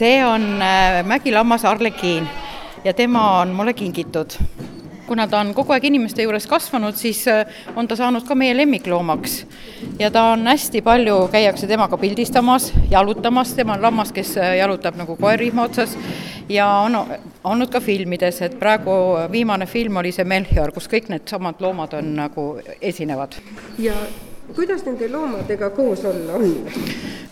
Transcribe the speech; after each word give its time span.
see 0.00 0.24
on 0.24 0.62
äh, 0.62 1.04
mägilammas 1.04 1.64
Arlekiin 1.64 2.28
ja 2.84 2.92
tema 2.94 3.40
on 3.40 3.48
mulle 3.48 3.72
kingitud. 3.72 4.30
kuna 5.06 5.26
ta 5.26 5.40
on 5.40 5.48
kogu 5.54 5.72
aeg 5.74 5.84
inimeste 5.84 6.22
juures 6.22 6.46
kasvanud, 6.46 6.94
siis 6.94 7.24
äh, 7.28 7.46
on 7.76 7.88
ta 7.88 7.96
saanud 7.98 8.24
ka 8.24 8.34
meie 8.34 8.56
lemmikloomaks. 8.56 9.46
ja 9.98 10.10
ta 10.10 10.22
on 10.32 10.46
hästi 10.46 10.82
palju, 10.82 11.28
käiakse 11.32 11.66
temaga 11.66 11.96
pildistamas, 11.96 12.72
jalutamas, 12.90 13.52
tema 13.54 13.76
on 13.76 13.82
lammas, 13.82 14.12
kes 14.12 14.36
äh, 14.38 14.56
jalutab 14.62 14.96
nagu 14.96 15.16
koer 15.20 15.38
rihma 15.38 15.68
otsas 15.68 15.98
ja 16.48 16.68
on 16.86 16.96
olnud 17.44 17.70
ka 17.70 17.80
filmides, 17.80 18.40
et 18.42 18.58
praegu 18.58 18.96
viimane 19.32 19.66
film 19.66 20.00
oli 20.00 20.12
see 20.16 20.24
Melchior, 20.24 20.72
kus 20.72 20.88
kõik 20.88 21.12
needsamad 21.12 21.60
loomad 21.60 22.00
on 22.00 22.14
nagu 22.22 22.48
esinevad. 22.80 23.36
ja 23.78 24.00
kuidas 24.56 24.84
nende 24.84 25.08
loomadega 25.08 25.70
koos 25.70 26.04
olla 26.04 26.32
on? 26.32 26.54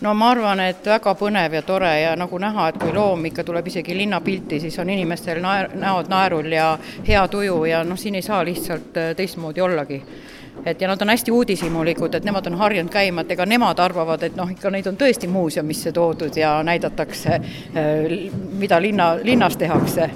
no 0.01 0.13
ma 0.13 0.31
arvan, 0.31 0.59
et 0.59 0.85
väga 0.85 1.13
põnev 1.19 1.53
ja 1.59 1.61
tore 1.67 1.91
ja 2.01 2.15
nagu 2.19 2.39
näha, 2.39 2.69
et 2.69 2.79
kui 2.81 2.93
loom 2.95 3.25
ikka 3.29 3.43
tuleb 3.43 3.67
isegi 3.67 3.97
linnapilti, 3.97 4.59
siis 4.59 4.79
on 4.79 4.89
inimestel 4.89 5.41
naer, 5.43 5.71
näod 5.75 6.09
naerul 6.11 6.51
ja 6.51 6.71
hea 7.07 7.27
tuju 7.27 7.63
ja 7.69 7.83
noh, 7.83 7.99
siin 7.99 8.15
ei 8.15 8.25
saa 8.25 8.43
lihtsalt 8.45 8.97
äh, 8.97 9.15
teistmoodi 9.15 9.61
ollagi 9.61 10.01
et 10.65 10.81
ja 10.81 10.87
nad 10.87 11.01
on 11.01 11.09
hästi 11.09 11.31
uudishimulikud, 11.31 12.15
et 12.15 12.25
nemad 12.27 12.47
on 12.47 12.57
harjunud 12.59 12.91
käima, 12.91 13.23
et 13.23 13.31
ega 13.31 13.45
nemad 13.47 13.79
arvavad, 13.79 14.23
et 14.27 14.35
noh, 14.35 14.49
ikka 14.51 14.71
neid 14.73 14.89
on 14.91 14.97
tõesti 14.99 15.29
muuseumisse 15.31 15.93
toodud 15.95 16.35
ja 16.35 16.57
näidatakse, 16.63 17.39
äh, 17.39 18.19
mida 18.59 18.81
linna, 18.81 19.15
linnas 19.23 19.57
tehakse. 19.57 20.09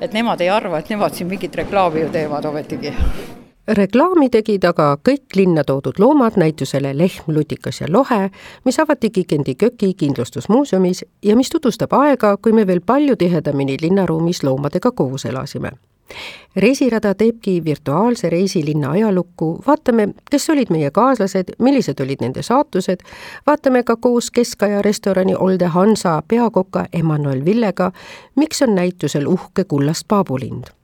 et 0.00 0.12
nemad 0.12 0.40
ei 0.40 0.48
arva, 0.48 0.78
et 0.78 0.90
nemad 0.90 1.14
siin 1.14 1.26
mingit 1.26 1.56
reklaami 1.56 2.00
ju 2.00 2.08
teevad 2.14 2.44
ometigi 2.44 2.94
reklaami 3.68 4.30
tegid 4.32 4.64
aga 4.64 4.96
kõik 5.04 5.36
linna 5.36 5.64
toodud 5.64 5.98
loomad 6.00 6.38
näitusele 6.40 6.94
Lehm, 6.96 7.28
lutikas 7.34 7.80
ja 7.80 7.88
lohe, 7.90 8.30
mis 8.64 8.78
avati 8.80 9.10
Kikendi 9.10 9.54
köki 9.54 9.94
kindlustusmuuseumis 9.94 11.04
ja 11.24 11.36
mis 11.36 11.50
tutvustab 11.50 11.92
aega, 11.92 12.36
kui 12.36 12.52
me 12.52 12.66
veel 12.66 12.80
palju 12.80 13.16
tihedamini 13.16 13.76
linnaruumis 13.82 14.42
loomadega 14.42 14.90
koos 14.90 15.24
elasime. 15.24 15.70
reisirada 16.56 17.14
teebki 17.14 17.64
virtuaalse 17.64 18.30
reisi 18.30 18.64
linna 18.64 18.90
ajalukku, 18.90 19.62
vaatame, 19.66 20.08
kes 20.30 20.50
olid 20.50 20.70
meie 20.70 20.90
kaaslased, 20.90 21.52
millised 21.58 22.00
olid 22.00 22.24
nende 22.24 22.42
saatused, 22.42 23.04
vaatame 23.46 23.82
ka 23.82 23.96
koos 23.96 24.30
keskaja 24.30 24.82
restorani 24.82 25.36
Olde 25.36 25.66
Hansa 25.66 26.22
peakoka 26.28 26.86
Emmanuel 26.92 27.44
Villega, 27.44 27.92
miks 28.36 28.62
on 28.62 28.74
näitusel 28.74 29.26
uhke 29.26 29.64
kullast 29.64 30.08
paabulind 30.08 30.77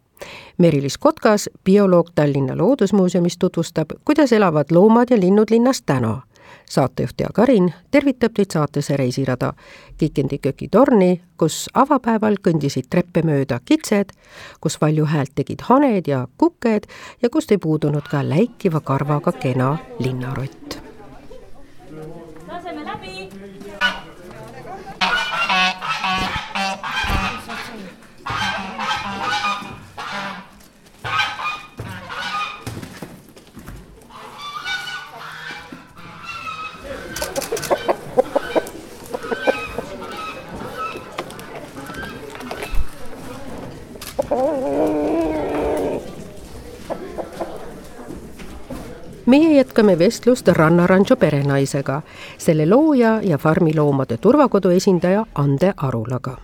Merilis 0.58 0.98
Kotkas, 0.98 1.50
bioloog 1.64 2.10
Tallinna 2.14 2.58
Loodusmuuseumis 2.58 3.38
tutvustab, 3.38 3.90
kuidas 4.04 4.32
elavad 4.32 4.64
loomad 4.70 5.06
ja 5.10 5.20
linnud 5.20 5.50
linnas 5.50 5.82
täna. 5.82 6.22
saatejuht 6.70 7.20
Jaak 7.20 7.38
Arin 7.38 7.74
tervitab 7.90 8.32
teid 8.34 8.50
saatesse 8.52 8.96
Reisirada 8.96 9.52
Kikendi 9.98 10.38
kökitorni, 10.38 11.20
kus 11.36 11.70
avapäeval 11.74 12.36
kõndisid 12.48 12.86
treppe 12.90 13.22
mööda 13.22 13.58
kitsed, 13.64 14.14
kus 14.60 14.80
valju 14.80 15.04
häält 15.04 15.34
tegid 15.34 15.60
haned 15.68 16.06
ja 16.06 16.26
kuked 16.38 16.86
ja 17.22 17.30
kust 17.30 17.52
ei 17.52 17.58
puudunud 17.58 18.06
ka 18.10 18.22
läikiva 18.28 18.80
karvaga 18.80 19.32
kena 19.32 19.76
linnarott. 19.98 20.78
laseme 22.48 22.84
läbi 22.84 23.28
meie 49.26 49.52
jätkame 49.56 49.98
vestlust 49.98 50.48
Rannarancho 50.48 51.16
perenaisega, 51.16 52.02
selle 52.38 52.66
looja 52.66 53.20
ja 53.22 53.38
farmiloomade 53.38 54.16
turvakodu 54.16 54.68
esindaja 54.68 55.26
Ande 55.34 55.72
Arulaga 55.76 56.36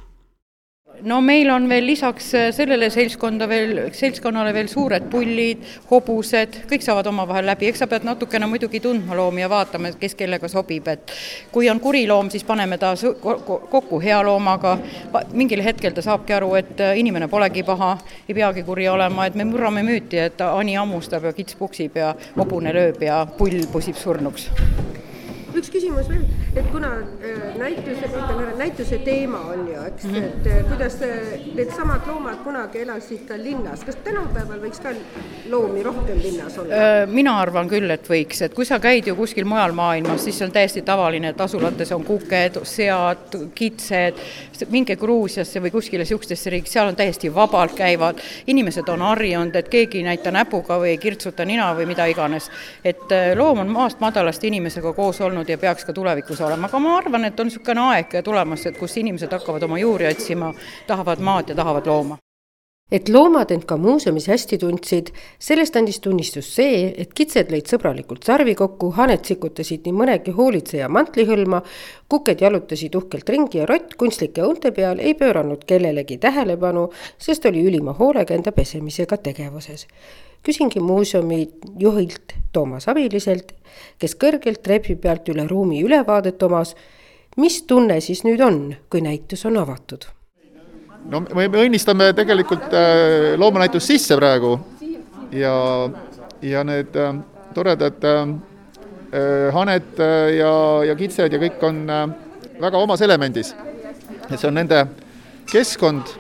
no 1.03 1.21
meil 1.21 1.51
on 1.51 1.69
veel 1.69 1.87
lisaks 1.87 2.33
äh, 2.35 2.49
sellele 2.55 2.91
seltskonda 2.91 3.49
veel, 3.49 3.79
seltskonnale 3.97 4.53
veel 4.55 4.69
suured 4.71 5.07
pullid, 5.13 5.65
hobused, 5.91 6.61
kõik 6.71 6.85
saavad 6.85 7.09
omavahel 7.11 7.49
läbi, 7.51 7.69
eks 7.71 7.83
sa 7.83 7.89
pead 7.91 8.07
natukene 8.09 8.49
muidugi 8.51 8.81
tundma 8.85 9.17
loomi 9.19 9.45
ja 9.45 9.51
vaatama, 9.53 9.91
et 9.91 9.99
kes 10.01 10.17
kellega 10.19 10.49
sobib, 10.51 10.89
et 10.93 11.15
kui 11.53 11.71
on 11.73 11.81
kuri 11.81 12.07
loom, 12.11 12.31
siis 12.33 12.45
paneme 12.49 12.79
ta 12.81 12.95
kokku 13.23 14.01
hea 14.03 14.21
loomaga, 14.27 14.77
mingil 15.33 15.65
hetkel 15.65 15.97
ta 15.97 16.05
saabki 16.05 16.37
aru, 16.39 16.55
et 16.61 16.81
äh, 16.85 16.97
inimene 17.01 17.29
polegi 17.29 17.65
paha, 17.67 17.97
ei 18.29 18.37
peagi 18.37 18.65
kuri 18.67 18.89
olema, 18.89 19.27
et 19.27 19.39
me 19.39 19.49
murrame 19.49 19.85
müüti, 19.87 20.21
et 20.31 20.41
ani 20.47 20.79
hammustab 20.79 21.29
ja 21.29 21.37
kits 21.37 21.59
puksib 21.59 22.01
ja 22.01 22.15
hobune 22.37 22.75
lööb 22.77 23.03
ja 23.05 23.23
pull 23.39 23.65
pusib 23.73 23.99
surnuks 24.01 24.51
üks 25.59 25.71
küsimus 25.73 26.09
veel, 26.11 26.23
et 26.55 26.67
kuna 26.71 26.91
äh, 27.01 27.57
näituse, 27.59 28.09
näituse 28.59 28.99
teema 29.05 29.41
on 29.53 29.67
ju, 29.69 29.83
eks 29.87 30.05
mm, 30.05 30.15
-hmm. 30.15 30.25
et 30.25 30.47
äh, 30.47 30.65
kuidas 30.69 30.97
äh, 31.03 31.45
needsamad 31.55 32.07
loomad 32.07 32.43
kunagi 32.45 32.83
elasid 32.83 33.27
ka 33.29 33.39
linnas, 33.39 33.85
kas 33.85 33.97
tänapäeval 34.05 34.61
võiks 34.63 34.83
ka 34.83 34.95
loomi 35.51 35.83
rohkem 35.83 36.19
linnas 36.23 36.59
olla? 36.59 36.75
mina 37.07 37.39
arvan 37.41 37.69
küll, 37.69 37.91
et 37.91 38.09
võiks, 38.09 38.43
et 38.45 38.55
kui 38.55 38.65
sa 38.65 38.79
käid 38.79 39.07
ju 39.07 39.17
kuskil 39.17 39.45
mujal 39.45 39.73
maailmas, 39.73 40.25
siis 40.25 40.43
on 40.43 40.53
täiesti 40.53 40.83
tavaline, 40.83 41.29
et 41.29 41.41
asulates 41.41 41.93
on 41.93 42.05
kuked, 42.05 42.61
sead, 42.65 43.37
kitsed, 43.55 44.21
minge 44.71 44.97
Gruusiasse 44.97 45.61
või 45.61 45.71
kuskile 45.71 46.05
niisugustesse 46.05 46.51
riik, 46.51 46.67
seal 46.67 46.89
on 46.89 46.97
täiesti 46.97 47.35
vabalt 47.35 47.75
käivad, 47.75 48.21
inimesed 48.47 48.89
on 48.89 49.03
harjunud, 49.03 49.57
et 49.57 49.69
keegi 49.69 49.99
ei 49.99 50.05
näita 50.05 50.31
näpuga 50.31 50.79
või 50.79 50.95
ei 50.95 50.99
kirtsuta 50.99 51.45
nina 51.45 51.73
või 51.75 51.87
mida 51.87 52.07
iganes. 52.07 52.51
et 52.85 53.13
loom 53.35 53.59
on 53.59 53.69
maast 53.69 54.01
madalast 54.01 54.45
inimesega 54.45 54.93
koos 54.93 55.21
olnud 55.21 55.40
ja 55.49 55.59
peaks 55.59 55.85
ka 55.85 55.93
tulevikus 55.93 56.41
olema, 56.41 56.69
aga 56.69 56.79
ma 56.79 56.97
arvan, 56.99 57.25
et 57.25 57.41
on 57.41 57.49
niisugune 57.49 57.87
aeg 57.93 58.19
tulemas, 58.25 58.67
et 58.67 58.79
kus 58.79 58.97
inimesed 59.01 59.33
hakkavad 59.33 59.63
oma 59.63 59.79
juuri 59.79 60.11
otsima, 60.11 60.53
tahavad 60.87 61.23
maad 61.25 61.49
ja 61.49 61.55
tahavad 61.55 61.87
looma. 61.87 62.19
Et 62.91 63.09
loomad 63.09 63.53
end 63.55 63.69
ka 63.71 63.77
muuseumis 63.79 64.25
hästi 64.27 64.57
tundsid, 64.59 65.13
sellest 65.39 65.77
andis 65.79 66.01
tunnistust 66.03 66.57
see, 66.59 66.89
et 66.99 67.13
kitsed 67.15 67.53
lõid 67.55 67.71
sõbralikult 67.71 68.27
sarvi 68.27 68.57
kokku, 68.59 68.89
haned 68.97 69.23
sikutasid 69.29 69.87
nii 69.87 69.95
mõnegi 69.95 70.35
hoolitseja 70.35 70.89
mantlihõlma, 70.91 71.61
kuked 72.11 72.43
jalutasid 72.43 72.97
uhkelt 72.99 73.31
ringi 73.31 73.63
ja 73.63 73.69
rott 73.71 73.95
kunstlike 74.01 74.43
õunte 74.43 74.75
peal 74.75 74.99
ei 74.99 75.15
pööranud 75.15 75.63
kellelegi 75.71 76.19
tähelepanu, 76.19 76.89
sest 77.15 77.47
oli 77.47 77.63
ülima 77.71 77.95
hoolega 77.95 78.35
enda 78.35 78.51
pesemisega 78.51 79.23
tegevuses 79.23 79.87
küsingi 80.43 80.81
muuseumi 80.81 81.49
juhilt 81.79 82.35
Toomas 82.53 82.89
Abiliselt, 82.89 83.53
kes 83.99 84.17
kõrgelt 84.19 84.63
trepi 84.65 84.97
pealt 84.97 85.29
üle 85.31 85.47
ruumi 85.49 85.83
ülevaadet 85.85 86.43
omas. 86.43 86.75
mis 87.37 87.63
tunne 87.63 88.01
siis 88.01 88.25
nüüd 88.25 88.41
on, 88.41 88.75
kui 88.91 89.01
näitus 89.01 89.45
on 89.47 89.57
avatud? 89.57 90.05
no 91.09 91.21
me 91.21 91.47
õnnistame 91.49 92.13
tegelikult 92.17 92.75
äh, 92.75 93.39
loomanäitust 93.39 93.87
sisse 93.87 94.17
praegu 94.17 94.59
ja, 95.33 95.55
ja 96.43 96.65
need 96.65 96.97
äh, 96.97 97.15
toredad 97.55 98.05
äh, 98.05 98.35
haned 99.55 100.03
ja, 100.37 100.53
ja 100.87 100.95
kitsed 100.95 101.33
ja 101.33 101.39
kõik 101.43 101.63
on 101.67 101.81
väga 102.61 102.79
omas 102.79 103.01
elemendis. 103.03 103.55
et 104.31 104.39
see 104.39 104.47
on 104.47 104.55
nende 104.55 104.85
keskkond 105.51 106.13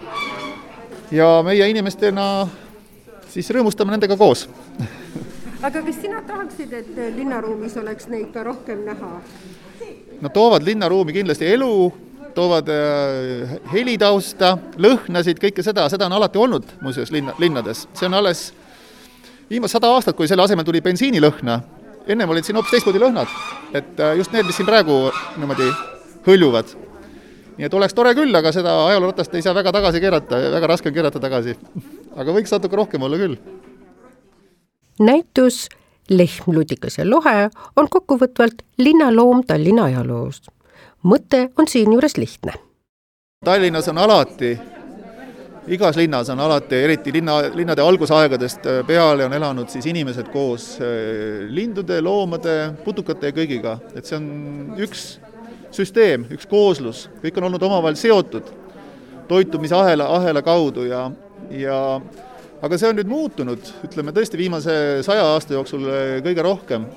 ja 1.14 1.28
meie 1.46 1.68
inimestena 1.70 2.48
siis 3.30 3.50
rõõmustame 3.54 3.94
nendega 3.94 4.16
koos. 4.18 4.46
Aga 5.60 5.82
kas 5.84 5.98
sina 6.00 6.22
tahaksid, 6.26 6.72
et 6.72 7.00
linnaruumis 7.16 7.76
oleks 7.80 8.08
neid 8.08 8.30
ka 8.34 8.44
rohkem 8.46 8.84
näha? 8.86 9.10
Nad 10.20 10.32
toovad 10.32 10.64
linnaruumi 10.64 11.12
kindlasti 11.16 11.48
elu, 11.52 11.74
toovad 12.34 12.68
äh, 12.72 13.56
helitausta, 13.72 14.54
lõhnasid, 14.80 15.40
kõike 15.42 15.64
seda, 15.64 15.86
seda 15.92 16.08
on 16.08 16.16
alati 16.16 16.40
olnud 16.40 16.76
muuseas 16.84 17.12
linna, 17.14 17.34
linnades, 17.42 17.86
see 17.96 18.08
on 18.08 18.16
alles 18.20 18.50
viimased 19.50 19.76
sada 19.76 19.90
aastat, 19.94 20.16
kui 20.16 20.28
selle 20.30 20.44
asemel 20.44 20.66
tuli 20.66 20.82
bensiinilõhna, 20.84 21.58
ennem 22.10 22.30
olid 22.30 22.46
siin 22.46 22.58
hoopis 22.58 22.76
teistmoodi 22.76 23.02
lõhnad, 23.02 23.32
et 23.74 24.00
äh, 24.00 24.14
just 24.20 24.32
need, 24.36 24.46
mis 24.48 24.60
siin 24.60 24.68
praegu 24.68 25.02
niimoodi 25.40 25.68
hõljuvad. 26.28 26.76
Nii 27.60 27.68
et 27.68 27.74
oleks 27.76 27.92
tore 27.92 28.14
küll, 28.16 28.32
aga 28.32 28.54
seda 28.56 28.72
ajalooratast 28.86 29.34
ei 29.36 29.44
saa 29.44 29.52
väga 29.52 29.72
tagasi 29.76 30.00
keerata, 30.00 30.38
väga 30.54 30.70
raske 30.70 30.88
on 30.88 30.94
keerata 30.96 31.20
tagasi. 31.20 31.56
aga 32.16 32.32
võiks 32.32 32.54
natuke 32.56 32.76
rohkem 32.80 33.04
olla 33.04 33.20
küll. 33.20 33.36
näitus 34.98 35.66
Lehm, 36.10 36.48
lutikas 36.56 36.96
ja 36.98 37.04
lohe 37.06 37.50
on 37.76 37.86
kokkuvõtvalt 37.86 38.64
linnaloom 38.78 39.44
Tallinna 39.46 39.84
ajaloost. 39.84 40.48
mõte 41.04 41.50
on 41.56 41.68
siinjuures 41.68 42.16
lihtne. 42.16 42.56
Tallinnas 43.44 43.88
on 43.88 43.98
alati 43.98 44.58
igas 45.68 45.96
linnas 45.96 46.28
on 46.30 46.40
alati, 46.40 46.74
eriti 46.74 47.12
linna, 47.12 47.42
linnade 47.54 47.82
algusaegadest 47.82 48.66
peale 48.86 49.24
on 49.24 49.32
elanud 49.32 49.68
siis 49.68 49.86
inimesed 49.86 50.32
koos 50.32 50.78
lindude, 51.48 52.00
loomade, 52.00 52.72
putukate 52.84 53.30
ja 53.30 53.36
kõigiga, 53.36 53.78
et 53.94 54.06
see 54.06 54.16
on 54.16 54.26
üks 54.80 55.20
süsteem, 55.74 56.26
üks 56.34 56.48
kooslus, 56.50 57.06
kõik 57.22 57.38
on 57.38 57.48
olnud 57.50 57.62
omavahel 57.62 57.98
seotud 57.98 58.50
toitumisahela, 59.30 60.08
ahela 60.16 60.42
kaudu 60.42 60.84
ja, 60.88 61.04
ja 61.54 61.76
aga 62.62 62.78
see 62.78 62.90
on 62.90 62.98
nüüd 62.98 63.10
muutunud, 63.10 63.70
ütleme 63.86 64.14
tõesti 64.16 64.40
viimase 64.40 64.74
saja 65.06 65.28
aasta 65.34 65.54
jooksul 65.54 65.86
eh, 65.86 66.16
kõige 66.24 66.44
rohkem. 66.44 66.88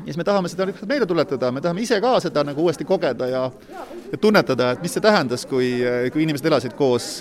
ja 0.00 0.06
siis 0.06 0.16
me 0.16 0.24
tahame 0.24 0.48
seda 0.48 0.66
meelde 0.88 1.06
tuletada, 1.06 1.52
me 1.52 1.60
tahame 1.60 1.84
ise 1.84 2.00
ka 2.00 2.16
seda 2.24 2.44
nagu 2.48 2.64
uuesti 2.64 2.84
kogeda 2.88 3.28
ja, 3.28 3.44
ja 4.12 4.18
tunnetada, 4.18 4.72
et 4.72 4.82
mis 4.82 4.96
see 4.96 5.04
tähendas, 5.04 5.46
kui, 5.46 5.70
eh, 5.84 6.08
kui 6.12 6.24
inimesed 6.24 6.48
elasid 6.48 6.74
koos 6.78 7.20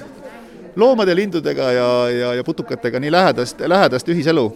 loomade, 0.79 1.15
lindudega 1.15 1.71
ja, 1.75 1.89
ja, 2.09 2.33
ja 2.39 2.43
putukatega 2.43 2.99
nii 2.99 3.11
lähedast, 3.11 3.61
lähedast 3.67 4.09
ühiselu 4.09 4.47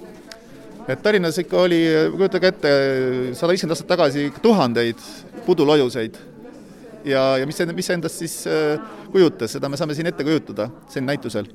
et 0.87 1.01
Tallinnas 1.03 1.37
ikka 1.39 1.61
oli, 1.63 1.81
kujutage 2.17 2.51
ette, 2.51 2.71
sada 3.37 3.51
viiskümmend 3.53 3.75
aastat 3.75 3.91
tagasi 3.93 4.27
tuhandeid 4.43 5.03
pudulojuseid. 5.45 6.17
ja, 7.05 7.37
ja 7.37 7.45
mis 7.47 7.57
see, 7.59 7.75
mis 7.75 7.87
see 7.87 7.99
endast 7.99 8.19
siis 8.19 8.35
äh, 8.47 8.79
kujutas, 9.11 9.55
seda 9.55 9.69
me 9.69 9.79
saame 9.79 9.95
siin 9.95 10.07
ette 10.11 10.23
kujutada 10.23 10.69
siin 10.91 11.07
näitusel. 11.07 11.47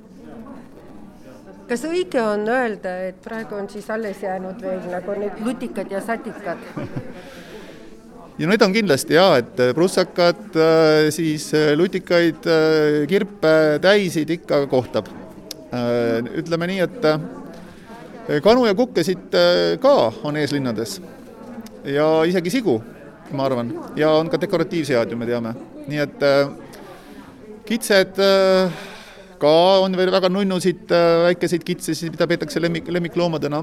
kas 1.68 1.84
õige 1.84 2.22
on 2.24 2.48
öelda, 2.48 2.94
et 3.10 3.20
praegu 3.24 3.58
on 3.58 3.68
siis 3.68 3.90
alles 3.92 4.22
jäänud 4.24 4.62
veel 4.64 4.80
nagu 4.92 5.18
need 5.20 5.44
lutikad 5.44 5.92
ja 5.92 6.00
satikad 6.04 6.64
ja 8.38 8.48
need 8.48 8.62
on 8.64 8.72
kindlasti 8.72 9.18
jaa, 9.18 9.40
et 9.42 9.60
prussakad, 9.76 10.44
äh, 10.56 11.08
siis 11.12 11.50
äh, 11.54 11.74
lutikaid, 11.76 12.48
kirpe, 13.08 13.56
täisid 13.82 14.30
ikka 14.40 14.66
kohtab. 14.66 15.12
ütleme 15.68 16.64
nii, 16.70 16.78
et 16.80 17.02
kanu 18.44 18.66
ja 18.66 18.74
kukkesid 18.76 19.34
äh, 19.34 19.78
ka 19.80 20.12
on 20.22 20.36
eeslinnades 20.36 20.98
ja 21.88 22.08
isegi 22.28 22.52
sigu, 22.52 22.76
ma 23.32 23.46
arvan, 23.48 23.72
ja 23.96 24.10
on 24.18 24.28
ka 24.28 24.40
dekoratiivsead 24.40 25.12
ju, 25.12 25.16
me 25.16 25.26
teame. 25.28 25.54
nii 25.88 26.02
et 26.04 26.24
äh, 26.26 26.50
kitsed 27.68 28.20
ka 29.38 29.52
on 29.84 29.96
veel 29.96 30.10
väga 30.12 30.28
nunnusid, 30.32 30.88
väikeseid 31.24 31.64
kitsesid, 31.64 32.12
mida 32.12 32.26
peetakse 32.26 32.60
lemmik, 32.60 32.88
lemmikloomadena. 32.88 33.62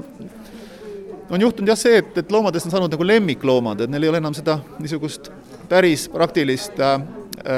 on 1.30 1.40
juhtunud 1.40 1.68
jah 1.68 1.78
see, 1.78 1.98
et, 1.98 2.18
et 2.18 2.32
loomadest 2.32 2.66
on 2.66 2.74
saanud 2.74 2.90
nagu 2.90 3.06
lemmikloomad, 3.06 3.80
et 3.80 3.90
neil 3.90 4.06
ei 4.06 4.10
ole 4.10 4.22
enam 4.22 4.34
seda 4.34 4.58
niisugust 4.78 5.30
päris 5.68 6.08
praktilist 6.08 6.80
äh, 6.80 7.00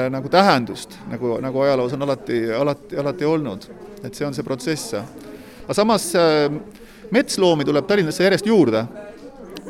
nagu 0.09 0.29
tähendust, 0.29 0.97
nagu, 1.09 1.37
nagu 1.41 1.61
ajaloos 1.65 1.93
on 1.93 2.05
alati, 2.05 2.43
alati, 2.53 2.97
alati 2.97 3.25
olnud. 3.25 3.69
et 4.03 4.15
see 4.15 4.25
on 4.27 4.33
see 4.33 4.43
protsess. 4.43 4.93
aga 4.93 5.73
samas 5.73 6.13
äh, 6.15 6.49
metsloomi 7.15 7.65
tuleb 7.67 7.87
Tallinnasse 7.87 8.25
järjest 8.25 8.49
juurde. 8.49 8.85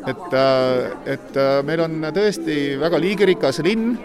et, 0.00 0.32
äh, 0.32 1.12
et 1.12 1.36
äh, 1.36 1.58
meil 1.64 1.82
on 1.84 2.06
tõesti 2.16 2.78
väga 2.80 2.96
liigirikas 2.96 3.58
linn, 3.60 3.98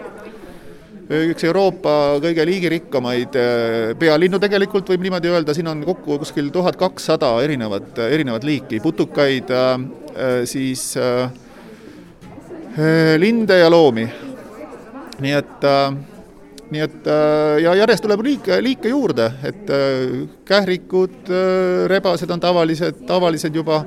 üks 1.08 1.46
Euroopa 1.48 2.18
kõige 2.20 2.44
liigirikkamaid 2.44 3.38
äh, 3.40 3.94
pealinnu 3.96 4.36
tegelikult 4.42 4.90
võib 4.92 5.06
niimoodi 5.06 5.30
öelda, 5.32 5.54
siin 5.56 5.70
on 5.72 5.80
kokku 5.86 6.18
kuskil 6.20 6.50
tuhat 6.52 6.76
kakssada 6.76 7.30
erinevat, 7.44 7.96
erinevat 8.10 8.44
liiki 8.44 8.80
putukaid, 8.84 9.48
siis 10.44 10.90
linde 13.16 13.58
ja 13.58 13.72
loomi. 13.72 14.04
nii 15.24 15.32
et 15.32 15.64
nii 16.70 16.82
et 16.82 17.08
ja 17.62 17.74
järjest 17.78 18.02
tuleb 18.02 18.22
liike, 18.26 18.58
liike 18.62 18.90
juurde, 18.90 19.28
et 19.46 19.70
kährikud, 20.48 21.30
rebased 21.90 22.30
on 22.34 22.42
tavalised, 22.42 23.04
tavalised 23.06 23.54
juba, 23.54 23.84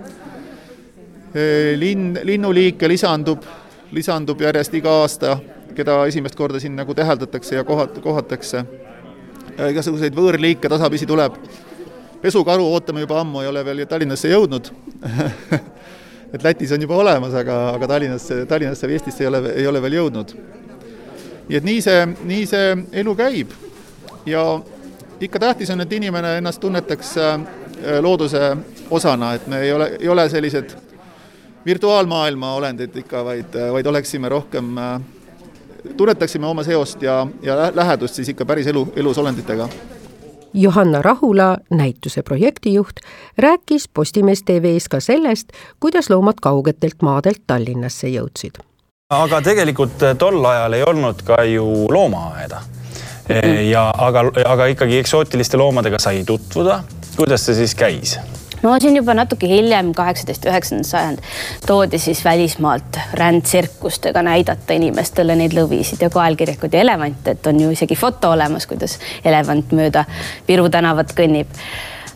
linn, 1.81 2.19
linnuliike 2.23 2.87
lisandub, 2.87 3.43
lisandub 3.91 4.41
järjest 4.41 4.77
iga 4.79 4.93
aasta, 5.01 5.35
keda 5.75 6.05
esimest 6.07 6.37
korda 6.39 6.59
siin 6.59 6.75
nagu 6.79 6.95
täheldatakse 6.95 7.59
ja 7.59 7.65
kohat-, 7.67 7.99
kohatakse. 8.03 8.63
igasuguseid 9.69 10.15
võõrliike 10.15 10.69
tasapisi 10.69 11.05
tuleb. 11.05 11.35
pesukaru 12.21 12.65
ootame 12.73 12.99
juba 12.99 13.19
ammu, 13.19 13.41
ei 13.41 13.47
ole 13.47 13.65
veel 13.65 13.85
Tallinnasse 13.87 14.29
jõudnud 14.29 14.71
et 16.33 16.43
Lätis 16.43 16.71
on 16.71 16.81
juba 16.81 16.97
olemas, 16.99 17.33
aga, 17.33 17.59
aga 17.75 17.87
Tallinnasse, 17.87 18.45
Tallinnasse 18.45 18.87
või 18.87 18.97
Eestisse 18.97 19.23
ei 19.23 19.27
ole, 19.27 19.41
ei 19.55 19.67
ole 19.67 19.81
veel 19.81 19.99
jõudnud 19.99 20.33
nii 21.49 21.57
et 21.57 21.63
nii 21.63 21.81
see, 21.81 22.05
nii 22.29 22.45
see 22.45 22.75
elu 23.01 23.15
käib 23.17 23.53
ja 24.25 24.43
ikka 25.21 25.39
tähtis 25.39 25.69
on, 25.69 25.81
et 25.81 25.93
inimene 25.93 26.37
ennast 26.37 26.61
tunnetaks 26.61 27.17
äh, 27.17 27.39
looduse 28.01 28.57
osana, 28.89 29.33
et 29.33 29.47
me 29.47 29.61
ei 29.61 29.73
ole, 29.73 29.91
ei 29.99 30.09
ole 30.09 30.29
sellised 30.29 30.75
virtuaalmaailma 31.65 32.53
olendid 32.53 32.95
ikka, 32.95 33.25
vaid, 33.25 33.57
vaid 33.71 33.85
oleksime 33.85 34.29
rohkem, 34.29 34.77
äh, 34.77 35.01
tunnetaksime 35.97 36.47
oma 36.47 36.63
seost 36.63 37.01
ja, 37.01 37.27
ja 37.41 37.57
lähedust 37.75 38.15
siis 38.15 38.29
ikka 38.29 38.45
päris 38.45 38.67
elu, 38.67 38.87
elus 38.95 39.17
olenditega. 39.17 39.69
Johanna 40.53 41.01
Rahula, 41.01 41.57
näituse 41.69 42.23
projektijuht, 42.23 43.03
rääkis 43.37 43.89
Postimees 43.93 44.43
TV-s 44.43 44.89
ka 44.89 44.99
sellest, 44.99 45.51
kuidas 45.79 46.09
loomad 46.09 46.41
kaugetelt 46.41 47.01
maadelt 47.01 47.41
Tallinnasse 47.47 48.09
jõudsid 48.09 48.68
aga 49.09 49.39
tegelikult 49.41 50.03
eh, 50.05 50.11
tol 50.21 50.35
ajal 50.45 50.75
ei 50.77 50.83
olnud 50.85 51.23
ka 51.25 51.39
ju 51.49 51.87
loomaaeda. 51.89 52.59
Eh, 53.25 53.63
ja 53.71 53.87
aga, 53.89 54.21
aga 54.45 54.67
ikkagi 54.69 54.99
eksootiliste 55.01 55.57
loomadega 55.57 55.97
sai 55.97 56.21
tutvuda. 56.25 56.83
kuidas 57.15 57.45
see 57.45 57.55
siis 57.57 57.73
käis? 57.75 58.19
no 58.61 58.75
siin 58.79 58.99
juba 58.99 59.15
natuke 59.17 59.49
hiljem, 59.49 59.89
kaheksateist, 59.97 60.45
üheksakümnes 60.45 60.93
sajand, 60.93 61.25
toodi 61.65 61.97
siis 61.97 62.21
välismaalt 62.25 63.01
rändtsirkustega 63.17 64.21
näidata 64.21 64.77
inimestele 64.77 65.35
neid 65.41 65.57
lõvisid 65.57 66.05
ja 66.05 66.13
kaelkirjakuid 66.13 66.77
ja 66.77 66.85
elevante, 66.85 67.33
et 67.33 67.47
on 67.49 67.65
ju 67.65 67.73
isegi 67.73 67.97
foto 67.97 68.35
olemas, 68.37 68.69
kuidas 68.69 68.99
elevant 69.25 69.73
mööda 69.73 70.05
Viru 70.47 70.69
tänavat 70.69 71.17
kõnnib 71.17 71.57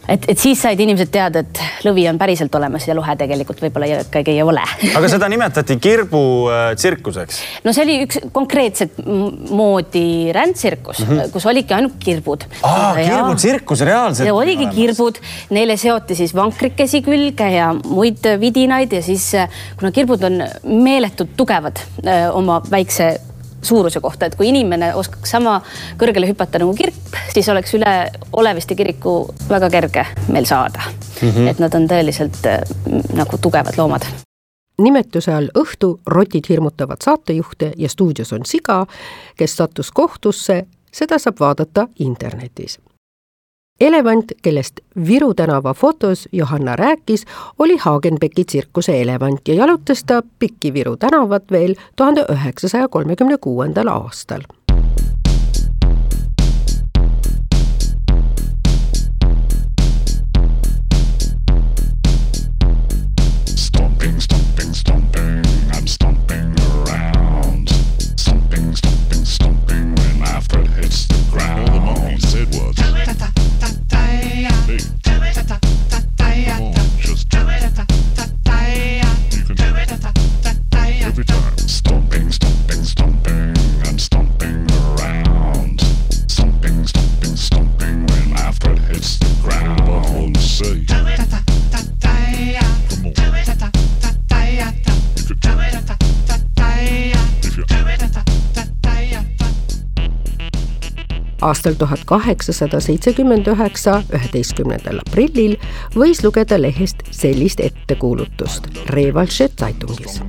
et, 0.08 0.26
et 0.28 0.40
siis 0.40 0.60
said 0.60 0.80
inimesed 0.84 1.12
teada, 1.14 1.44
et 1.44 1.62
lõvi 1.88 2.06
on 2.10 2.20
päriselt 2.20 2.54
olemas 2.58 2.86
ja 2.88 2.96
lohe 2.98 3.16
tegelikult 3.20 3.62
võib-olla 3.64 4.04
ikkagi 4.04 4.36
ei 4.36 4.44
ole. 4.44 4.64
aga 4.98 5.12
seda 5.12 5.30
nimetati 5.32 5.78
kirbutsirkuseks? 5.84 7.40
Äh, 7.40 7.64
no 7.68 7.76
see 7.76 7.86
oli 7.86 7.98
üks 8.08 8.20
konkreetset 8.36 9.00
moodi 9.04 10.32
rändtsirkus 10.36 11.04
mm, 11.04 11.10
-hmm. 11.12 11.34
kus 11.34 11.48
olidki 11.50 11.78
ainult 11.78 11.98
kirbud. 12.00 12.48
kirbutsirkus 12.62 13.86
reaalselt? 13.88 14.32
oligi 14.32 14.68
kirbud, 14.76 15.20
neile 15.56 15.78
seoti 15.78 16.16
siis 16.20 16.36
vankrikesi 16.36 17.04
külge 17.06 17.50
ja 17.56 17.74
muid 17.74 18.26
vidinaid 18.40 18.94
ja 18.94 19.04
siis 19.04 19.34
äh, 19.36 19.50
kuna 19.80 19.92
kirbud 19.92 20.24
on 20.24 20.44
meeletult 20.64 21.38
tugevad 21.38 21.80
öö, 22.04 22.12
äh, 22.12 22.36
oma 22.36 22.62
väikse 22.72 23.14
suuruse 23.64 24.00
kohta, 24.00 24.26
et 24.26 24.36
kui 24.36 24.50
inimene 24.50 24.94
oskaks 24.96 25.36
sama 25.36 25.60
kõrgele 26.00 26.30
hüpata 26.30 26.62
nagu 26.62 26.76
kirp, 26.78 27.18
siis 27.34 27.50
oleks 27.50 27.74
üle 27.78 27.94
Oleviste 28.34 28.76
kiriku 28.76 29.34
väga 29.50 29.70
kerge 29.70 30.06
meil 30.28 30.46
saada 30.46 30.82
mm. 30.88 31.30
-hmm. 31.30 31.50
et 31.50 31.60
nad 31.60 31.74
on 31.74 31.88
tõeliselt 31.88 32.46
äh, 32.46 32.62
nagu 33.14 33.38
tugevad 33.42 33.78
loomad 33.78 34.08
nimetuse 34.82 35.34
all 35.34 35.50
Õhtu 35.58 36.00
rotid 36.08 36.50
hirmutavad 36.50 36.98
saatejuhte 37.04 37.74
ja 37.78 37.90
stuudios 37.90 38.34
on 38.34 38.46
siga, 38.46 38.86
kes 39.38 39.58
sattus 39.58 39.92
kohtusse, 39.92 40.66
seda 40.92 41.20
saab 41.20 41.40
vaadata 41.40 41.88
internetis 42.00 42.80
elevant, 43.88 44.32
kellest 44.42 44.80
Viru 45.08 45.34
tänava 45.34 45.74
fotos 45.74 46.28
Johanna 46.32 46.76
rääkis, 46.76 47.26
oli 47.60 47.78
Hagenbecki 47.78 48.46
tsirkuse 48.46 49.02
elevant 49.02 49.48
ja 49.48 49.54
jalutas 49.54 50.04
ta 50.04 50.22
pikki 50.40 50.74
Viru 50.74 50.98
tänavat 50.98 51.52
veel 51.52 51.76
tuhande 51.96 52.26
üheksasaja 52.32 52.88
kolmekümne 52.88 53.38
kuuendal 53.38 53.88
aastal 53.88 54.42
aastal 101.44 101.74
tuhat 101.80 102.04
kaheksasada 102.06 102.80
seitsekümmend 102.80 103.48
üheksa, 103.52 104.00
üheteistkümnendal 104.16 105.02
aprillil 105.04 105.56
võis 105.96 106.24
lugeda 106.24 106.60
lehest 106.62 107.04
sellist 107.12 107.60
ettekuulutust 107.60 108.70
Revalše 108.90 109.50
Zeitungis. 109.60 110.22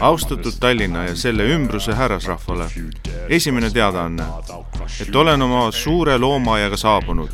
austatud 0.00 0.52
Tallinna 0.60 1.04
ja 1.04 1.14
selle 1.16 1.46
ümbruse 1.54 1.94
härrasrahvale, 1.94 2.68
esimene 3.28 3.70
teadaanne, 3.70 4.24
et 5.00 5.16
olen 5.16 5.42
oma 5.42 5.70
suure 5.72 6.18
loomaaiaga 6.18 6.76
saabunud. 6.76 7.30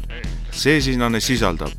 see 0.53 0.81
sinane 0.81 1.21
sisaldab 1.21 1.73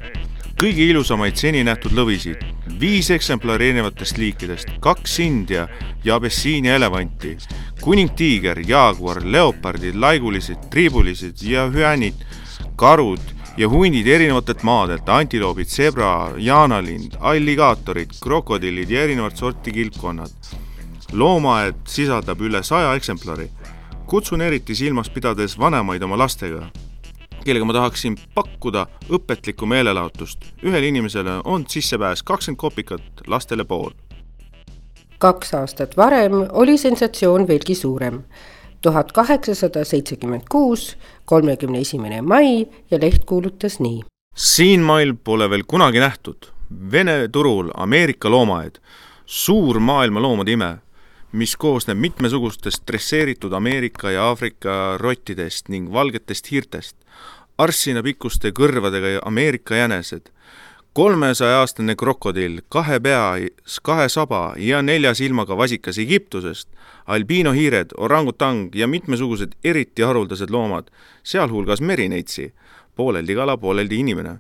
kõige 0.64 0.86
ilusamaid 0.88 1.36
seni 1.36 1.64
nähtud 1.68 1.92
lõvisid, 1.92 2.44
viis 2.80 3.10
eksemplari 3.12 3.68
erinevatest 3.72 4.18
liikidest, 4.18 4.70
kaks 4.84 5.18
India 5.20 5.68
ja 6.06 6.16
abessiini 6.16 6.72
elevanti, 6.72 7.34
kuningtiiger, 7.84 8.62
jaaguar, 8.68 9.20
leopardid, 9.26 9.96
laigulised, 10.00 10.70
triibulised 10.72 11.42
ja 11.44 11.66
hüäänid, 11.68 12.22
karud 12.80 13.20
ja 13.58 13.68
hundid 13.70 14.08
erinevatelt 14.08 14.64
maadelt, 14.64 15.10
antiloobid, 15.10 15.68
zebra, 15.68 16.32
jaanalind, 16.38 17.18
alligaatorid, 17.20 18.16
krokodillid 18.24 18.90
ja 18.90 19.04
erinevat 19.04 19.38
sorti 19.38 19.72
kilpkonnad. 19.72 20.32
loomaaed 21.12 21.76
sisaldab 21.86 22.40
üle 22.42 22.64
saja 22.64 22.96
eksemplari. 22.96 23.50
kutsun 24.08 24.42
eriti 24.42 24.76
silmas 24.76 25.10
pidades 25.10 25.60
vanemaid 25.60 26.02
oma 26.02 26.18
lastega 26.18 26.72
kellega 27.46 27.66
ma 27.66 27.74
tahaksin 27.74 28.18
pakkuda 28.36 28.86
õpetlikku 29.10 29.66
meelelahutust. 29.66 30.54
ühele 30.64 30.88
inimesele 30.88 31.42
on 31.44 31.66
sissepääs 31.68 32.24
kakskümmend 32.24 32.60
kopikat, 32.60 33.02
lastele 33.28 33.64
pool. 33.64 33.92
Kaks 35.24 35.54
aastat 35.56 35.98
varem 35.98 36.44
oli 36.52 36.78
sensatsioon 36.78 37.48
veelgi 37.48 37.76
suurem. 37.76 38.24
tuhat 38.82 39.12
kaheksasada 39.12 39.86
seitsekümmend 39.86 40.50
kuus, 40.52 40.98
kolmekümne 41.26 41.80
esimene 41.80 42.22
mai 42.22 42.68
ja 42.92 43.00
leht 43.00 43.26
kuulutas 43.26 43.80
nii. 43.80 44.04
siinmail 44.36 45.14
pole 45.24 45.50
veel 45.50 45.64
kunagi 45.68 46.00
nähtud 46.00 46.52
Vene 46.92 47.28
turul 47.32 47.70
Ameerika 47.78 48.30
loomaaed, 48.32 48.80
suur 49.26 49.80
maailma 49.80 50.22
loomade 50.22 50.52
ime 50.52 50.78
mis 51.34 51.56
koosneb 51.58 51.98
mitmesugustest 51.98 52.84
dresseeritud 52.88 53.54
Ameerika 53.54 54.12
ja 54.12 54.28
Aafrika 54.30 54.98
rottidest 55.02 55.70
ning 55.70 55.90
valgetest 55.94 56.52
hiirtest, 56.52 56.96
arssina 57.58 58.04
pikkuste 58.06 58.52
kõrvadega 58.54 59.18
Ameerika 59.26 59.80
jänesed, 59.80 60.30
kolmesaja-aastane 60.94 61.96
krokodill, 61.96 62.60
kahe 62.70 63.00
pea, 63.00 63.36
kahe 63.82 64.10
saba 64.10 64.54
ja 64.58 64.82
nelja 64.82 65.14
silmaga 65.18 65.58
vasikas 65.58 65.98
Egiptusest, 65.98 66.70
albiinohiired, 67.06 67.96
orangutang 67.98 68.70
ja 68.76 68.88
mitmesugused 68.88 69.58
eriti 69.64 70.06
haruldased 70.06 70.54
loomad, 70.54 70.92
sealhulgas 71.24 71.82
merineitsi, 71.82 72.54
pooleldi 72.96 73.36
kala, 73.36 73.58
pooleldi 73.58 74.00
inimene. 74.06 74.38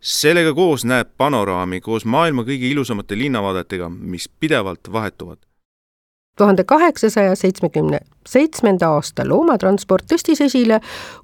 Sellega 0.00 0.54
koos 0.54 0.84
näeb 0.86 1.10
panoraami 1.18 1.80
koos 1.80 2.04
maailma 2.04 2.46
kõige 2.46 2.70
ilusamate 2.70 3.18
linnavaadetega, 3.18 3.88
mis 3.90 4.28
pidevalt 4.28 4.92
vahetuvad 4.92 5.47
tuhande 6.38 6.64
kaheksasaja 6.64 7.36
seitsmekümne 7.36 8.00
seitsmenda 8.28 8.90
aasta 8.92 9.24
loomatransport 9.28 10.06
tõstis 10.12 10.42
esile 10.44 10.80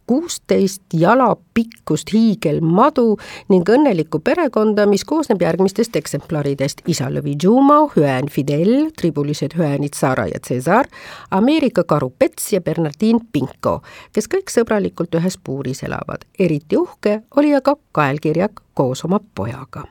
kuusteist 0.09 0.95
jala 0.97 1.31
pikkust 1.57 2.13
hiigelmadu 2.13 3.17
ning 3.53 3.69
õnnelikku 3.77 4.21
perekonda, 4.25 4.87
mis 4.89 5.05
koosneb 5.09 5.43
järgmistest 5.43 5.97
eksemplaridest. 5.97 6.83
isalõvi 6.89 7.37
Juma, 7.43 7.85
hüään 7.97 8.29
Fidel, 8.31 8.91
tribulised 8.97 9.57
hüäänid 9.59 9.97
Sara 9.97 10.27
ja 10.27 10.41
Cesar, 10.41 10.89
Ameerika 11.31 11.85
karu 11.85 12.13
Pets 12.19 12.53
ja 12.53 12.61
Bernardin 12.61 13.21
Pinko, 13.33 13.81
kes 14.13 14.29
kõik 14.29 14.53
sõbralikult 14.53 15.15
ühes 15.21 15.39
puuris 15.45 15.83
elavad. 15.83 16.25
eriti 16.39 16.77
uhke 16.77 17.23
oli 17.37 17.55
aga 17.55 17.77
kaelkirjak 17.93 18.63
koos 18.75 19.05
oma 19.05 19.21
pojaga 19.35 19.85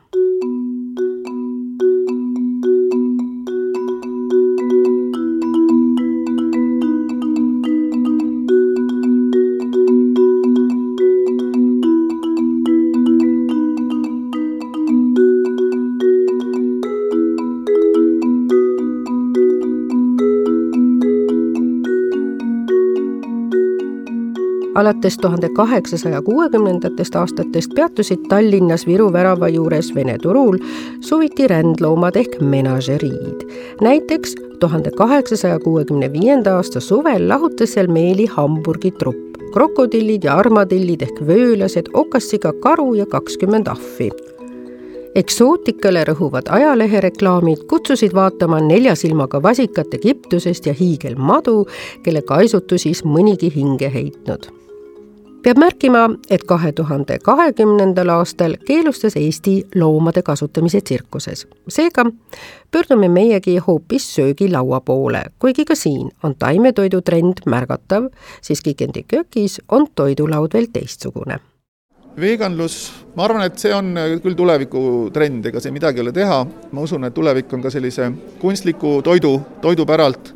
alates 24.76 25.18
tuhande 25.18 25.50
kaheksasaja 25.50 26.22
kuuekümnendatest 26.22 27.16
aastatest 27.16 27.76
peatusid 27.76 28.26
Tallinnas 28.30 28.88
Viru 28.88 29.14
värava 29.14 29.48
juures 29.48 29.96
Vene 29.96 30.18
turul 30.18 30.58
suviti 31.02 31.48
rändloomad 31.48 32.16
ehk 32.16 32.42
menažeriid. 32.42 33.48
näiteks 33.82 34.36
tuhande 34.60 34.92
kaheksasaja 34.92 35.60
kuuekümne 35.60 36.12
viienda 36.14 36.56
aasta 36.56 36.80
suvel 36.80 37.30
lahutas 37.30 37.74
seal 37.74 37.88
meeli 37.88 38.26
Hamburgi 38.26 38.92
trupp, 38.92 39.38
krokodillid 39.54 40.24
ja 40.24 40.36
armadillid 40.36 41.02
ehk 41.02 41.22
vöölased, 41.28 41.90
okassiga 41.94 42.54
karu 42.54 42.94
ja 42.94 43.06
kakskümmend 43.06 43.68
ahvi. 43.68 44.10
Eksootikale 45.16 46.04
rõhuvad 46.10 46.50
ajalehereklaamid 46.50 47.68
kutsusid 47.70 48.16
vaatama 48.18 48.62
nelja 48.62 48.96
silmaga 48.96 49.44
vasikat 49.44 49.94
Egiptusest 49.94 50.66
ja 50.66 50.74
hiigelmadu, 50.74 51.68
kelle 52.04 52.26
kaisutusis 52.26 53.04
mõnigi 53.06 53.54
hinge 53.54 53.94
heitnud 53.94 54.63
peab 55.44 55.60
märkima, 55.60 56.10
et 56.30 56.44
kahe 56.48 56.72
tuhande 56.72 57.18
kahekümnendal 57.20 58.10
aastal 58.10 58.56
keelustas 58.66 59.16
Eesti 59.20 59.64
loomade 59.76 60.22
kasutamise 60.22 60.82
tsirkuses. 60.82 61.48
seega 61.68 62.06
pöördume 62.72 63.10
meiegi 63.10 63.58
hoopis 63.58 64.16
söögilaua 64.16 64.82
poole, 64.82 65.24
kuigi 65.40 65.66
ka 65.66 65.76
siin 65.76 66.12
on 66.24 66.36
taimetoidu 66.36 67.02
trend 67.02 67.44
märgatav, 67.46 68.08
siis 68.42 68.62
Kikendi 68.62 69.04
köögis 69.08 69.62
on 69.70 69.88
toidulaud 69.96 70.54
veel 70.54 70.68
teistsugune. 70.74 71.40
Veganlus, 72.20 72.94
ma 73.16 73.26
arvan, 73.26 73.42
et 73.42 73.58
see 73.58 73.74
on 73.74 73.96
küll 74.22 74.36
tulevikutrend, 74.38 75.46
ega 75.50 75.60
see 75.60 75.74
midagi 75.74 76.00
ei 76.00 76.06
ole 76.06 76.12
teha, 76.14 76.46
ma 76.72 76.82
usun, 76.82 77.04
et 77.04 77.14
tulevik 77.14 77.54
on 77.54 77.62
ka 77.62 77.72
sellise 77.74 78.12
kunstliku 78.40 79.02
toidu, 79.02 79.42
toidu 79.62 79.86
päralt. 79.86 80.36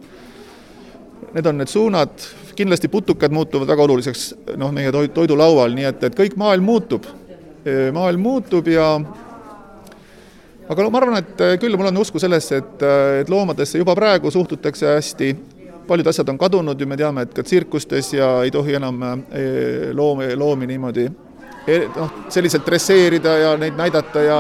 Need 1.34 1.46
on 1.46 1.58
need 1.62 1.70
suunad, 1.70 2.26
kindlasti 2.58 2.90
putukad 2.92 3.34
muutuvad 3.34 3.70
väga 3.70 3.86
oluliseks 3.86 4.28
noh, 4.58 4.72
meie 4.74 4.92
toid, 4.92 5.14
toidulaual, 5.16 5.76
nii 5.78 5.88
et, 5.92 6.04
et 6.10 6.18
kõik 6.18 6.38
maailm 6.40 6.66
muutub. 6.66 7.06
maailm 7.94 8.22
muutub 8.24 8.68
ja 8.72 8.88
aga 10.70 10.84
no 10.84 10.90
ma 10.90 11.02
arvan, 11.02 11.20
et 11.22 11.44
küll 11.62 11.78
mul 11.78 11.92
on 11.92 12.02
usku 12.02 12.20
sellesse, 12.20 12.62
et, 12.64 12.88
et 13.22 13.30
loomadesse 13.30 13.80
juba 13.82 13.96
praegu 13.96 14.32
suhtutakse 14.32 14.88
hästi, 14.96 15.32
paljud 15.88 16.08
asjad 16.08 16.30
on 16.30 16.40
kadunud 16.40 16.80
ju, 16.80 16.88
me 16.88 16.98
teame, 17.00 17.28
et 17.28 17.36
ka 17.36 17.44
tsirkustes 17.44 18.14
ja 18.18 18.32
ei 18.44 18.52
tohi 18.52 18.76
enam 18.80 19.04
e, 19.32 19.44
loomi, 19.96 20.34
loomi 20.36 20.68
niimoodi 20.68 21.06
e, 21.68 21.80
noh, 21.96 22.24
selliselt 22.34 22.66
dresseerida 22.68 23.38
ja 23.44 23.54
neid 23.60 23.78
näidata 23.80 24.24
ja 24.26 24.40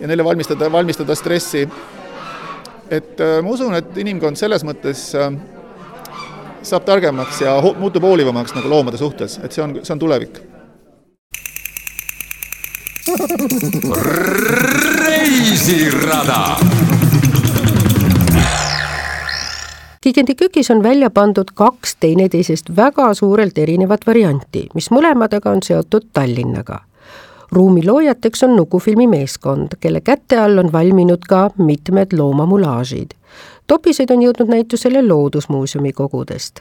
ja 0.00 0.08
neile 0.08 0.24
valmistada, 0.24 0.72
valmistada 0.72 1.14
stressi. 1.14 1.68
et 2.90 3.20
ma 3.42 3.50
usun, 3.50 3.74
et 3.74 3.96
inimkond 3.98 4.36
selles 4.38 4.62
mõttes 4.64 5.08
äh, 5.16 5.32
saab 6.66 6.84
targemaks 6.84 7.40
ja 7.40 7.54
muutub 7.78 8.02
hoolivamaks 8.02 8.54
nagu 8.56 8.70
loomade 8.70 8.98
suhtes, 8.98 9.38
et 9.42 9.52
see 9.52 9.62
on, 9.64 9.78
see 9.82 9.94
on 9.94 9.98
tulevik. 9.98 10.40
reisirada 15.06 16.40
Kigendi 20.00 20.34
köögis 20.34 20.70
on 20.70 20.82
välja 20.82 21.10
pandud 21.10 21.50
kaks 21.54 21.96
teineteisest 22.00 22.76
väga 22.76 23.14
suurelt 23.14 23.58
erinevat 23.58 24.06
varianti, 24.06 24.68
mis 24.74 24.90
mõlemad 24.90 25.34
aga 25.38 25.50
on 25.50 25.62
seotud 25.62 26.10
Tallinnaga. 26.12 26.80
ruumiloojateks 27.52 28.42
on 28.42 28.56
Nukufilmi 28.56 29.06
meeskond, 29.06 29.78
kelle 29.80 30.00
käte 30.00 30.38
all 30.38 30.58
on 30.58 30.72
valminud 30.72 31.26
ka 31.28 31.50
mitmed 31.58 32.12
loomamulaažid 32.12 33.14
topised 33.66 34.10
on 34.10 34.22
jõudnud 34.22 34.48
näitusele 34.48 35.02
Loodusmuuseumi 35.02 35.92
kogudest. 35.92 36.60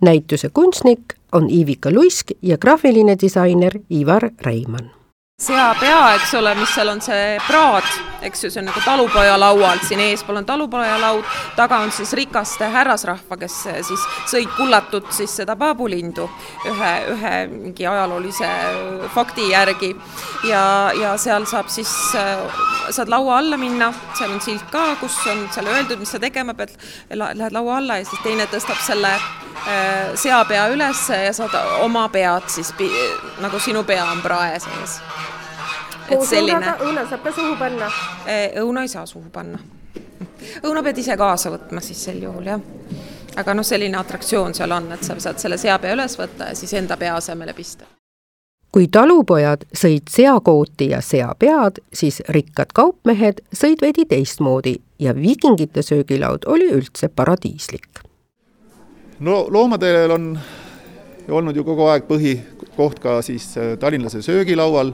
näituse 0.00 0.48
kunstnik 0.48 1.14
on 1.32 1.50
Ivika 1.50 1.90
Luisk 1.90 2.30
ja 2.42 2.58
graafiline 2.58 3.16
disainer 3.20 3.72
Ivar 3.90 4.30
Reimann 4.40 5.03
seapea, 5.44 6.00
eks 6.16 6.34
ole, 6.38 6.54
mis 6.58 6.72
seal 6.74 6.88
on 6.88 7.00
see 7.04 7.36
praad, 7.46 7.86
eks 8.24 8.44
ju, 8.44 8.50
see 8.52 8.62
on 8.62 8.68
nagu 8.70 8.80
talupoja 8.84 9.36
laual, 9.40 9.80
siin 9.84 10.00
eespool 10.06 10.40
on 10.40 10.46
talupoja 10.48 10.96
laud, 11.00 11.24
taga 11.56 11.82
on 11.84 11.92
siis 11.92 12.14
rikaste 12.16 12.68
härrasrahva, 12.72 13.38
kes 13.40 13.58
siis 13.88 14.06
sõid 14.30 14.50
kullatud 14.56 15.10
siis 15.14 15.34
seda 15.42 15.56
paabulindu 15.60 16.28
ühe, 16.70 16.92
ühe 17.14 17.34
mingi 17.52 17.86
ajaloolise 17.86 18.50
fakti 19.14 19.50
järgi. 19.50 19.94
ja, 20.48 20.64
ja 21.00 21.14
seal 21.20 21.46
saab 21.50 21.68
siis, 21.72 21.92
saad 22.14 23.12
laua 23.12 23.38
alla 23.38 23.60
minna, 23.60 23.92
seal 24.18 24.32
on 24.32 24.40
silt 24.44 24.68
ka, 24.72 24.94
kus 25.00 25.18
on 25.30 25.46
seal 25.52 25.68
öeldud, 25.68 26.00
mis 26.00 26.16
sa 26.16 26.22
tegema 26.22 26.54
pead, 26.54 26.72
lähed 27.10 27.52
laua 27.52 27.78
alla 27.82 28.00
ja 28.00 28.08
siis 28.08 28.24
teine 28.24 28.48
tõstab 28.50 28.80
selle 28.84 29.12
seapea 30.14 30.66
ülesse 30.68 31.16
ja 31.24 31.32
saad 31.32 31.54
oma 31.80 32.08
pead 32.12 32.48
siis 32.52 32.72
nagu 33.40 33.58
sinu 33.58 33.84
pea 33.84 34.04
on 34.12 34.20
prae 34.22 34.58
sees. 34.60 35.00
Et 36.10 36.26
selline. 36.28 36.76
õuna 36.80 37.08
saab 37.08 37.24
ka 37.24 37.32
suhu 37.32 37.56
panna? 37.58 37.90
õuna 38.62 38.84
ei 38.84 38.88
saa 38.88 39.06
suhu 39.06 39.30
panna. 39.32 39.58
õuna 40.62 40.82
pead 40.82 40.98
ise 40.98 41.16
kaasa 41.16 41.50
võtma 41.50 41.80
siis 41.80 42.04
sel 42.04 42.22
juhul 42.22 42.46
jah 42.52 42.60
aga 43.36 43.54
noh, 43.54 43.66
selline 43.66 43.98
atraktsioon 43.98 44.54
seal 44.54 44.72
on, 44.72 44.92
et 44.94 45.02
sa 45.02 45.18
saad 45.18 45.42
selle 45.42 45.58
seapea 45.58 45.94
üles 45.96 46.18
võtta 46.18 46.52
ja 46.52 46.56
siis 46.58 46.74
enda 46.78 46.96
pea 46.96 47.16
asemele 47.16 47.54
pista 47.54 47.86
kui 48.74 48.88
talupojad 48.90 49.68
sõid 49.70 50.10
seakooti 50.10 50.88
ja 50.90 50.98
seapead, 51.04 51.78
siis 51.94 52.18
rikkad 52.34 52.72
kaupmehed 52.74 53.44
sõid 53.54 53.78
veidi 53.84 54.02
teistmoodi 54.10 54.72
ja 54.98 55.14
viikingite 55.14 55.82
söögilaud 55.86 56.48
oli 56.50 56.66
üldse 56.74 57.08
paradiislik. 57.08 58.02
no 59.20 59.46
loomadel 59.50 60.10
on 60.10 60.26
olnud 61.28 61.56
ju 61.56 61.64
kogu 61.64 61.86
aeg 61.86 62.08
põhikoht 62.08 62.98
ka 62.98 63.20
siis 63.22 63.52
äh, 63.58 63.76
tallinlase 63.78 64.22
söögilaual. 64.22 64.90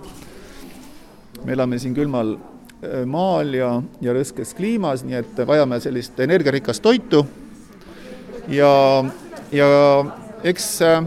Me 1.44 1.52
elame 1.52 1.78
siin 1.80 1.94
külmal 1.96 2.34
äh, 2.36 3.04
maal 3.08 3.54
ja, 3.54 3.70
ja 4.02 4.14
rõskes 4.16 4.54
kliimas, 4.56 5.04
nii 5.06 5.18
et 5.20 5.42
vajame 5.46 5.80
sellist 5.80 6.18
energiarikast 6.20 6.82
toitu. 6.82 7.24
ja, 8.48 8.72
ja 9.52 9.68
eks 10.44 10.70
äh, 10.82 11.04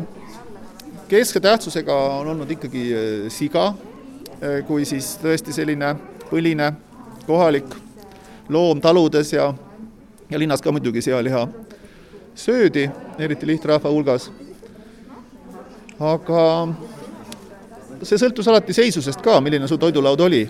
keskse 1.07 1.39
tähtsusega 1.39 1.95
on 2.19 2.33
olnud 2.35 2.51
ikkagi 2.51 2.85
äh, 2.93 3.11
siga, 3.33 3.73
kui 4.67 4.83
siis 4.83 5.13
tõesti 5.21 5.53
selline 5.55 5.93
põline 6.27 6.73
kohalik 7.23 7.77
loom 8.51 8.81
taludes 8.83 9.29
ja, 9.31 9.53
ja 10.29 10.39
linnas 10.41 10.59
ka 10.59 10.73
muidugi 10.75 10.99
sealiha 11.01 11.45
söödi, 12.35 12.89
eriti 13.19 13.47
lihtrahva 13.47 13.89
hulgas. 13.89 14.31
aga 15.99 16.67
see 18.07 18.19
sõltus 18.21 18.47
alati 18.51 18.75
seisusest 18.75 19.21
ka, 19.23 19.39
milline 19.43 19.67
su 19.67 19.77
toidulaud 19.81 20.21
oli. 20.27 20.43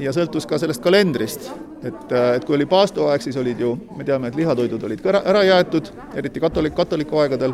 Ja 0.00 0.12
sõltus 0.16 0.46
ka 0.48 0.56
sellest 0.58 0.80
kalendrist, 0.82 1.50
et, 1.84 2.12
äh, 2.12 2.36
et 2.38 2.44
kui 2.48 2.56
oli 2.56 2.66
paastuaeg, 2.66 3.22
siis 3.22 3.36
olid 3.36 3.60
ju, 3.60 3.74
me 3.96 4.06
teame, 4.08 4.30
et 4.30 4.38
lihatoidud 4.38 4.82
olid 4.88 5.02
ka 5.04 5.12
ära, 5.12 5.20
ära 5.34 5.42
jäetud, 5.44 5.90
eriti 6.16 6.40
katolik, 6.40 6.74
katoliku 6.74 7.20
aegadel. 7.20 7.52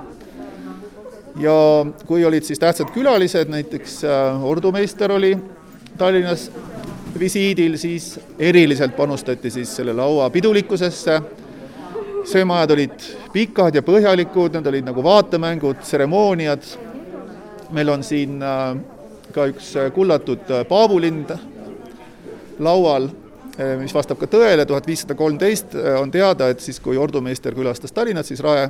Ja 1.42 1.54
kui 2.06 2.24
olid 2.24 2.46
siis 2.46 2.62
tähtsad 2.62 2.92
külalised, 2.94 3.50
näiteks 3.50 4.04
äh, 4.06 4.44
ordumeister 4.44 5.12
oli 5.12 5.34
Tallinnas 5.98 6.46
visiidil, 7.18 7.76
siis 7.78 8.20
eriliselt 8.38 8.96
panustati 8.96 9.50
siis 9.50 9.74
selle 9.76 9.92
laua 9.92 10.30
pidulikkusesse, 10.30 11.20
söömaajad 12.28 12.74
olid 12.76 13.08
pikad 13.32 13.74
ja 13.74 13.82
põhjalikud, 13.82 14.54
need 14.54 14.70
olid 14.70 14.86
nagu 14.86 15.02
vaatemängud, 15.02 15.82
tseremooniad, 15.82 16.70
meil 17.74 17.90
on 17.92 18.04
siin 18.06 18.42
äh, 18.42 18.78
ka 19.34 19.48
üks 19.50 19.72
kullatud 19.94 20.50
äh, 20.50 20.64
paabulind 20.68 21.32
laual, 22.58 23.08
mis 23.78 23.94
vastab 23.94 24.18
ka 24.18 24.26
tõele, 24.30 24.64
tuhat 24.66 24.86
viissada 24.86 25.14
kolmteist 25.18 25.74
on 25.98 26.10
teada, 26.14 26.48
et 26.50 26.62
siis, 26.62 26.78
kui 26.82 26.98
ordumeister 26.98 27.54
külastas 27.54 27.94
Tallinnat, 27.94 28.26
siis 28.26 28.42
Rae 28.42 28.68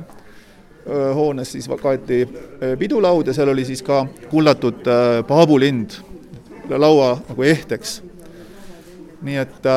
hoones 1.13 1.51
siis 1.53 1.67
kaeti 1.81 2.23
pidulaud 2.79 3.27
ja 3.29 3.33
seal 3.33 3.51
oli 3.53 3.65
siis 3.65 3.83
ka 3.85 3.99
kullatud 4.31 4.85
paabulind 5.29 5.97
laua 6.69 7.11
nagu 7.27 7.45
ehteks. 7.45 7.99
nii 9.21 9.37
et, 9.37 9.69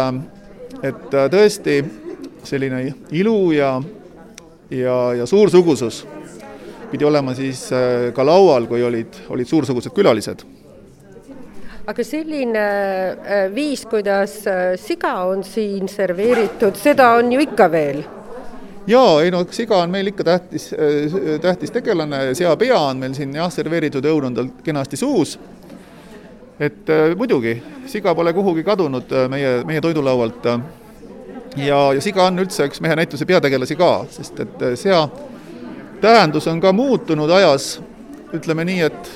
et 0.82 1.18
tõesti 1.32 1.76
selline 2.44 2.94
ilu 3.10 3.52
ja, 3.52 3.74
ja, 4.70 4.96
ja 5.18 5.26
suursugusus 5.26 6.06
pidi 6.90 7.04
olema 7.04 7.34
siis 7.34 7.68
ka 8.14 8.26
laual, 8.26 8.68
kui 8.68 8.82
olid, 8.84 9.24
olid 9.28 9.48
suursugused 9.48 9.92
külalised 9.92 10.44
aga 11.86 12.04
selline 12.06 12.64
viis, 13.54 13.86
kuidas 13.90 14.36
siga 14.78 15.14
on 15.26 15.42
siin 15.44 15.88
serveeritud, 15.90 16.76
seda 16.78 17.14
on 17.18 17.32
ju 17.32 17.40
ikka 17.42 17.70
veel 17.72 18.04
jaa, 18.86 19.22
ei 19.22 19.30
no 19.30 19.44
siga 19.50 19.76
on 19.82 19.90
meil 19.90 20.06
ikka 20.06 20.24
tähtis, 20.24 20.72
äh, 20.72 21.40
tähtis 21.40 21.70
tegelane, 21.70 22.34
seapea 22.34 22.78
on 22.78 23.02
meil 23.02 23.14
siin 23.14 23.34
jah, 23.34 23.50
serveeritud 23.52 24.06
õun 24.10 24.30
on 24.30 24.34
tal 24.34 24.48
kenasti 24.64 24.96
suus. 24.96 25.38
et 26.60 26.90
äh, 26.90 27.16
muidugi, 27.16 27.56
siga 27.86 28.14
pole 28.14 28.32
kuhugi 28.32 28.62
kadunud 28.64 29.12
äh, 29.12 29.28
meie, 29.28 29.64
meie 29.64 29.80
toidulaualt. 29.80 30.44
ja, 31.56 31.92
ja 31.94 32.00
siga 32.00 32.24
on 32.24 32.38
üldse 32.38 32.66
üks 32.66 32.80
mehe 32.80 32.96
näituse 32.96 33.26
peategelasi 33.26 33.76
ka, 33.76 34.04
sest 34.10 34.40
et 34.40 34.64
sea 34.74 35.08
tähendus 36.00 36.46
on 36.48 36.60
ka 36.60 36.72
muutunud 36.72 37.30
ajas, 37.30 37.80
ütleme 38.34 38.64
nii, 38.64 38.80
et 38.80 39.12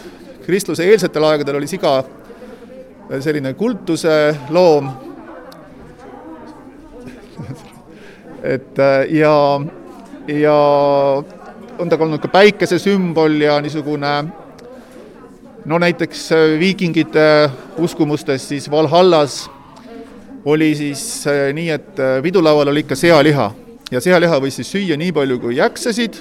kristluse 0.47 0.85
eelsetel 0.85 1.25
aegadel 1.25 1.59
oli 1.59 1.67
siga 1.67 2.05
selline 3.21 3.55
kultuse 3.55 4.37
loom. 4.51 4.89
Et 8.43 8.79
äh, 8.79 9.07
ja, 9.11 9.61
ja 10.29 10.57
on 11.79 11.89
ta 11.91 11.99
olnud 11.99 12.23
ka 12.23 12.31
päikese 12.31 12.79
sümbol 12.79 13.41
ja 13.43 13.57
niisugune 13.63 14.13
no 15.67 15.79
näiteks 15.83 16.29
äh, 16.33 16.45
viikingite 16.61 17.51
uskumustes 17.83 18.49
siis 18.49 18.71
Valhallas 18.71 19.49
oli 20.45 20.75
siis 20.79 21.27
äh, 21.27 21.51
nii, 21.55 21.71
et 21.71 22.03
pidulaual 22.23 22.71
oli 22.71 22.85
ikka 22.85 22.95
sealiha. 22.95 23.51
Ja 23.91 24.01
sealiha 24.03 24.39
võis 24.43 24.59
siis 24.59 24.71
süüa 24.71 24.99
nii 24.99 25.13
palju, 25.15 25.41
kui 25.43 25.57
jaksasid 25.59 26.21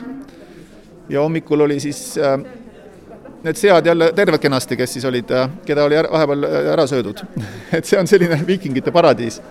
ja 1.09 1.21
hommikul 1.21 1.65
oli 1.65 1.79
siis 1.81 2.15
need 3.45 3.61
sead 3.61 3.85
jälle 3.85 4.11
terved 4.17 4.41
kenasti, 4.41 4.77
kes 4.77 4.97
siis 4.97 5.05
olid, 5.05 5.31
keda 5.65 5.85
oli 5.85 6.01
vahepeal 6.11 6.45
ära 6.73 6.87
söödud. 6.89 7.21
Et 7.77 7.85
see 7.85 7.99
on 7.99 8.07
selline 8.09 8.41
viikingite 8.47 8.91
paradiis 8.91 9.41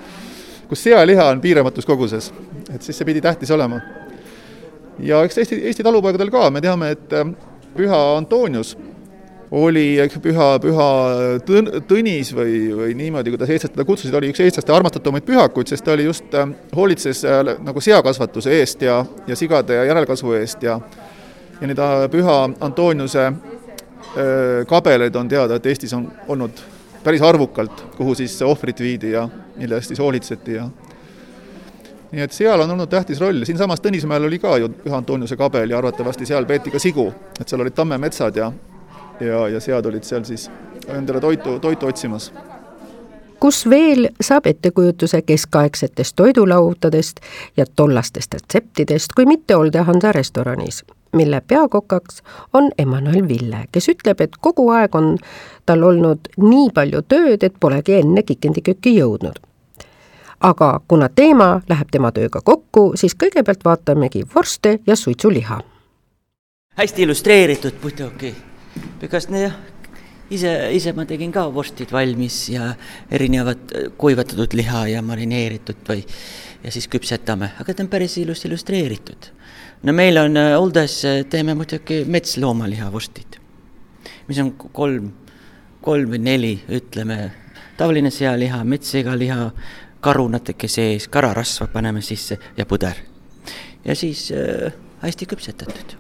kus 0.69 0.83
sealiha 0.83 1.29
on 1.29 1.41
piiramatus 1.41 1.87
koguses, 1.87 2.33
et 2.75 2.83
siis 2.83 2.99
see 2.99 3.07
pidi 3.07 3.21
tähtis 3.21 3.51
olema. 3.51 3.81
ja 4.99 5.23
eks 5.25 5.39
Eesti, 5.39 5.61
Eesti 5.69 5.83
talupoegadel 5.83 6.31
ka, 6.31 6.49
me 6.51 6.61
teame, 6.61 6.91
et 6.95 7.13
äh, 7.13 7.31
püha 7.77 8.01
Antonius 8.17 8.77
oli 9.55 9.99
püha, 10.23 10.47
püha 10.63 10.87
tõn-, 11.47 11.71
Tõnis 11.89 12.33
või, 12.35 12.59
või 12.75 12.95
niimoodi, 12.99 13.31
kuidas 13.35 13.51
eestlased 13.51 13.75
teda 13.75 13.87
kutsusid, 13.87 14.15
oli 14.19 14.31
üks 14.33 14.41
eestlaste 14.43 14.73
armastatumaid 14.75 15.27
pühakuid, 15.27 15.71
sest 15.71 15.85
ta 15.85 15.95
oli 15.95 16.07
just 16.09 16.35
äh,, 16.35 16.55
hoolitses 16.75 17.25
äh, 17.29 17.43
nagu 17.63 17.83
seakasvatuse 17.83 18.55
eest 18.61 18.83
ja, 18.83 19.03
ja 19.27 19.37
sigade 19.37 19.79
järelkasvu 19.91 20.39
eest 20.41 20.63
ja 20.63 20.81
ja 21.61 21.69
need 21.71 21.79
äh, 21.79 22.09
püha 22.11 22.39
Antoniuse 22.61 23.27
äh, 23.27 23.54
kabeleid 24.69 25.17
on 25.17 25.29
teada, 25.29 25.57
et 25.59 25.67
Eestis 25.67 25.93
on 25.97 26.07
olnud 26.29 26.61
päris 27.05 27.23
arvukalt, 27.23 27.85
kuhu 27.97 28.15
siis 28.15 28.43
ohvrid 28.43 28.79
viidi 28.81 29.11
ja 29.11 29.29
mille 29.57 29.77
eest 29.77 29.93
siis 29.93 30.01
hoolitseti 30.01 30.55
ja 30.55 30.69
nii 32.13 32.23
et 32.23 32.33
seal 32.33 32.61
on 32.61 32.71
olnud 32.71 32.89
tähtis 32.89 33.21
roll, 33.21 33.45
siinsamas 33.45 33.83
Tõnismäel 33.83 34.29
oli 34.29 34.39
ka 34.39 34.57
ju 34.63 34.71
Püha 34.71 34.97
Antoniuse 35.03 35.37
kabel 35.37 35.71
ja 35.71 35.79
arvatavasti 35.79 36.27
seal 36.27 36.47
peeti 36.47 36.71
ka 36.71 36.79
sigu, 36.79 37.09
et 37.41 37.49
seal 37.49 37.65
olid 37.65 37.75
tammemetsad 37.75 38.37
ja 38.39 38.53
ja, 39.21 39.49
ja 39.49 39.61
sead 39.61 39.87
olid 39.87 40.05
seal 40.05 40.25
siis 40.25 40.51
endale 40.89 41.21
toitu, 41.21 41.59
toitu 41.59 41.87
otsimas. 41.87 42.33
kus 43.41 43.65
veel 43.71 44.09
saab 44.21 44.47
ettekujutuse 44.47 45.23
keskaegsetest 45.23 46.17
toidulaudadest 46.17 47.21
ja 47.57 47.67
tollastest 47.77 48.35
retseptidest, 48.35 49.13
kui 49.13 49.27
mitte 49.27 49.57
Olde-Hansa 49.57 50.13
restoranis 50.13 50.85
mille 51.15 51.41
peakokaks 51.41 52.23
on 52.53 52.71
Emmanuel 52.79 53.29
Ville, 53.29 53.65
kes 53.73 53.89
ütleb, 53.89 54.21
et 54.21 54.37
kogu 54.41 54.69
aeg 54.75 54.95
on 54.95 55.17
tal 55.67 55.83
olnud 55.83 56.31
nii 56.37 56.71
palju 56.75 57.03
tööd, 57.09 57.43
et 57.43 57.61
polegi 57.61 57.99
enne 58.01 58.23
kikendikööki 58.23 58.97
jõudnud. 58.99 59.41
aga 60.45 60.81
kuna 60.89 61.09
teema 61.09 61.61
läheb 61.69 61.89
tema 61.91 62.11
tööga 62.13 62.41
kokku, 62.45 62.93
siis 63.01 63.15
kõigepealt 63.15 63.63
vaatamegi 63.65 64.25
vorste 64.35 64.79
ja 64.87 64.97
suitsuliha. 64.97 65.61
hästi 66.77 67.03
illustreeritud 67.03 67.75
muidugi, 67.83 68.35
because 69.01 69.29
jah, 69.41 69.55
ise, 70.31 70.71
ise 70.73 70.93
ma 70.93 71.05
tegin 71.07 71.33
ka 71.33 71.47
vorstid 71.55 71.93
valmis 71.93 72.49
ja 72.49 72.75
erinevat 73.11 73.73
kuivatatud 73.99 74.55
liha 74.55 74.87
ja 74.89 75.03
marineeritud 75.03 75.77
või 75.89 76.05
ja 76.65 76.73
siis 76.73 76.89
küpsetame, 76.89 77.51
aga 77.61 77.75
ta 77.75 77.83
on 77.83 77.89
päris 77.89 78.19
ilus 78.19 78.45
illustreeritud 78.45 79.31
no 79.85 79.93
meil 79.93 80.19
on 80.19 80.37
äh, 80.37 80.61
Oldes, 80.61 81.05
äh, 81.05 81.25
teeme 81.31 81.55
muidugi 81.55 82.05
metsloomalihavustid, 82.09 83.39
mis 84.29 84.41
on 84.41 84.55
kolm, 84.57 85.11
kolm 85.85 86.15
või 86.15 86.23
neli, 86.25 86.55
ütleme, 86.73 87.19
tavaline 87.77 88.13
sealiha, 88.15 88.63
metssigaliha, 88.65 89.51
karu 90.05 90.29
natuke 90.33 90.69
sees, 90.69 91.09
kararasva 91.13 91.69
paneme 91.73 92.03
sisse 92.05 92.39
ja 92.57 92.67
puder. 92.67 92.97
ja 93.85 93.95
siis 93.95 94.31
äh, 94.33 94.73
hästi 95.03 95.27
küpsetatud. 95.27 95.97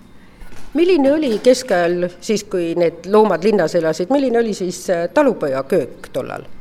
milline 0.75 1.12
oli 1.12 1.38
keskajal 1.38 2.09
siis, 2.20 2.44
kui 2.44 2.75
need 2.75 3.07
loomad 3.07 3.44
linnas 3.44 3.75
elasid, 3.75 4.11
milline 4.11 4.38
oli 4.38 4.55
siis 4.55 4.90
äh, 4.90 5.09
talupojaköök 5.14 6.09
tollal? 6.12 6.54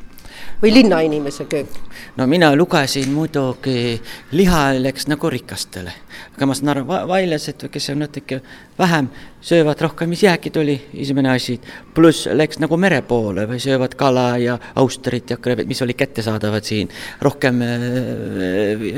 Või 0.64 0.74
linnainimese 0.74 1.46
köök? 1.46 1.68
no 2.16 2.28
mina 2.28 2.56
lugesin 2.56 3.12
muidugi, 3.12 4.02
liha 4.32 4.62
läks 4.80 5.08
nagu 5.12 5.30
rikastele, 5.30 5.92
aga 6.36 6.48
ma 6.48 6.56
saan 6.56 6.72
aru, 6.74 6.86
vaillased, 7.10 7.66
kes 7.72 7.90
on 7.92 8.00
natuke 8.06 8.40
vähem, 8.80 9.10
söövad 9.44 9.82
rohkem, 9.84 10.14
mis 10.14 10.24
jääki 10.24 10.54
tuli, 10.56 10.78
esimene 10.96 11.34
asi, 11.34 11.60
pluss 11.94 12.30
läks 12.32 12.62
nagu 12.64 12.80
mere 12.80 13.02
poole 13.08 13.46
või 13.50 13.60
söövad 13.64 13.98
kala 14.00 14.28
ja 14.40 14.58
austrit 14.80 15.36
ja 15.36 15.38
krevet, 15.38 15.68
mis 15.68 15.82
olid 15.84 16.00
kättesaadavad 16.00 16.64
siin, 16.64 16.92
rohkem 17.22 17.62
äh, 17.68 17.88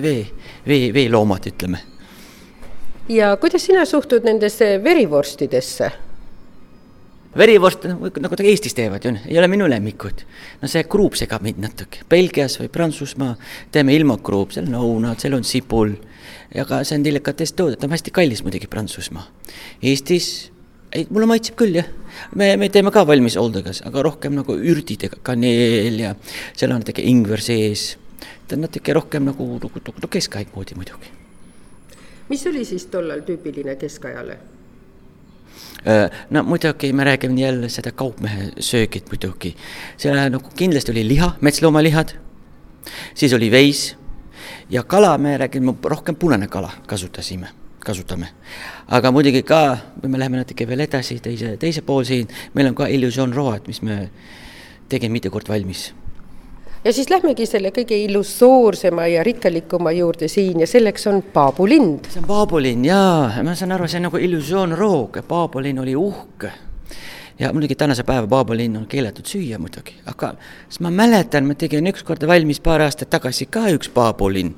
vee, 0.05 0.25
vee, 0.67 0.93
veeloomad, 0.93 1.49
ütleme. 1.53 1.81
ja 3.09 3.35
kuidas 3.41 3.65
sina 3.65 3.85
suhtud 3.85 4.23
nendesse 4.23 4.75
verivorstidesse? 4.83 5.91
Verivorst, 7.37 7.85
nagu 7.85 8.37
ta 8.37 8.45
Eestis 8.47 8.75
teevad 8.77 9.05
ju, 9.05 9.11
ei 9.27 9.37
ole 9.39 9.49
minu 9.51 9.67
lemmikud. 9.69 10.23
no 10.61 10.69
see 10.71 10.83
kruup 10.89 11.17
segab 11.19 11.43
mind 11.43 11.59
natuke, 11.63 12.05
Belgias 12.09 12.57
või 12.61 12.69
Prantsusmaa 12.71 13.35
teeme 13.71 13.95
ilma 13.95 14.17
kruup, 14.17 14.55
seal 14.55 14.69
on 14.69 14.79
õunad, 14.79 15.19
seal 15.21 15.35
on 15.37 15.43
sibul. 15.43 15.95
aga 16.55 16.83
see 16.83 16.97
on 16.99 17.03
delikatess 17.03 17.53
toode, 17.53 17.75
ta 17.75 17.87
on 17.87 17.95
hästi 17.95 18.11
kallis 18.15 18.43
muidugi 18.43 18.67
Prantsusmaa. 18.71 19.25
Eestis, 19.83 20.51
ei, 20.95 21.07
mulle 21.09 21.27
maitseb 21.29 21.57
küll 21.59 21.75
jah, 21.75 21.89
me, 22.35 22.55
me 22.57 22.69
teeme 22.71 22.93
ka 22.95 23.05
valmis 23.07 23.37
oldegas, 23.37 23.81
aga 23.85 24.05
rohkem 24.07 24.35
nagu 24.39 24.55
ürdidega, 24.55 25.19
kaneel 25.23 25.99
ja 25.99 26.15
seal 26.55 26.71
on 26.71 26.83
natuke 26.83 27.03
ingver 27.03 27.43
sees. 27.43 27.95
ta 28.47 28.55
on 28.55 28.65
natuke 28.67 28.93
rohkem 28.93 29.25
nagu, 29.27 29.51
nagu, 29.59 29.85
nagu 29.91 30.11
keskaeg 30.11 30.55
moodi 30.55 30.79
muidugi. 30.79 31.11
mis 32.29 32.47
oli 32.47 32.65
siis 32.65 32.87
tollal 32.87 33.25
tüüpiline 33.27 33.75
keskajale? 33.75 34.39
No 36.29 36.43
muidugi 36.43 36.93
me 36.93 37.03
räägime 37.03 37.41
jälle 37.41 37.69
seda 37.69 37.91
kaupmehe 37.91 38.51
söögit 38.59 39.05
muidugi. 39.11 39.55
seal 39.97 40.17
nagu 40.29 40.49
kindlasti 40.55 40.91
oli 40.91 41.07
liha, 41.07 41.35
metsloomalihad, 41.41 42.15
siis 43.13 43.33
oli 43.33 43.51
veis 43.51 43.95
ja 44.69 44.83
kala 44.83 45.17
me 45.17 45.37
räägime, 45.37 45.75
rohkem 45.83 46.15
punane 46.15 46.47
kala 46.47 46.71
kasutasime, 46.87 47.47
kasutame. 47.79 48.27
aga 48.87 49.11
muidugi 49.11 49.43
ka, 49.43 49.77
kui 50.01 50.09
me 50.09 50.19
läheme 50.19 50.37
natuke 50.37 50.67
veel 50.67 50.79
edasi, 50.79 51.19
teise, 51.19 51.57
teise 51.57 51.81
pool 51.81 52.03
siin, 52.03 52.27
meil 52.53 52.67
on 52.67 52.75
ka 52.75 52.87
illusioon 52.87 53.33
road, 53.33 53.67
mis 53.67 53.81
me 53.81 54.09
tegime 54.89 55.13
mitu 55.13 55.29
korda 55.31 55.53
valmis 55.53 55.91
ja 56.85 56.93
siis 56.93 57.09
lähmegi 57.09 57.45
selle 57.49 57.71
kõige 57.73 57.97
illusoorsema 57.97 59.07
ja 59.09 59.23
rikkalikuma 59.25 59.91
juurde 59.95 60.27
siin 60.29 60.59
ja 60.61 60.67
selleks 60.69 61.07
on 61.09 61.23
Paabulinn. 61.33 61.99
see 62.09 62.21
on 62.21 62.27
Paabulinn 62.27 62.85
jaa, 62.85 63.43
ma 63.43 63.55
saan 63.55 63.73
aru, 63.73 63.87
see 63.89 63.97
on 63.97 64.05
nagu 64.09 64.21
illusioonroog, 64.21 65.17
Paabulinn 65.27 65.81
oli 65.81 65.95
uhke. 65.95 66.51
Ja 67.39 67.49
muidugi 67.53 67.75
tänase 67.75 68.03
päeva 68.03 68.27
Paabulinn 68.27 68.77
on 68.77 68.85
keelatud 68.87 69.25
süüa 69.25 69.57
muidugi, 69.59 69.95
aga 70.05 70.35
siis 70.69 70.79
ma 70.85 70.91
mäletan, 70.93 71.47
ma 71.49 71.55
tegin 71.57 71.89
ükskord 71.89 72.27
valmis 72.27 72.61
paar 72.63 72.85
aastat 72.85 73.09
tagasi 73.09 73.49
ka 73.49 73.65
üks 73.73 73.89
Paabulinn, 73.89 74.53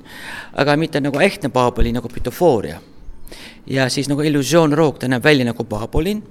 aga 0.52 0.76
mitte 0.76 1.00
nagu 1.00 1.18
ehtne 1.24 1.48
Paabulinn, 1.48 1.96
nagu 1.96 2.08
pitofooria. 2.12 2.80
ja 3.66 3.88
siis 3.88 4.08
nagu 4.08 4.20
illusioonroog, 4.22 4.98
ta 4.98 5.08
näeb 5.08 5.24
välja 5.24 5.48
nagu 5.48 5.64
Paabulinn, 5.64 6.22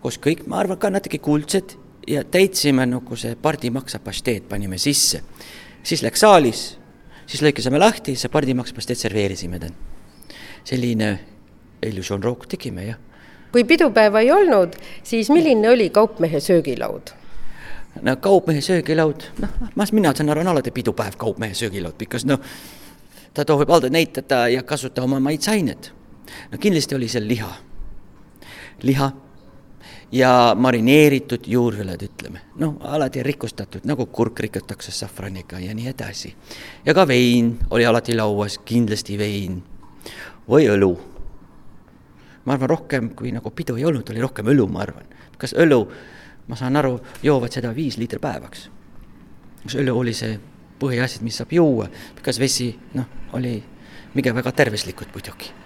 koos 0.00 0.20
kõik, 0.22 0.46
ma 0.46 0.62
arvan, 0.62 0.78
ka 0.78 0.90
natuke 0.90 1.18
kuldsed 1.18 1.76
ja 2.06 2.24
täitsime 2.24 2.86
nagu 2.86 3.16
see 3.16 3.36
pardimaksapasteed 3.42 4.46
panime 4.48 4.78
sisse. 4.78 5.22
siis 5.82 6.02
läks 6.02 6.20
saalis, 6.20 6.78
siis 7.26 7.42
lõikasime 7.42 7.78
lahti, 7.78 8.16
see 8.16 8.30
pardimaksapasteed 8.30 8.98
serveerisime 8.98 9.58
ta. 9.58 9.70
selline 10.64 11.18
illusioon 11.86 12.22
rook 12.22 12.46
tegime, 12.46 12.86
jah. 12.86 12.98
kui 13.52 13.64
pidupäeva 13.64 14.20
ei 14.20 14.32
olnud, 14.32 14.76
siis 15.02 15.30
milline 15.30 15.70
oli 15.70 15.90
kaupmehe 15.90 16.40
söögilaud? 16.40 17.10
no 18.02 18.16
kaupmehe 18.16 18.60
söögilaud, 18.60 19.28
noh, 19.38 19.60
ma, 19.74 19.86
mina 19.92 20.14
saan 20.14 20.30
aru, 20.30 20.40
on 20.40 20.54
alati 20.54 20.70
pidupäev 20.70 21.16
kaupmehe 21.18 21.54
söögilaud, 21.54 21.98
because 21.98 22.26
noh, 22.26 22.40
ta 23.34 23.44
tohib 23.44 23.70
alati 23.70 23.90
näitada 23.90 24.48
ja 24.48 24.62
kasutada 24.62 25.04
oma 25.04 25.20
maitseainet. 25.20 25.92
no 26.52 26.58
kindlasti 26.58 26.94
oli 26.94 27.08
seal 27.08 27.28
liha, 27.28 27.52
liha 28.82 29.12
ja 30.12 30.54
marineeritud 30.58 31.46
juurviled, 31.46 32.02
ütleme. 32.02 32.40
noh, 32.56 32.76
alati 32.80 33.22
rikustatud, 33.22 33.84
nagu 33.84 34.06
kurk 34.06 34.40
rikutakse 34.40 34.92
safraniga 34.92 35.58
ja 35.58 35.74
nii 35.74 35.88
edasi. 35.88 36.34
ja 36.86 36.94
ka 36.94 37.06
vein 37.08 37.58
oli 37.70 37.86
alati 37.86 38.16
lauas, 38.16 38.58
kindlasti 38.64 39.18
vein 39.18 39.62
või 40.48 40.68
õlu. 40.70 40.96
ma 42.44 42.52
arvan, 42.52 42.68
rohkem 42.68 43.10
kui 43.10 43.32
nagu 43.32 43.50
pidu 43.50 43.76
ei 43.76 43.84
olnud, 43.84 44.10
oli 44.10 44.20
rohkem 44.20 44.46
õlu, 44.46 44.68
ma 44.68 44.82
arvan. 44.86 45.06
kas 45.38 45.54
õlu, 45.54 45.86
ma 46.46 46.56
saan 46.56 46.76
aru, 46.76 47.00
joovad 47.22 47.52
seda 47.52 47.74
viis 47.74 47.98
liitrit 47.98 48.22
päevaks. 48.22 48.70
kas 49.64 49.74
õlu 49.74 49.98
oli 49.98 50.14
see 50.14 50.38
põhiasi, 50.78 51.22
mis 51.22 51.36
saab 51.36 51.52
juua, 51.52 51.88
kas 52.22 52.38
vesi, 52.38 52.74
noh, 52.94 53.06
oli 53.32 53.62
mingi 54.14 54.32
väga 54.32 54.52
tervislikud 54.52 55.08
muidugi 55.12 55.65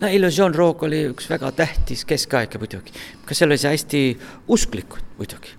no 0.00 0.08
illusioon 0.08 0.54
roog 0.54 0.82
oli 0.82 1.00
üks 1.10 1.26
väga 1.30 1.50
tähtis 1.52 2.04
keskaeg 2.06 2.54
muidugi, 2.60 2.92
kas 3.26 3.40
seal 3.40 3.50
oli 3.50 3.58
see 3.58 3.72
hästi 3.72 4.02
usklikud 4.48 5.18
muidugi. 5.18 5.50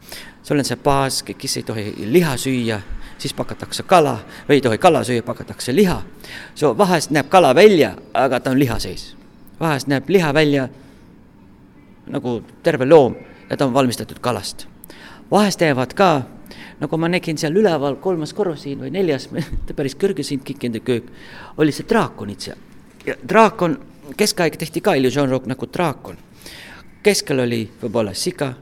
sul 0.43 0.58
on 0.58 0.65
see 0.65 0.80
baas, 0.84 1.23
kes 1.23 1.58
ei 1.58 1.63
tohi 1.63 1.93
liha 2.08 2.38
süüa, 2.38 2.80
siis 3.17 3.34
pakatakse 3.34 3.84
kala 3.84 4.15
või 4.47 4.60
ei 4.60 4.62
tohi 4.62 4.78
kala 4.78 5.04
süüa, 5.04 5.23
pakatakse 5.23 5.75
liha. 5.75 6.02
so 6.56 6.78
vahest 6.78 7.12
näeb 7.12 7.30
kala 7.30 7.56
välja, 7.56 7.95
aga 8.13 8.39
ta 8.39 8.52
on 8.52 8.60
liha 8.60 8.80
sees. 8.80 9.15
vahest 9.60 9.88
näeb 9.88 10.10
liha 10.10 10.34
välja 10.34 10.69
nagu 12.08 12.41
terve 12.63 12.86
loom 12.86 13.15
ja 13.49 13.58
ta 13.58 13.65
on 13.65 13.73
valmistatud 13.73 14.19
kalast. 14.19 14.67
vahest 15.32 15.60
teevad 15.60 15.93
ka, 15.93 16.21
nagu 16.80 16.97
ma 16.97 17.08
nägin 17.08 17.38
seal 17.38 17.56
üleval 17.56 17.99
kolmas 17.99 18.34
korrus 18.34 18.63
siin 18.63 18.80
või 18.80 18.91
neljas, 18.91 19.30
päris 19.75 19.99
kõrge 19.99 20.23
siin 20.23 20.41
oli 21.58 21.71
see 21.71 21.86
draakonid 21.89 22.39
seal. 22.39 22.58
ja 23.06 23.15
draakon 23.30 23.88
keskaeg 24.17 24.58
tehti 24.58 24.82
ka 24.82 24.93
illusioon 24.93 25.30
rock 25.30 25.48
nagu 25.48 25.67
draakon. 25.74 26.17
keskel 27.04 27.39
oli 27.39 27.69
võib-olla 27.82 28.13
siga 28.13 28.54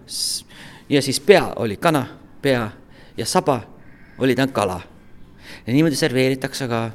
ja 0.90 1.02
siis 1.02 1.20
pea 1.20 1.54
oli 1.56 1.78
kana, 1.78 2.06
pea 2.42 2.70
ja 3.18 3.26
saba 3.26 3.62
oli 4.18 4.36
ta 4.36 4.48
kala. 4.48 4.82
ja 5.68 5.74
niimoodi 5.74 5.96
serveeritakse 5.96 6.68
ka 6.68 6.92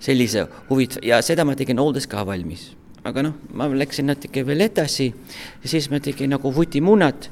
sellise 0.00 0.46
huvit- 0.70 0.98
ja 1.02 1.22
seda 1.22 1.44
ma 1.44 1.54
tegin 1.56 1.78
oldes 1.78 2.06
ka 2.06 2.26
valmis. 2.26 2.76
aga 3.04 3.22
noh, 3.22 3.34
ma 3.52 3.68
läksin 3.68 4.06
natuke 4.06 4.46
veel 4.46 4.60
edasi 4.60 5.14
ja 5.62 5.68
siis 5.68 5.90
ma 5.90 6.00
tegin 6.00 6.30
nagu 6.30 6.54
vutimunad, 6.54 7.28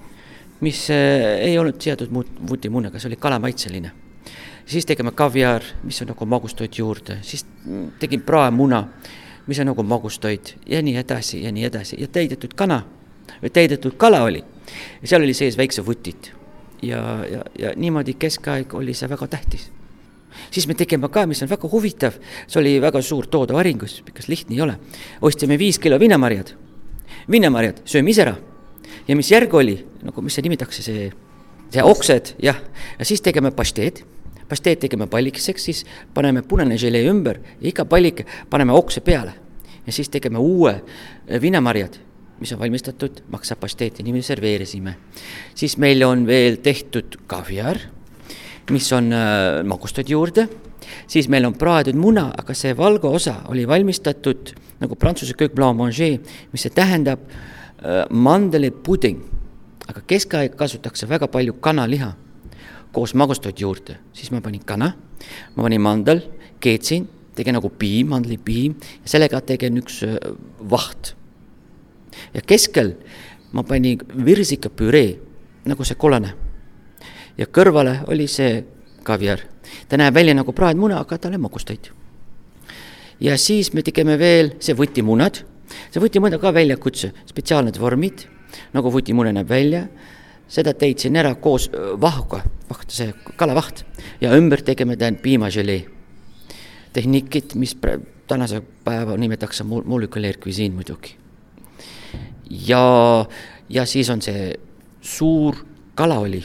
mis 0.60 0.90
äh, 0.90 1.40
ei 1.40 1.58
olnud 1.58 1.80
seotud 1.80 2.10
vutimunaga, 2.48 2.98
see 2.98 3.08
oli 3.08 3.16
kalamaitseline 3.16 3.92
siis 4.66 4.86
tegime 4.86 5.12
kaviar, 5.12 5.62
mis 5.82 6.00
on 6.02 6.10
nagu 6.10 6.26
magustoit 6.26 6.78
juurde, 6.78 7.18
siis 7.22 7.46
tegin 7.98 8.22
praemuna 8.26 8.84
mis 9.46 9.58
on 9.60 9.66
nagu 9.70 9.82
magustoit 9.82 10.56
ja 10.66 10.82
nii 10.82 10.96
edasi 10.96 11.42
ja 11.42 11.52
nii 11.52 11.64
edasi. 11.64 11.96
Ja 12.00 12.08
täidetud 12.08 12.54
kana 12.54 12.82
täidetud 13.52 13.96
kala 13.96 14.22
oli. 14.22 14.44
seal 15.04 15.22
oli 15.22 15.34
sees 15.34 15.56
väikse 15.58 15.84
vutid 15.86 16.32
ja, 16.82 16.98
ja, 17.30 17.42
ja 17.58 17.72
niimoodi 17.76 18.14
keskaeg 18.18 18.74
oli 18.74 18.94
see 18.94 19.08
väga 19.08 19.26
tähtis. 19.26 19.70
siis 20.50 20.66
me 20.68 20.74
tegime 20.74 21.08
ka, 21.08 21.26
mis 21.26 21.42
on 21.42 21.48
väga 21.48 21.68
huvitav, 21.72 22.18
see 22.46 22.60
oli 22.60 22.80
väga 22.80 23.02
suur 23.02 23.26
toodevaringus, 23.26 24.02
kas 24.14 24.28
lihtne 24.28 24.56
ei 24.56 24.60
ole. 24.60 24.78
ostsime 25.22 25.58
viis 25.58 25.78
kilo 25.78 25.98
viinamarjad, 26.00 26.52
viinamarjad 27.30 27.80
sööme 27.84 28.10
ise 28.10 28.26
ära. 28.26 28.36
Ja 29.08 29.16
mis 29.16 29.30
järg 29.30 29.54
oli, 29.54 29.78
nagu 30.02 30.22
mis 30.22 30.34
see 30.34 30.42
nimetatakse, 30.42 30.82
see, 30.82 31.08
see 31.70 31.82
oksed, 31.82 32.34
jah, 32.42 32.58
ja 32.98 33.04
siis 33.04 33.22
tegime 33.22 33.50
pašteed 33.54 34.02
pasteed 34.48 34.80
tegime 34.84 35.06
pallikeseks, 35.10 35.64
siis 35.68 35.84
paneme 36.14 36.42
punane 36.46 36.78
želee 36.78 37.06
ümber 37.10 37.40
iga 37.60 37.84
pallike 37.84 38.26
paneme 38.50 38.72
okse 38.72 39.00
peale. 39.00 39.34
ja 39.86 39.92
siis 39.92 40.08
tegime 40.08 40.38
uue 40.38 40.72
äh, 40.74 41.40
viinamarjad, 41.40 41.98
mis 42.40 42.52
on 42.52 42.58
valmistatud 42.58 43.22
maksapasteeti, 43.30 44.02
niimoodi 44.02 44.22
serveerisime. 44.22 44.96
siis 45.54 45.76
meil 45.78 46.02
on 46.04 46.26
veel 46.26 46.56
tehtud 46.56 47.16
kaviar, 47.26 47.78
mis 48.70 48.92
on 48.92 49.12
äh, 49.12 49.64
magustatud 49.64 50.10
juurde, 50.10 50.48
siis 51.06 51.28
meil 51.28 51.46
on 51.46 51.54
praetud 51.54 51.94
muna, 51.94 52.30
aga 52.38 52.54
see 52.54 52.76
valge 52.76 53.06
osa 53.06 53.42
oli 53.48 53.66
valmistatud 53.68 54.54
nagu 54.80 54.96
prantsuse 54.96 55.34
köök 55.34 55.54
blanc 55.54 55.78
manger, 55.78 56.18
mis 56.52 56.62
see 56.62 56.74
tähendab 56.74 57.20
äh, 57.30 58.04
mandelipuding. 58.10 59.24
aga 59.86 60.00
keskaeg 60.02 60.56
kasutatakse 60.58 61.06
väga 61.06 61.28
palju 61.30 61.52
kanaliha 61.62 62.16
koos 62.96 63.12
magustoit 63.14 63.60
juurde, 63.60 63.98
siis 64.16 64.30
ma 64.32 64.40
panin 64.40 64.64
kana, 64.64 64.94
ma 65.54 65.66
panin 65.66 65.82
mandel, 65.84 66.22
keetsin, 66.64 67.04
tegin 67.36 67.58
nagu 67.58 67.68
piim, 67.68 68.08
mandlipiim 68.14 68.78
sellega 69.04 69.42
tegin 69.44 69.76
üks 69.82 70.00
äh, 70.06 70.16
vaht. 70.70 71.12
ja 72.32 72.40
keskel 72.40 72.94
ma 73.52 73.66
panin 73.68 74.00
virsikapüree, 74.00 75.18
nagu 75.68 75.84
see 75.84 75.98
kollane. 76.00 76.32
ja 77.36 77.46
kõrvale 77.46 77.98
oli 78.08 78.26
see 78.32 78.64
kaviar, 79.04 79.44
ta 79.88 80.00
näeb 80.00 80.14
välja 80.14 80.34
nagu 80.34 80.52
praadmuna, 80.56 81.00
aga 81.00 81.18
tal 81.18 81.36
on 81.36 81.44
magustoit. 81.44 81.92
ja 83.20 83.36
siis 83.36 83.74
me 83.74 83.82
tegime 83.82 84.16
veel 84.16 84.54
see 84.58 84.74
võtimunad, 84.74 85.44
see 85.92 86.00
võtimuna 86.00 86.40
ka 86.40 86.54
väljakutse, 86.54 87.12
spetsiaalsed 87.28 87.76
vormid, 87.76 88.24
nagu 88.72 88.88
võtimune 88.88 89.36
näeb 89.36 89.52
välja 89.52 89.88
seda 90.48 90.74
täitsin 90.74 91.16
ära 91.16 91.34
koos 91.34 91.68
vahuga, 92.00 92.42
vaht, 92.70 92.90
see 92.90 93.12
kalavaht 93.36 93.84
ja 94.20 94.34
ümber 94.36 94.62
tegime 94.62 94.96
ta 94.96 95.10
piimaželee. 95.22 95.86
tehnikid, 96.92 97.54
mis 97.54 97.76
tänase 98.26 98.62
päeva 98.84 99.16
nimetatakse 99.16 99.64
moleküleerkvisiin 99.64 100.74
muidugi. 100.74 101.16
ja, 102.50 103.26
ja 103.68 103.86
siis 103.86 104.10
on 104.10 104.22
see 104.22 104.54
suur 105.00 105.56
kalaoli 105.94 106.44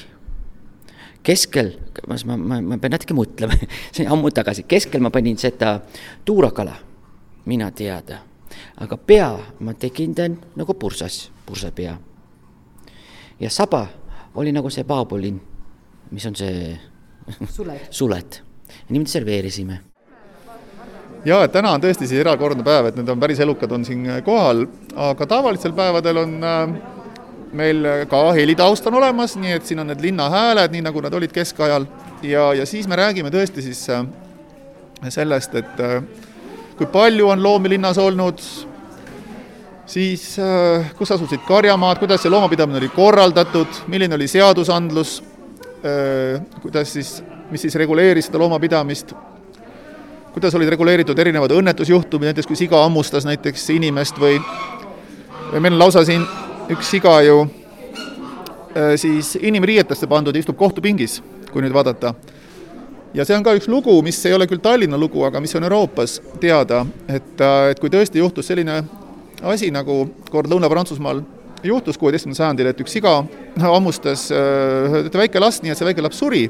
keskel, 1.23 1.71
ma, 2.07 2.17
ma, 2.37 2.59
ma 2.61 2.77
pean 2.81 2.95
natuke 2.95 3.15
mõtlema 3.17 3.55
see 3.93 4.05
on 4.05 4.17
ammu 4.17 4.31
tagasi, 4.33 4.65
keskel 4.69 5.01
ma 5.03 5.11
panin 5.13 5.37
seda 5.37 5.79
tuurakala, 6.25 6.75
mina 7.45 7.71
teada. 7.71 8.23
aga 8.81 8.97
pea 8.97 9.29
ma 9.59 9.73
tegin 9.73 10.15
ta 10.15 10.27
nagu 10.55 10.73
pursas, 10.73 11.29
pursapea. 11.45 11.97
Ja 13.41 13.49
saba 13.49 13.85
oli 14.35 14.53
nagu 14.55 14.69
see 14.71 14.85
paabulinn, 14.87 15.39
mis 16.11 16.25
on 16.29 16.35
see 16.37 16.75
suled, 17.49 17.87
suled. 17.99 18.41
niimoodi 18.89 19.11
serveerisime. 19.11 19.79
Ja 21.25 21.43
täna 21.51 21.75
on 21.75 21.81
tõesti 21.83 22.07
siis 22.09 22.21
erakordne 22.23 22.63
päev, 22.65 22.89
et 22.89 22.95
need 22.97 23.09
on 23.11 23.19
päris 23.21 23.39
elukad 23.43 23.71
on 23.75 23.83
siin 23.85 24.07
kohal, 24.25 24.65
aga 24.95 25.27
tavalistel 25.29 25.73
päevadel 25.77 26.17
on 26.23 26.33
äh, 26.41 26.73
meil 27.53 27.85
ka 28.09 28.23
helitaust 28.33 28.87
on 28.89 28.97
olemas, 29.01 29.35
nii 29.37 29.53
et 29.57 29.67
siin 29.67 29.83
on 29.83 29.91
need 29.91 30.01
linnahääled, 30.01 30.73
nii 30.73 30.85
nagu 30.87 31.03
nad 31.03 31.13
olid 31.13 31.33
keskajal, 31.35 31.85
ja, 32.25 32.47
ja 32.57 32.65
siis 32.65 32.87
me 32.89 32.97
räägime 32.97 33.29
tõesti 33.33 33.61
siis 33.65 33.83
äh, 33.93 34.05
sellest, 35.09 35.55
et 35.61 35.81
äh, 35.83 36.01
kui 36.77 36.89
palju 36.89 37.29
on 37.29 37.43
loomi 37.43 37.75
linnas 37.75 37.99
olnud, 38.01 38.41
siis 39.91 40.39
äh, 40.39 40.93
kus 40.97 41.11
asusid 41.11 41.43
karjamaad, 41.47 41.99
kuidas 41.99 42.23
see 42.23 42.31
loomapidamine 42.31 42.79
oli 42.79 42.91
korraldatud, 42.95 43.83
milline 43.91 44.15
oli 44.15 44.27
seadusandlus, 44.31 45.19
kuidas 46.61 46.91
siis, 46.93 47.23
mis 47.49 47.63
siis 47.65 47.75
reguleeris 47.81 48.27
seda 48.29 48.37
loomapidamist, 48.37 49.15
kuidas 50.33 50.55
olid 50.55 50.69
reguleeritud 50.69 51.19
erinevad 51.19 51.51
õnnetusjuhtumid, 51.57 52.29
näiteks 52.29 52.47
kui 52.47 52.59
siga 52.59 52.83
hammustas 52.85 53.25
näiteks 53.27 53.65
inimest 53.73 54.19
või, 54.21 54.37
või 55.51 55.63
meil 55.65 55.75
on 55.75 55.81
lausa 55.81 56.05
siin 56.07 56.23
üks 56.71 56.93
siga 56.93 57.17
ju 57.25 57.41
äh, 57.43 58.93
siis 58.95 59.35
inimriietesse 59.41 60.07
pandud 60.07 60.35
istub 60.39 60.57
kohtupingis, 60.57 61.19
kui 61.51 61.65
nüüd 61.65 61.73
vaadata. 61.75 62.13
ja 63.13 63.25
see 63.25 63.35
on 63.35 63.43
ka 63.43 63.57
üks 63.57 63.67
lugu, 63.67 63.97
mis 64.01 64.21
ei 64.25 64.33
ole 64.33 64.47
küll 64.47 64.63
Tallinna 64.63 64.97
lugu, 64.97 65.23
aga 65.27 65.41
mis 65.43 65.55
on 65.55 65.67
Euroopas 65.67 66.21
teada, 66.39 66.85
et, 67.07 67.41
äh, 67.41 67.71
et 67.73 67.79
kui 67.79 67.89
tõesti 67.89 68.23
juhtus 68.23 68.47
selline 68.47 68.83
asi, 69.41 69.71
nagu 69.73 70.03
kord 70.31 70.51
Lõuna-Prantsusmaal 70.51 71.23
juhtus 71.63 71.97
kuueteistkümnendal 72.01 72.37
sajandil, 72.37 72.71
et 72.71 72.81
üks 72.81 72.93
siga 72.97 73.21
hammustas 73.61 74.27
ühte 74.33 75.13
äh, 75.13 75.23
väike 75.23 75.41
last, 75.41 75.63
nii 75.63 75.73
et 75.73 75.79
see 75.79 75.87
väike 75.87 76.05
laps 76.05 76.21
suri, 76.21 76.45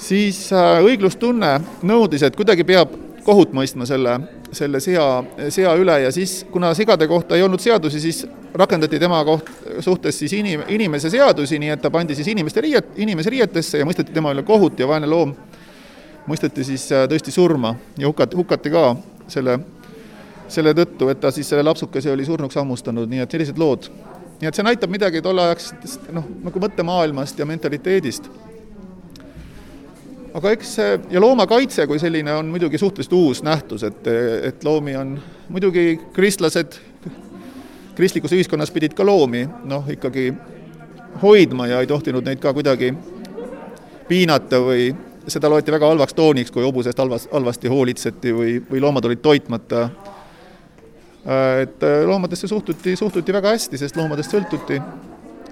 siis 0.00 0.46
õiglustunne 0.52 1.58
nõudis, 1.86 2.24
et 2.26 2.36
kuidagi 2.36 2.64
peab 2.68 2.94
kohut 3.22 3.52
mõistma 3.54 3.86
selle, 3.86 4.16
selle 4.52 4.80
sea, 4.82 5.06
sea 5.52 5.74
üle 5.78 5.98
ja 6.02 6.10
siis, 6.14 6.42
kuna 6.50 6.72
sigade 6.74 7.06
kohta 7.08 7.36
ei 7.36 7.44
olnud 7.44 7.62
seadusi, 7.62 8.00
siis 8.02 8.24
rakendati 8.58 8.98
tema 9.00 9.20
koht, 9.24 9.48
suhtes 9.84 10.18
siis 10.18 10.34
inim-, 10.36 10.64
inimese 10.74 11.10
seadusi, 11.12 11.60
nii 11.62 11.74
et 11.76 11.82
ta 11.82 11.90
pandi 11.92 12.16
siis 12.18 12.32
inimeste 12.32 12.64
riiet, 12.64 12.96
inimese 13.04 13.30
riietesse 13.32 13.82
ja 13.82 13.88
mõisteti 13.88 14.14
tema 14.14 14.32
üle 14.34 14.44
kohut 14.46 14.80
ja 14.80 14.88
vaene 14.90 15.10
loom 15.10 15.36
mõisteti 16.28 16.64
siis 16.66 16.86
äh, 16.94 17.06
tõesti 17.10 17.34
surma 17.34 17.74
ja 17.98 18.10
hukati, 18.10 18.38
hukati 18.38 18.72
ka 18.72 18.84
selle, 19.30 19.58
selle 20.54 20.74
tõttu, 20.76 21.08
et 21.12 21.20
ta 21.20 21.30
siis 21.34 21.48
selle 21.48 21.64
lapsukese 21.66 22.12
oli 22.12 22.24
surnuks 22.28 22.58
hammustanud, 22.60 23.10
nii 23.10 23.24
et 23.24 23.36
sellised 23.36 23.58
lood. 23.58 23.90
nii 24.40 24.48
et 24.50 24.58
see 24.58 24.66
näitab 24.66 24.90
midagi 24.90 25.22
tolleaegsest 25.22 26.08
noh, 26.12 26.24
nagu 26.42 26.62
mõttemaailmast 26.62 27.38
ja 27.38 27.46
mentaliteedist. 27.46 28.30
aga 30.34 30.50
eks 30.50 30.74
see, 30.74 30.98
ja 31.10 31.20
loomakaitse 31.20 31.86
kui 31.86 31.98
selline 31.98 32.32
on 32.34 32.46
muidugi 32.46 32.78
suhteliselt 32.78 33.12
uus 33.12 33.42
nähtus, 33.42 33.82
et, 33.82 34.06
et 34.42 34.64
loomi 34.64 34.96
on 34.96 35.18
muidugi 35.48 36.00
kristlased 36.12 36.80
kristlikus 37.94 38.32
ühiskonnas 38.32 38.70
pidid 38.72 38.94
ka 38.96 39.04
loomi 39.06 39.46
noh, 39.68 39.88
ikkagi 39.90 40.32
hoidma 41.22 41.66
ja 41.66 41.80
ei 41.80 41.86
tohtinud 41.86 42.24
neid 42.24 42.40
ka 42.40 42.54
kuidagi 42.56 42.92
piinata 44.08 44.60
või 44.64 44.92
seda 45.28 45.50
loeti 45.50 45.72
väga 45.72 45.86
halvaks 45.92 46.14
tooniks, 46.14 46.50
kui 46.50 46.64
hobusest 46.64 46.98
halvas, 46.98 47.28
halvasti 47.32 47.70
hoolitseti 47.70 48.32
või, 48.34 48.56
või 48.70 48.80
loomad 48.82 49.06
olid 49.06 49.22
toitmata. 49.22 49.88
Et 51.22 51.84
loomadesse 52.06 52.48
suhtuti, 52.50 52.96
suhtuti 52.98 53.32
väga 53.32 53.52
hästi, 53.54 53.78
sest 53.78 53.96
loomadest 53.96 54.34
sõltuti 54.34 54.80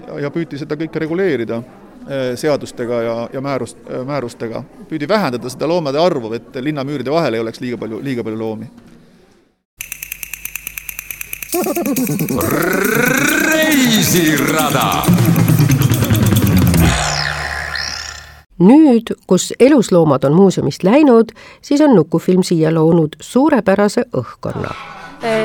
ja, 0.08 0.18
ja 0.26 0.30
püüti 0.34 0.58
seda 0.58 0.74
kõike 0.80 1.02
reguleerida 1.04 1.60
eh, 1.62 2.32
seadustega 2.40 3.02
ja, 3.06 3.16
ja 3.32 3.42
määrust, 3.44 3.78
määrustega. 4.06 4.64
püüdi 4.90 5.08
vähendada 5.08 5.50
seda 5.52 5.68
loomade 5.70 6.00
arvu, 6.02 6.32
et 6.34 6.58
linnamüüride 6.58 7.12
vahel 7.14 7.38
ei 7.38 7.44
oleks 7.44 7.62
liiga 7.62 7.78
palju, 7.78 8.02
liiga 8.02 8.26
palju 8.26 8.38
loomi 8.38 8.70
reisirada. 13.52 15.02
nüüd, 18.60 19.14
kus 19.26 19.52
elusloomad 19.60 20.24
on 20.24 20.34
muuseumist 20.36 20.82
läinud, 20.82 21.32
siis 21.62 21.80
on 21.80 21.94
Nukufilm 21.96 22.42
siia 22.44 22.74
loonud 22.74 23.16
suurepärase 23.20 24.04
õhkkonna 24.12 24.68
äh, 24.70 24.99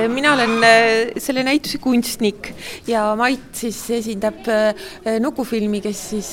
mina 0.08 0.34
olen 0.34 0.64
äh, 0.64 1.12
selle 1.18 1.44
näituse 1.44 1.78
kunstnik 1.84 2.54
ja 2.88 3.16
Mait 3.16 3.52
siis 3.52 3.80
esindab 3.92 4.48
äh, 4.48 5.20
Nukufilmi, 5.20 5.82
kes 5.82 6.10
siis 6.10 6.30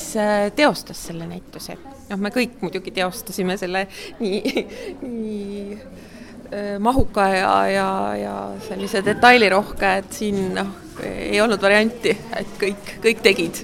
teostas 0.56 1.06
selle 1.08 1.26
näituse. 1.26 1.76
noh, 2.10 2.20
me 2.20 2.30
kõik 2.30 2.60
muidugi 2.60 2.92
teostasime 2.94 3.56
selle 3.56 3.86
nii, 4.20 4.66
nii 5.02 5.76
mahuka 6.78 7.26
ja, 7.32 7.52
ja, 7.72 7.88
ja 8.20 8.34
sellise 8.68 9.00
detailirohke, 9.04 9.92
et 10.02 10.12
siin 10.12 10.52
noh, 10.54 10.74
ei 11.00 11.40
olnud 11.40 11.62
varianti, 11.62 12.12
et 12.36 12.50
kõik, 12.60 12.96
kõik 13.02 13.22
tegid. 13.24 13.62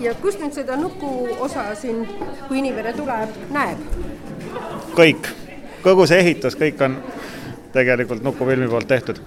ja 0.00 0.14
kust 0.22 0.40
nüüd 0.40 0.56
seda 0.56 0.78
nuku 0.80 1.36
osa 1.44 1.68
siin, 1.78 2.06
kui 2.48 2.62
inimene 2.62 2.94
tuleb, 2.96 3.36
näeb? 3.52 3.84
kõik, 4.96 5.28
kogu 5.84 6.08
see 6.08 6.24
ehitus, 6.24 6.56
kõik 6.58 6.80
on 6.86 6.96
tegelikult 7.74 8.22
Nukufilmi 8.22 8.68
poolt 8.70 8.88
tehtud. 8.88 9.20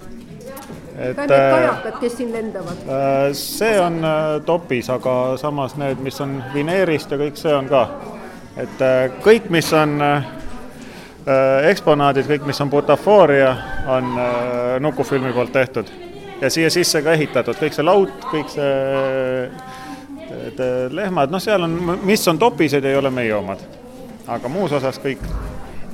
et 0.98 1.16
ka 1.16 1.26
need 1.26 1.30
äh, 1.30 1.50
kajakad, 1.54 2.00
kes 2.00 2.16
siin 2.16 2.32
lendavad? 2.32 2.82
Äh, 2.88 3.28
see 3.32 3.76
on 3.80 4.00
topis, 4.46 4.90
aga 4.90 5.36
samas 5.38 5.76
need, 5.78 6.00
mis 6.02 6.20
on 6.20 6.40
vineerist 6.54 7.14
ja 7.14 7.20
kõik 7.20 7.38
see 7.38 7.54
on 7.54 7.70
ka. 7.70 7.86
et 8.56 8.84
kõik, 9.22 9.46
mis 9.54 9.72
on 9.72 10.00
Äh, 11.28 11.66
eksponaadid, 11.68 12.24
kõik, 12.24 12.46
mis 12.48 12.60
on 12.64 12.70
butafooria, 12.72 13.50
on 13.92 14.06
äh, 14.16 14.78
Nukufilmi 14.80 15.32
poolt 15.32 15.52
tehtud. 15.52 15.90
ja 16.40 16.48
siia 16.50 16.70
sisse 16.70 17.02
ka 17.02 17.12
ehitatud, 17.12 17.58
kõik 17.58 17.74
see 17.74 17.84
laud, 17.84 18.12
kõik 18.30 18.48
see 18.48 19.50
et 20.48 20.60
lehmad, 20.94 21.32
noh, 21.32 21.42
seal 21.42 21.66
on, 21.66 21.74
mis 22.06 22.22
on 22.30 22.38
topised, 22.38 22.84
ei 22.84 22.96
ole 22.96 23.10
meie 23.10 23.34
omad. 23.34 23.60
aga 24.26 24.48
muus 24.48 24.72
osas 24.72 25.00
kõik. 25.02 25.20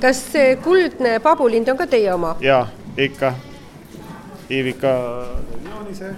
Kas 0.05 0.21
see 0.31 0.55
kuldne 0.61 1.17
pabulind 1.23 1.69
on 1.73 1.77
ka 1.81 1.89
teie 1.89 2.13
oma? 2.13 2.35
jaa, 2.43 2.67
ikka. 2.97 3.33
Iivika 4.51 4.91
joonise 5.65 6.11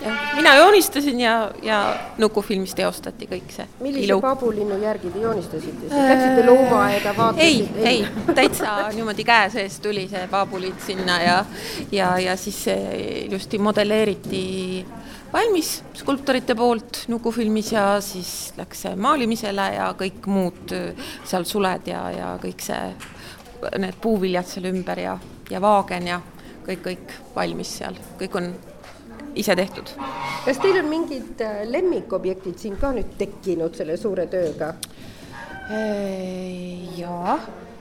jah, 0.00 0.20
mina 0.36 0.54
joonistasin 0.56 1.20
ja, 1.20 1.34
ja 1.62 1.80
Nukufilmis 2.18 2.72
teostati 2.74 3.28
kõik 3.28 3.52
see. 3.52 3.66
millise 3.80 4.06
ilu. 4.06 4.20
pabulinnu 4.24 4.78
järgi 4.80 5.12
te 5.12 5.20
joonistasite 5.20 5.90
läksite 5.92 6.46
loomaaeda, 6.46 7.14
vaatasite? 7.16 7.44
ei, 7.44 7.68
ei, 7.84 8.32
täitsa 8.34 8.88
niimoodi 8.96 9.28
käe 9.28 9.50
sees 9.52 9.76
tuli 9.84 10.06
see 10.08 10.24
pabulind 10.32 10.80
sinna 10.86 11.20
ja, 11.22 11.38
ja, 11.92 12.14
ja 12.18 12.36
siis 12.40 12.64
ilusti 13.26 13.60
modelleeriti 13.60 14.42
valmis 15.32 15.70
skulptorite 15.96 16.54
poolt 16.54 17.04
Nukufilmis 17.08 17.72
ja 17.72 17.86
siis 18.04 18.52
läks 18.56 18.84
see 18.86 18.96
maalimisele 18.96 19.68
ja 19.76 19.92
kõik 19.98 20.26
muud 20.26 20.74
seal 21.24 21.48
suled 21.48 21.88
ja, 21.88 22.02
ja 22.12 22.34
kõik 22.42 22.60
see, 22.64 22.92
need 23.78 23.96
puuviljad 24.02 24.48
seal 24.48 24.68
ümber 24.72 25.00
ja, 25.00 25.16
ja 25.50 25.62
vaagen 25.62 26.12
ja 26.12 26.20
kõik, 26.66 26.84
kõik 26.84 27.16
valmis 27.34 27.78
seal, 27.80 27.96
kõik 28.20 28.36
on 28.38 28.52
ise 29.34 29.56
tehtud. 29.56 29.90
kas 30.44 30.58
teil 30.58 30.78
on 30.82 30.88
mingid 30.90 31.40
äh, 31.40 31.62
lemmikobjektid 31.68 32.58
siin 32.58 32.76
ka 32.80 32.92
nüüd 32.96 33.16
tekkinud 33.18 33.76
selle 33.76 33.96
suure 34.00 34.26
tööga? 34.32 34.74
Äh, 35.72 36.98
jaa, 36.98 37.38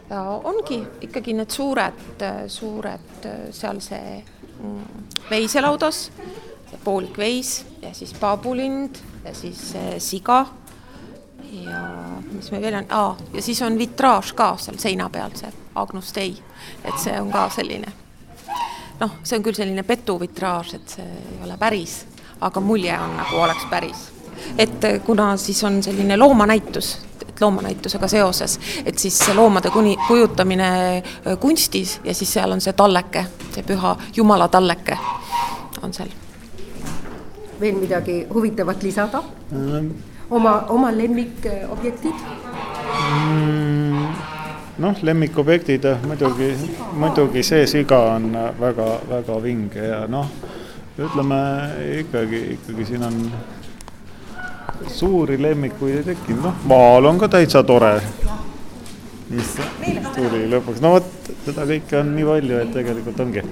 ja 0.09 0.21
ongi 0.47 0.81
ikkagi 1.07 1.35
need 1.37 1.51
suured, 1.51 2.05
äh, 2.23 2.45
suured 2.47 3.27
seal 3.55 3.81
see 3.83 4.21
mm, 4.21 5.09
veiselaudas, 5.29 6.05
poolik 6.83 7.17
veis 7.17 7.65
ja 7.81 7.93
siis 7.93 8.13
paabulind 8.13 9.01
ja 9.25 9.33
siis 9.35 9.73
siga 9.97 10.45
ja 11.51 11.81
mis 12.31 12.51
meil 12.51 12.61
veel 12.61 12.79
on 12.79 12.85
ah,, 12.89 13.17
ja 13.33 13.41
siis 13.41 13.61
on 13.61 13.77
vitraaž 13.77 14.33
ka 14.33 14.53
seal 14.57 14.79
seina 14.79 15.09
peal, 15.09 15.33
see 15.35 15.51
Agnus 15.75 16.13
Dei, 16.15 16.35
et 16.83 16.97
see 16.99 17.17
on 17.19 17.31
ka 17.31 17.49
selline 17.51 17.91
noh, 19.01 19.19
see 19.23 19.37
on 19.37 19.45
küll 19.45 19.57
selline 19.57 19.83
petuvitraaž, 19.87 20.73
et 20.77 20.95
see 20.95 21.05
ei 21.05 21.43
ole 21.45 21.57
päris, 21.59 22.01
aga 22.41 22.63
mulje 22.63 22.97
on 22.97 23.15
nagu 23.17 23.43
oleks 23.43 23.67
päris. 23.69 24.09
et 24.57 24.87
kuna 25.05 25.35
siis 25.37 25.63
on 25.63 25.83
selline 25.83 26.17
loomanäitus, 26.17 26.97
et 27.27 27.41
loomanäitusega 27.41 28.07
seoses, 28.07 28.59
et 28.85 28.99
siis 28.99 29.19
see 29.25 29.35
loomade 29.35 29.69
kuni, 29.69 29.97
kujutamine 30.07 31.03
kunstis 31.39 31.99
ja 32.03 32.13
siis 32.13 32.33
seal 32.33 32.51
on 32.51 32.61
see 32.61 32.73
talleke, 32.73 33.25
see 33.53 33.63
püha 33.63 33.95
Jumala 34.15 34.47
talleke 34.47 34.97
on 35.81 35.93
seal. 35.93 36.09
Veel 37.61 37.77
midagi 37.79 38.25
huvitavat 38.33 38.83
lisada 38.83 39.23
mm.? 39.51 39.89
oma, 40.29 40.57
oma 40.69 40.91
lemmikobjektid 40.97 42.13
mm.? 42.17 44.05
noh, 44.81 44.97
lemmikobjektid 45.01 45.85
muidugi, 46.07 46.51
muidugi 46.97 47.43
see 47.45 47.67
siga 47.69 47.99
on 48.15 48.31
väga-väga 48.59 49.39
vinge 49.43 49.87
ja 49.87 50.05
noh, 50.09 50.29
ütleme 50.97 51.41
ikkagi, 52.01 52.41
ikkagi 52.57 52.85
siin 52.89 53.05
on 53.05 53.19
suuri 54.87 55.37
lemmikuid 55.41 56.01
ei 56.01 56.03
tekkinud, 56.11 56.43
noh, 56.47 56.61
maal 56.71 57.05
on 57.05 57.19
ka 57.21 57.29
täitsa 57.31 57.63
tore. 57.63 57.99
mis 59.31 59.53
tuli 60.15 60.47
lõpuks, 60.51 60.81
no 60.83 60.95
vot, 60.97 61.11
seda 61.45 61.63
kõike 61.69 61.99
on 62.01 62.15
nii 62.17 62.25
palju, 62.27 62.57
et 62.59 62.73
tegelikult 62.75 63.21
ongi. 63.23 63.43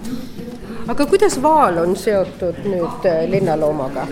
Aga 0.89 1.06
kuidas 1.06 1.38
Vaal 1.41 1.78
on 1.84 1.93
seotud 1.97 2.63
nüüd 2.65 3.06
äh, 3.06 3.21
linnaloomaga? 3.30 4.08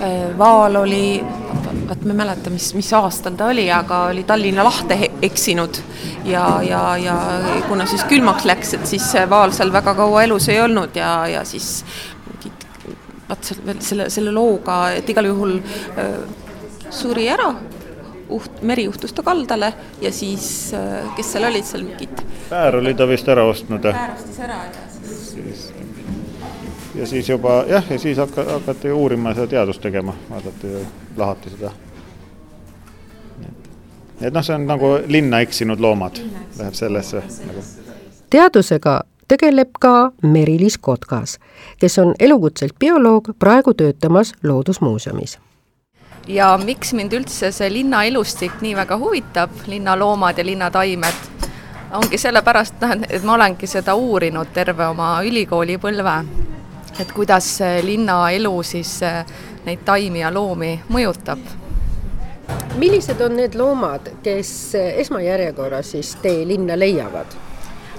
Äh, 0.00 0.38
Vaal 0.38 0.78
oli, 0.78 1.18
vot 1.88 2.04
ma 2.04 2.14
ei 2.14 2.18
mäleta, 2.20 2.52
mis, 2.54 2.70
mis 2.78 2.92
aastal 2.94 3.34
ta 3.38 3.50
oli, 3.50 3.66
aga 3.72 4.04
oli 4.12 4.22
Tallinna 4.28 4.64
lahte 4.66 4.98
eksinud 5.22 5.80
ja, 6.30 6.46
ja, 6.62 6.84
ja 7.00 7.18
kuna 7.68 7.88
siis 7.90 8.06
külmaks 8.10 8.46
läks, 8.46 8.74
et 8.78 8.86
siis 8.86 9.10
Vaal 9.30 9.54
seal 9.56 9.74
väga 9.74 9.96
kaua 9.98 10.24
elus 10.28 10.48
ei 10.52 10.62
olnud 10.62 10.94
ja, 10.98 11.16
ja 11.32 11.44
siis 11.48 11.70
vaat 13.28 13.54
selle, 13.80 14.10
selle 14.12 14.34
looga, 14.34 14.78
et 14.94 15.10
igal 15.10 15.32
juhul 15.32 15.58
äh, 15.58 16.18
suri 16.94 17.26
ära, 17.34 17.50
uht-, 18.30 18.62
meri 18.62 18.86
juhtus 18.86 19.16
ta 19.16 19.26
kaldale 19.26 19.72
ja 20.04 20.14
siis 20.14 20.46
kes 21.16 21.34
seal 21.34 21.50
olid 21.50 21.66
seal 21.66 21.82
mingid 21.88 22.22
Päär 22.44 22.76
oli 22.76 22.92
ta 22.94 23.08
vist 23.08 23.28
ära 23.28 23.42
ostnud. 23.48 23.82
Päär 23.82 24.12
ostis 24.14 24.42
ära 24.44 24.62
ja 24.68 24.93
siis, 25.34 25.66
siis 25.68 26.14
ja 26.94 27.06
siis 27.06 27.28
juba 27.28 27.64
jah, 27.68 27.84
ja 27.90 27.98
siis 27.98 28.18
hakka, 28.18 28.44
hakati 28.44 28.92
uurima 28.92 29.34
seda 29.34 29.46
teadust 29.46 29.82
tegema, 29.82 30.14
vaadati, 30.30 30.66
lahati 31.16 31.50
seda. 31.50 31.70
et 34.20 34.34
noh, 34.34 34.44
see 34.44 34.54
on 34.54 34.66
nagu 34.66 34.94
linna 35.06 35.40
eksinud 35.44 35.80
loomad, 35.80 36.20
läheb 36.58 36.74
sellesse 36.74 37.22
nagu. 37.46 37.64
teadusega 38.30 39.00
tegeleb 39.28 39.74
ka 39.80 40.12
Merilis 40.22 40.78
Kotkas, 40.78 41.38
kes 41.80 41.98
on 41.98 42.14
elukutselt 42.20 42.78
bioloog, 42.78 43.34
praegu 43.38 43.74
töötamas 43.74 44.32
Loodusmuuseumis 44.42 45.38
ja 46.28 46.58
miks 46.64 46.92
mind 46.96 47.12
üldse 47.12 47.50
see 47.52 47.72
linnaelustik 47.72 48.60
nii 48.64 48.76
väga 48.76 48.96
huvitab, 48.98 49.50
linnaloomad 49.66 50.38
ja 50.38 50.46
linnataimed, 50.46 51.43
ongi 51.94 52.18
sellepärast, 52.18 52.80
noh, 52.80 52.96
et 53.08 53.22
ma 53.22 53.34
olengi 53.34 53.66
seda 53.70 53.94
uurinud 53.94 54.50
terve 54.54 54.86
oma 54.86 55.20
ülikoolipõlve. 55.22 56.24
et 56.98 57.12
kuidas 57.12 57.58
linnaelu 57.82 58.62
siis 58.62 59.00
neid 59.64 59.80
taimi 59.84 60.20
ja 60.20 60.34
loomi 60.34 60.80
mõjutab. 60.88 61.38
millised 62.76 63.20
on 63.20 63.36
need 63.36 63.54
loomad, 63.54 64.10
kes 64.22 64.74
esmajärjekorras 64.74 65.90
siis 65.90 66.16
tee 66.22 66.48
linna 66.48 66.78
leiavad? 66.78 67.26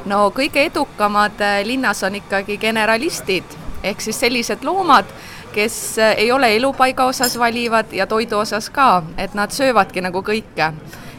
no 0.06 0.32
kõige 0.36 0.66
edukamad 0.66 1.42
äh, 1.42 1.62
linnas 1.66 2.04
on 2.04 2.16
ikkagi 2.16 2.58
generalistid, 2.58 3.44
ehk 3.84 4.02
siis 4.02 4.20
sellised 4.20 4.64
loomad, 4.64 5.06
kes 5.54 5.98
ei 6.18 6.32
ole 6.32 6.56
elupaiga 6.56 7.06
osas 7.06 7.40
valivad 7.40 7.94
ja 7.94 8.08
toidu 8.08 8.38
osas 8.38 8.70
ka, 8.70 9.04
et 9.18 9.34
nad 9.34 9.52
söövadki 9.52 10.02
nagu 10.02 10.22
kõike. 10.22 10.74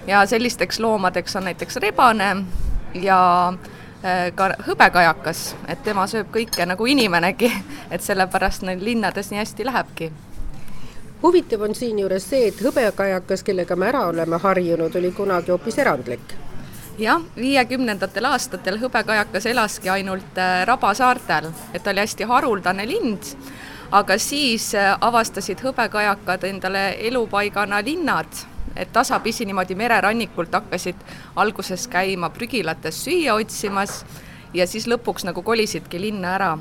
ja 0.06 0.26
sellisteks 0.26 0.80
loomadeks 0.80 1.36
on 1.36 1.44
näiteks 1.44 1.76
rebane 1.76 2.36
ja 3.02 3.52
äh, 4.04 4.32
ka 4.34 4.50
hõbekajakas, 4.66 5.54
et 5.68 5.82
tema 5.84 6.06
sööb 6.10 6.30
kõike 6.34 6.66
nagu 6.66 6.86
inimenegi, 6.86 7.50
et 7.94 8.02
sellepärast 8.02 8.66
neil 8.66 8.82
linnades 8.84 9.30
nii 9.30 9.42
hästi 9.42 9.68
lähebki. 9.68 10.10
Huvitav 11.22 11.62
on 11.64 11.74
siinjuures 11.74 12.26
see, 12.28 12.50
et 12.50 12.58
hõbekajakas, 12.60 13.42
kellega 13.42 13.76
me 13.76 13.88
ära 13.88 14.04
oleme 14.10 14.38
harjunud, 14.42 14.96
oli 15.00 15.12
kunagi 15.16 15.50
hoopis 15.50 15.78
erandlik. 15.80 16.34
Jah, 17.00 17.20
viiekümnendatel 17.36 18.24
aastatel 18.24 18.78
hõbekajakas 18.80 19.46
elaski 19.50 19.90
ainult 19.92 20.38
äh, 20.40 20.62
Rabasaartel, 20.68 21.50
et 21.74 21.82
ta 21.84 21.92
oli 21.92 22.00
hästi 22.04 22.28
haruldane 22.28 22.86
lind, 22.88 23.32
aga 23.92 24.16
siis 24.20 24.70
äh, 24.74 24.94
avastasid 25.00 25.60
hõbekajakad 25.64 26.46
endale 26.48 26.86
elupaigana 27.08 27.82
linnad, 27.84 28.44
et 28.76 28.92
tasapisi 28.92 29.44
niimoodi 29.44 29.74
mererannikult 29.74 30.52
hakkasid 30.52 30.96
alguses 31.36 31.88
käima 31.88 32.30
prügilates 32.30 33.04
süüa 33.04 33.34
otsimas 33.34 34.04
ja 34.54 34.66
siis 34.66 34.86
lõpuks 34.88 35.24
nagu 35.24 35.42
kolisidki 35.42 36.00
linna 36.00 36.34
ära. 36.34 36.58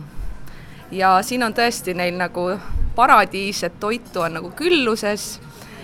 ja 0.91 1.21
siin 1.21 1.43
on 1.43 1.53
tõesti 1.53 1.93
neil 1.93 2.17
nagu 2.17 2.59
paradiis, 2.95 3.63
et 3.63 3.79
toitu 3.79 4.21
on 4.21 4.33
nagu 4.33 4.51
külluses 4.51 5.39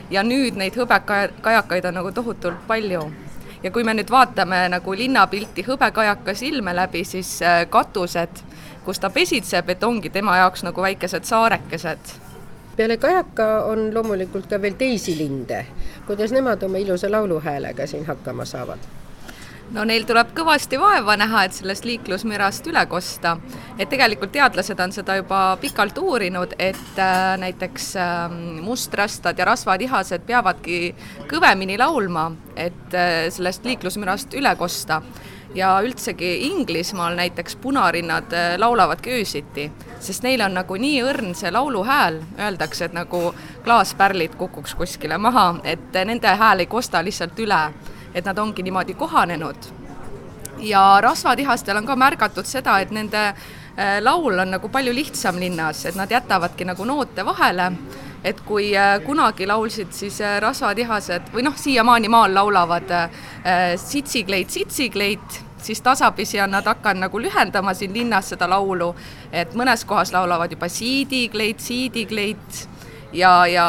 ja 0.10 0.24
nüüd 0.24 0.56
neid 0.56 0.78
hõbekajakaid 0.78 1.86
on 1.88 1.94
nagu 1.94 2.12
tohutult 2.12 2.67
palju 2.67 3.12
ja 3.63 3.72
kui 3.72 3.84
me 3.84 3.94
nüüd 3.94 4.10
vaatame 4.12 4.63
nagu 4.74 4.96
linnapilti 4.98 5.65
hõbekajaka 5.67 6.36
silme 6.36 6.76
läbi, 6.76 7.04
siis 7.06 7.41
äh, 7.41 7.65
katused, 7.70 8.44
kus 8.86 9.00
ta 9.00 9.10
pesitseb, 9.10 9.70
et 9.70 9.84
ongi 9.84 10.10
tema 10.10 10.38
jaoks 10.38 10.63
nagu 10.63 10.82
väikesed 10.82 11.28
saarekesed 11.30 12.31
peale 12.82 12.98
kajaka 12.98 13.48
on 13.70 13.91
loomulikult 13.94 14.48
ka 14.50 14.58
veel 14.62 14.74
teisi 14.74 15.13
linde. 15.17 15.65
kuidas 16.08 16.32
nemad 16.34 16.63
oma 16.63 16.78
ilusa 16.82 17.12
lauluhäälega 17.12 17.88
siin 17.88 18.06
hakkama 18.06 18.46
saavad? 18.46 18.80
no 19.72 19.84
neil 19.86 20.08
tuleb 20.10 20.32
kõvasti 20.34 20.80
vaeva 20.82 21.13
näha, 21.22 21.44
et 21.46 21.54
sellest 21.54 21.86
liiklusmürast 21.86 22.65
üle 22.72 22.82
kosta. 22.89 23.36
et 23.78 23.89
tegelikult 23.89 24.32
teadlased 24.34 24.80
on 24.80 24.91
seda 24.91 25.20
juba 25.20 25.58
pikalt 25.62 25.98
uurinud, 25.98 26.56
et 26.58 26.98
äh, 26.98 27.38
näiteks 27.38 27.96
äh, 28.02 28.34
mustrastad 28.65 29.38
ja 29.38 29.46
rasvatihased 29.46 30.26
peavadki 30.26 30.96
kõvemini 31.30 31.78
laulma, 31.78 32.32
et 32.56 32.98
äh, 32.98 33.30
sellest 33.30 33.65
liiklusmürast 33.65 34.34
üle 34.34 34.56
kosta. 34.56 35.04
Ja 35.56 35.80
üldsegi 35.84 36.48
Inglismaal 36.48 37.16
näiteks 37.16 37.56
punarinnad 37.56 38.34
äh, 38.34 38.58
laulavadki 38.58 39.12
öösiti, 39.20 39.72
sest 40.00 40.24
neil 40.24 40.42
on 40.42 40.54
nagu 40.54 40.76
nii 40.76 41.02
õrn 41.04 41.34
see 41.36 41.52
lauluhääl, 41.52 42.22
öeldakse, 42.40 42.86
et 42.86 42.94
nagu 42.94 43.34
klaaspärlid 43.64 44.36
kukuks 44.40 44.76
kuskile 44.76 45.18
maha, 45.18 45.56
et 45.64 46.04
nende 46.06 46.28
hääl 46.28 46.66
ei 46.66 46.72
kosta 46.72 47.04
lihtsalt 47.04 47.40
üle 47.40 47.66
et 48.14 48.26
nad 48.26 48.38
ongi 48.38 48.64
niimoodi 48.64 48.94
kohanenud. 48.94 49.56
ja 50.60 50.98
rasvatihastel 51.02 51.78
on 51.78 51.86
ka 51.86 51.96
märgatud 51.96 52.46
seda, 52.46 52.80
et 52.80 52.92
nende 52.92 53.22
äh, 53.28 53.98
laul 54.02 54.40
on 54.40 54.52
nagu 54.52 54.70
palju 54.70 54.94
lihtsam 54.94 55.40
linnas, 55.40 55.86
et 55.86 55.96
nad 55.96 56.12
jätavadki 56.12 56.66
nagu 56.66 56.86
noote 56.86 57.26
vahele, 57.26 57.72
et 58.23 58.41
kui 58.45 58.71
äh, 58.77 58.99
kunagi 59.05 59.47
laulsid 59.47 59.93
siis 59.95 60.21
äh, 60.21 60.39
rasvatihased 60.41 61.31
või 61.34 61.45
noh, 61.47 61.55
siiamaani 61.57 62.10
maal 62.12 62.36
laulavad 62.36 62.91
sitsikleit, 63.81 64.49
sitsikleit, 64.49 65.39
siis 65.62 65.81
tasapisi 65.81 66.41
on 66.41 66.53
nad 66.53 66.67
hakanud 66.69 67.07
nagu 67.07 67.21
lühendama 67.21 67.73
siin 67.73 67.93
linnas 67.93 68.29
seda 68.34 68.49
laulu, 68.49 68.91
et 69.31 69.55
mõnes 69.57 69.86
kohas 69.86 70.13
laulavad 70.13 70.53
juba 70.53 70.69
siidikleit, 70.69 71.60
siidikleit 71.60 72.62
ja, 73.13 73.47
ja 73.47 73.65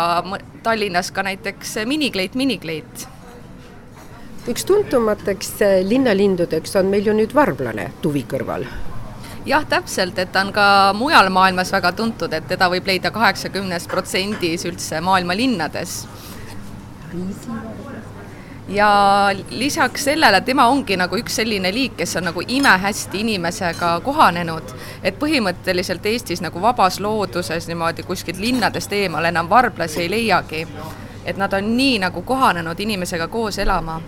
Tallinnas 0.62 1.10
ka 1.10 1.24
näiteks 1.26 1.78
minikleit, 1.88 2.36
minikleit. 2.38 3.08
Üks 4.48 4.64
tuntumateks 4.66 5.52
linnalindudeks 5.86 6.76
on 6.80 6.90
meil 6.90 7.06
ju 7.06 7.14
nüüd 7.16 7.34
varblane 7.34 7.92
tuvi 8.02 8.26
kõrval 8.28 8.66
jah, 9.46 9.64
täpselt, 9.68 10.18
et 10.18 10.32
ta 10.32 10.40
on 10.40 10.52
ka 10.52 10.66
mujal 10.96 11.30
maailmas 11.30 11.72
väga 11.72 11.92
tuntud, 11.96 12.32
et 12.32 12.46
teda 12.48 12.68
võib 12.70 12.86
leida 12.86 13.10
kaheksakümnes 13.10 13.88
protsendis 13.90 14.66
üldse 14.68 15.00
maailma 15.00 15.36
linnades. 15.36 16.06
ja 18.68 18.88
lisaks 19.50 20.04
sellele, 20.04 20.40
tema 20.40 20.66
ongi 20.66 20.96
nagu 20.96 21.16
üks 21.18 21.36
selline 21.36 21.72
liik, 21.74 21.96
kes 21.96 22.16
on 22.16 22.24
nagu 22.30 22.42
imehästi 22.48 23.20
inimesega 23.20 24.00
kohanenud, 24.04 24.74
et 25.02 25.18
põhimõtteliselt 25.18 26.06
Eestis 26.06 26.40
nagu 26.40 26.62
vabas 26.62 27.00
looduses 27.00 27.68
niimoodi 27.68 28.02
kuskilt 28.02 28.38
linnadest 28.38 28.92
eemal 28.92 29.24
enam 29.24 29.50
varblasi 29.50 30.02
ei 30.02 30.10
leiagi. 30.10 30.66
et 31.24 31.36
nad 31.36 31.52
on 31.52 31.76
nii 31.76 31.98
nagu 31.98 32.22
kohanenud 32.22 32.80
inimesega 32.80 33.28
koos 33.28 33.58
elama 33.58 34.00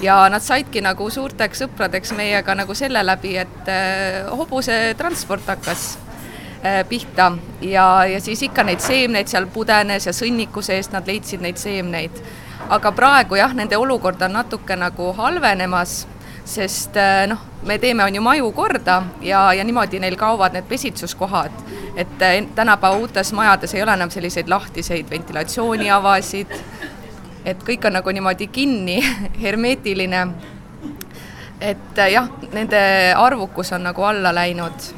ja 0.00 0.28
nad 0.28 0.42
saidki 0.42 0.80
nagu 0.84 1.08
suurteks 1.10 1.64
sõpradeks 1.64 2.14
meiega 2.16 2.54
nagu 2.58 2.74
selle 2.74 3.02
läbi, 3.04 3.36
et 3.42 3.68
äh, 3.70 4.30
hobusetransport 4.30 5.50
hakkas 5.54 5.86
äh, 6.64 6.82
pihta 6.88 7.32
ja, 7.60 8.04
ja 8.06 8.20
siis 8.20 8.42
ikka 8.48 8.64
neid 8.66 8.82
seemneid 8.84 9.30
seal 9.30 9.46
pudenes 9.52 10.06
ja 10.08 10.14
sõnniku 10.16 10.62
seest 10.62 10.94
nad 10.94 11.06
leidsid 11.06 11.42
neid 11.44 11.60
seemneid. 11.60 12.22
aga 12.70 12.92
praegu 12.92 13.36
jah, 13.36 13.54
nende 13.54 13.76
olukord 13.76 14.22
on 14.22 14.32
natuke 14.38 14.76
nagu 14.76 15.12
halvenemas, 15.18 16.06
sest 16.44 16.96
äh, 16.96 17.26
noh, 17.28 17.42
me 17.66 17.78
teeme, 17.78 18.04
on 18.04 18.14
ju 18.14 18.22
maju 18.22 18.52
korda 18.52 19.02
ja, 19.22 19.52
ja 19.52 19.64
niimoodi 19.64 20.00
neil 20.00 20.16
kaovad 20.16 20.54
need 20.56 20.66
pesitsuskohad. 20.68 21.52
et 21.96 22.18
tänapäeva 22.54 22.96
uutes 22.96 23.32
majades 23.32 23.74
ei 23.74 23.82
ole 23.82 23.92
enam 23.92 24.10
selliseid 24.10 24.48
lahtiseid 24.48 25.10
ventilatsiooniavasid, 25.10 26.56
et 27.44 27.62
kõik 27.66 27.86
on 27.86 27.96
nagu 27.98 28.10
niimoodi 28.10 28.46
kinni, 28.46 28.98
hermeetiline. 29.44 30.26
et 31.60 31.98
äh, 31.98 32.12
jah, 32.12 32.28
nende 32.52 32.82
arvukus 33.16 33.72
on 33.72 33.82
nagu 33.82 34.02
alla 34.02 34.34
läinud 34.34 34.92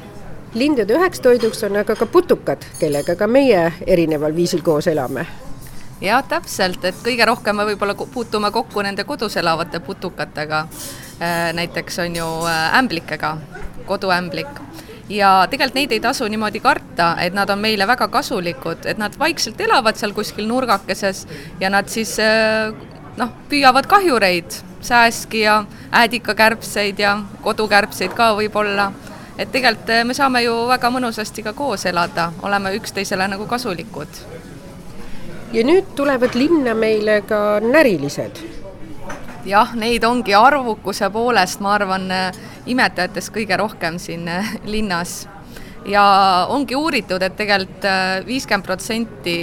lindude 0.55 0.95
üheks 0.95 1.21
toiduks 1.21 1.65
on 1.67 1.77
aga 1.77 1.97
ka 1.97 2.07
putukad, 2.07 2.65
kellega 2.79 3.17
ka 3.17 3.27
meie 3.27 3.73
erineval 3.87 4.37
viisil 4.37 4.63
koos 4.63 4.87
elame 4.87 5.27
jah, 6.01 6.23
täpselt, 6.29 6.85
et 6.85 7.01
kõige 7.05 7.27
rohkem 7.27 7.57
me 7.57 7.67
võib-olla 7.69 7.95
puutume 7.97 8.51
kokku 8.55 8.83
nende 8.83 9.05
kodus 9.05 9.37
elavate 9.41 9.81
putukatega. 9.81 10.67
Äh, 11.23 11.53
näiteks 11.55 11.99
on 12.05 12.17
ju 12.17 12.27
äh, 12.51 12.79
ämblikega, 12.79 13.37
koduämblik 13.87 14.61
ja 15.09 15.47
tegelikult 15.51 15.75
neid 15.75 15.93
ei 15.93 16.01
tasu 16.01 16.29
niimoodi 16.29 16.61
karta, 16.61 17.15
et 17.21 17.35
nad 17.35 17.51
on 17.51 17.59
meile 17.59 17.87
väga 17.87 18.09
kasulikud, 18.09 18.87
et 18.87 18.99
nad 18.99 19.19
vaikselt 19.19 19.61
elavad 19.61 19.97
seal 20.01 20.15
kuskil 20.17 20.49
nurgakeses 20.49 21.27
ja 21.61 21.71
nad 21.71 21.89
siis 21.93 22.17
äh, 22.23 22.73
noh, 23.17 23.35
püüavad 23.49 23.89
kahjureid, 23.91 24.61
sääski 24.85 25.45
ja 25.45 25.65
äädikakärbseid 25.93 26.99
ja 26.99 27.19
kodukärbseid 27.43 28.15
ka 28.17 28.35
võib-olla. 28.37 28.93
et 29.39 29.51
tegelikult 29.53 30.07
me 30.07 30.15
saame 30.15 30.45
ju 30.45 30.55
väga 30.69 30.91
mõnusasti 30.95 31.43
ka 31.43 31.53
koos 31.53 31.87
elada, 31.87 32.33
oleme 32.43 32.75
üksteisele 32.77 33.29
nagu 33.29 33.47
kasulikud 33.47 34.23
ja 35.55 35.63
nüüd 35.63 35.95
tulevad 35.97 36.35
linna 36.35 36.75
meile 36.75 37.21
ka 37.29 37.61
närilised. 37.63 38.54
Jah, 39.47 39.75
neid 39.77 40.05
ongi 40.05 40.35
arvukuse 40.37 41.11
poolest, 41.13 41.61
ma 41.65 41.75
arvan, 41.79 42.09
imetajatest 42.71 43.33
kõige 43.35 43.59
rohkem 43.61 43.99
siin 44.01 44.29
eh, 44.29 44.55
linnas 44.65 45.25
ja 45.89 46.05
ongi 46.49 46.77
uuritud, 46.77 47.23
et 47.23 47.37
tegelikult 47.37 47.85
eh, 47.89 48.21
viiskümmend 48.27 48.65
protsenti 48.65 49.37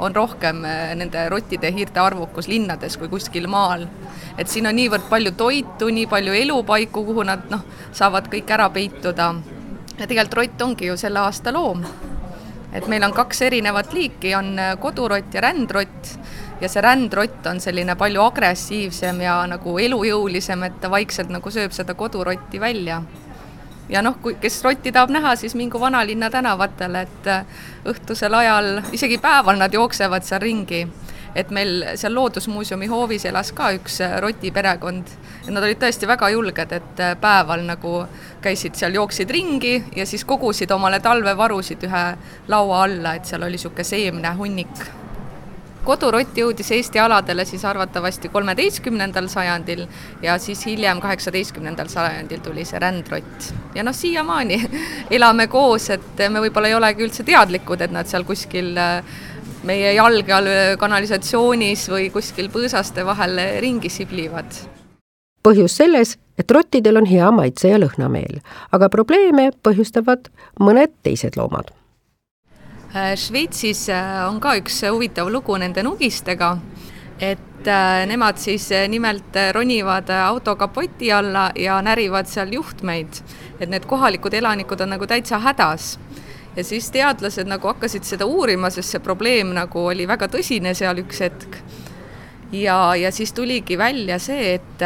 on 0.00 0.14
rohkem 0.14 0.62
nende 1.00 1.26
rottide 1.32 1.70
ja 1.70 1.74
hiirte 1.74 2.02
arvukus 2.02 2.48
linnades 2.50 2.96
kui 2.96 3.10
kuskil 3.10 3.48
maal. 3.50 3.88
et 4.38 4.48
siin 4.48 4.66
on 4.66 4.76
niivõrd 4.76 5.08
palju 5.10 5.32
toitu, 5.36 5.90
nii 5.90 6.06
palju 6.06 6.36
elupaiku, 6.44 7.04
kuhu 7.04 7.26
nad 7.26 7.50
noh, 7.50 7.66
saavad 7.92 8.30
kõik 8.30 8.50
ära 8.50 8.70
peituda. 8.70 9.34
ja 9.98 10.06
tegelikult 10.06 10.38
rott 10.38 10.62
ongi 10.62 10.86
ju 10.86 10.96
selle 10.96 11.26
aasta 11.26 11.52
loom 11.52 11.84
et 12.72 12.86
meil 12.90 13.04
on 13.04 13.14
kaks 13.14 13.42
erinevat 13.48 13.94
liiki, 13.94 14.34
on 14.38 14.54
äh, 14.58 14.74
kodurott 14.80 15.34
ja 15.34 15.42
rändrott 15.44 16.14
ja 16.60 16.68
see 16.68 16.82
rändrott 16.84 17.46
on 17.46 17.60
selline 17.60 17.96
palju 17.96 18.22
agressiivsem 18.22 19.20
ja 19.24 19.40
nagu 19.48 19.78
elujõulisem, 19.78 20.64
et 20.68 20.80
ta 20.80 20.90
vaikselt 20.92 21.32
nagu 21.32 21.50
sööb 21.50 21.72
seda 21.76 21.94
kodurotti 21.94 22.60
välja. 22.60 23.02
ja 23.88 24.02
noh, 24.02 24.20
kui, 24.22 24.36
kes 24.40 24.60
rotti 24.64 24.92
tahab 24.92 25.10
näha, 25.10 25.34
siis 25.36 25.54
mingu 25.58 25.80
vanalinna 25.80 26.30
tänavatele, 26.30 27.00
et 27.02 27.26
äh, 27.26 27.64
õhtusel 27.90 28.34
ajal, 28.34 28.82
isegi 28.92 29.18
päeval 29.18 29.58
nad 29.58 29.74
jooksevad 29.74 30.22
seal 30.22 30.40
ringi. 30.40 30.86
Et 31.34 31.50
meil 31.54 31.84
seal 31.94 32.14
Loodusmuuseumi 32.14 32.86
hoovis 32.90 33.24
elas 33.26 33.52
ka 33.54 33.72
üks 33.74 34.00
äh, 34.02 34.16
roti 34.22 34.50
perekond 34.50 35.10
nad 35.50 35.64
olid 35.64 35.78
tõesti 35.80 36.06
väga 36.06 36.30
julged, 36.30 36.72
et 36.76 37.02
äh, 37.02 37.16
päeval 37.20 37.64
nagu 37.66 38.04
käisid 38.42 38.78
seal, 38.78 38.94
jooksid 38.94 39.30
ringi 39.30 39.76
ja 39.96 40.06
siis 40.06 40.24
kogusid 40.24 40.70
omale 40.70 41.00
talvevarusid 41.00 41.88
ühe 41.88 42.06
laua 42.48 42.82
alla, 42.84 43.14
et 43.14 43.30
seal 43.30 43.42
oli 43.42 43.58
niisugune 43.58 43.86
seemnehunnik 43.86 44.99
kodurott 45.84 46.36
jõudis 46.36 46.70
Eesti 46.76 47.00
aladele 47.00 47.44
siis 47.48 47.64
arvatavasti 47.64 48.28
kolmeteistkümnendal 48.28 49.28
sajandil 49.32 49.86
ja 50.22 50.38
siis 50.38 50.64
hiljem, 50.66 51.00
kaheksateistkümnendal 51.00 51.88
sajandil 51.88 52.40
tuli 52.44 52.64
see 52.64 52.78
rändrott. 52.78 53.50
ja 53.74 53.84
noh, 53.86 53.96
siiamaani 53.96 54.60
elame 55.16 55.46
koos, 55.46 55.90
et 55.90 56.24
me 56.28 56.44
võib-olla 56.46 56.70
ei 56.70 56.78
olegi 56.78 57.06
üldse 57.06 57.26
teadlikud, 57.26 57.80
et 57.80 57.94
nad 57.94 58.08
seal 58.10 58.24
kuskil 58.28 58.76
äh, 58.78 59.02
meie 59.64 59.94
jalge 59.94 60.32
all 60.32 60.50
kanalisatsioonis 60.80 61.88
või 61.92 62.10
kuskil 62.12 62.50
põõsaste 62.52 63.04
vahel 63.06 63.40
ringi 63.60 63.88
siblivad. 63.92 64.52
põhjus 65.44 65.76
selles, 65.76 66.18
et 66.38 66.50
rottidel 66.50 67.00
on 67.00 67.06
hea 67.08 67.30
maitse 67.32 67.68
ja 67.68 67.78
lõhnameel, 67.80 68.40
aga 68.72 68.88
probleeme 68.92 69.50
põhjustavad 69.62 70.28
mõned 70.60 70.92
teised 71.02 71.36
loomad. 71.36 71.72
Äh, 72.94 73.16
Šveitsis 73.16 73.88
äh, 73.88 74.24
on 74.26 74.40
ka 74.42 74.56
üks 74.58 74.80
huvitav 74.90 75.28
lugu 75.30 75.54
nende 75.62 75.84
nugistega, 75.86 76.56
et 77.22 77.68
äh, 77.70 78.00
nemad 78.10 78.40
siis 78.42 78.64
nimelt 78.90 79.36
ronivad 79.54 80.10
auto 80.10 80.56
kapoti 80.58 81.12
alla 81.14 81.52
ja 81.54 81.76
närivad 81.86 82.26
seal 82.26 82.50
juhtmeid, 82.50 83.20
et 83.60 83.70
need 83.70 83.86
kohalikud 83.86 84.34
elanikud 84.34 84.82
on 84.82 84.90
nagu 84.96 85.06
täitsa 85.06 85.38
hädas 85.38 86.00
ja 86.56 86.66
siis 86.66 86.90
teadlased 86.90 87.46
nagu 87.46 87.70
hakkasid 87.70 88.02
seda 88.02 88.26
uurima, 88.26 88.72
sest 88.74 88.96
see 88.96 89.04
probleem 89.06 89.54
nagu 89.54 89.86
oli 89.92 90.08
väga 90.10 90.26
tõsine 90.26 90.74
seal 90.74 90.98
üks 91.04 91.22
hetk. 91.22 91.62
ja, 92.50 92.96
ja 92.98 93.14
siis 93.14 93.30
tuligi 93.32 93.78
välja 93.78 94.18
see, 94.18 94.56
et, 94.58 94.82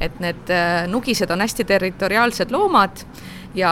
et 0.00 0.18
need 0.18 0.54
nugised 0.90 1.30
on 1.30 1.46
hästi 1.46 1.70
territoriaalsed 1.70 2.50
loomad 2.50 3.06
ja 3.54 3.70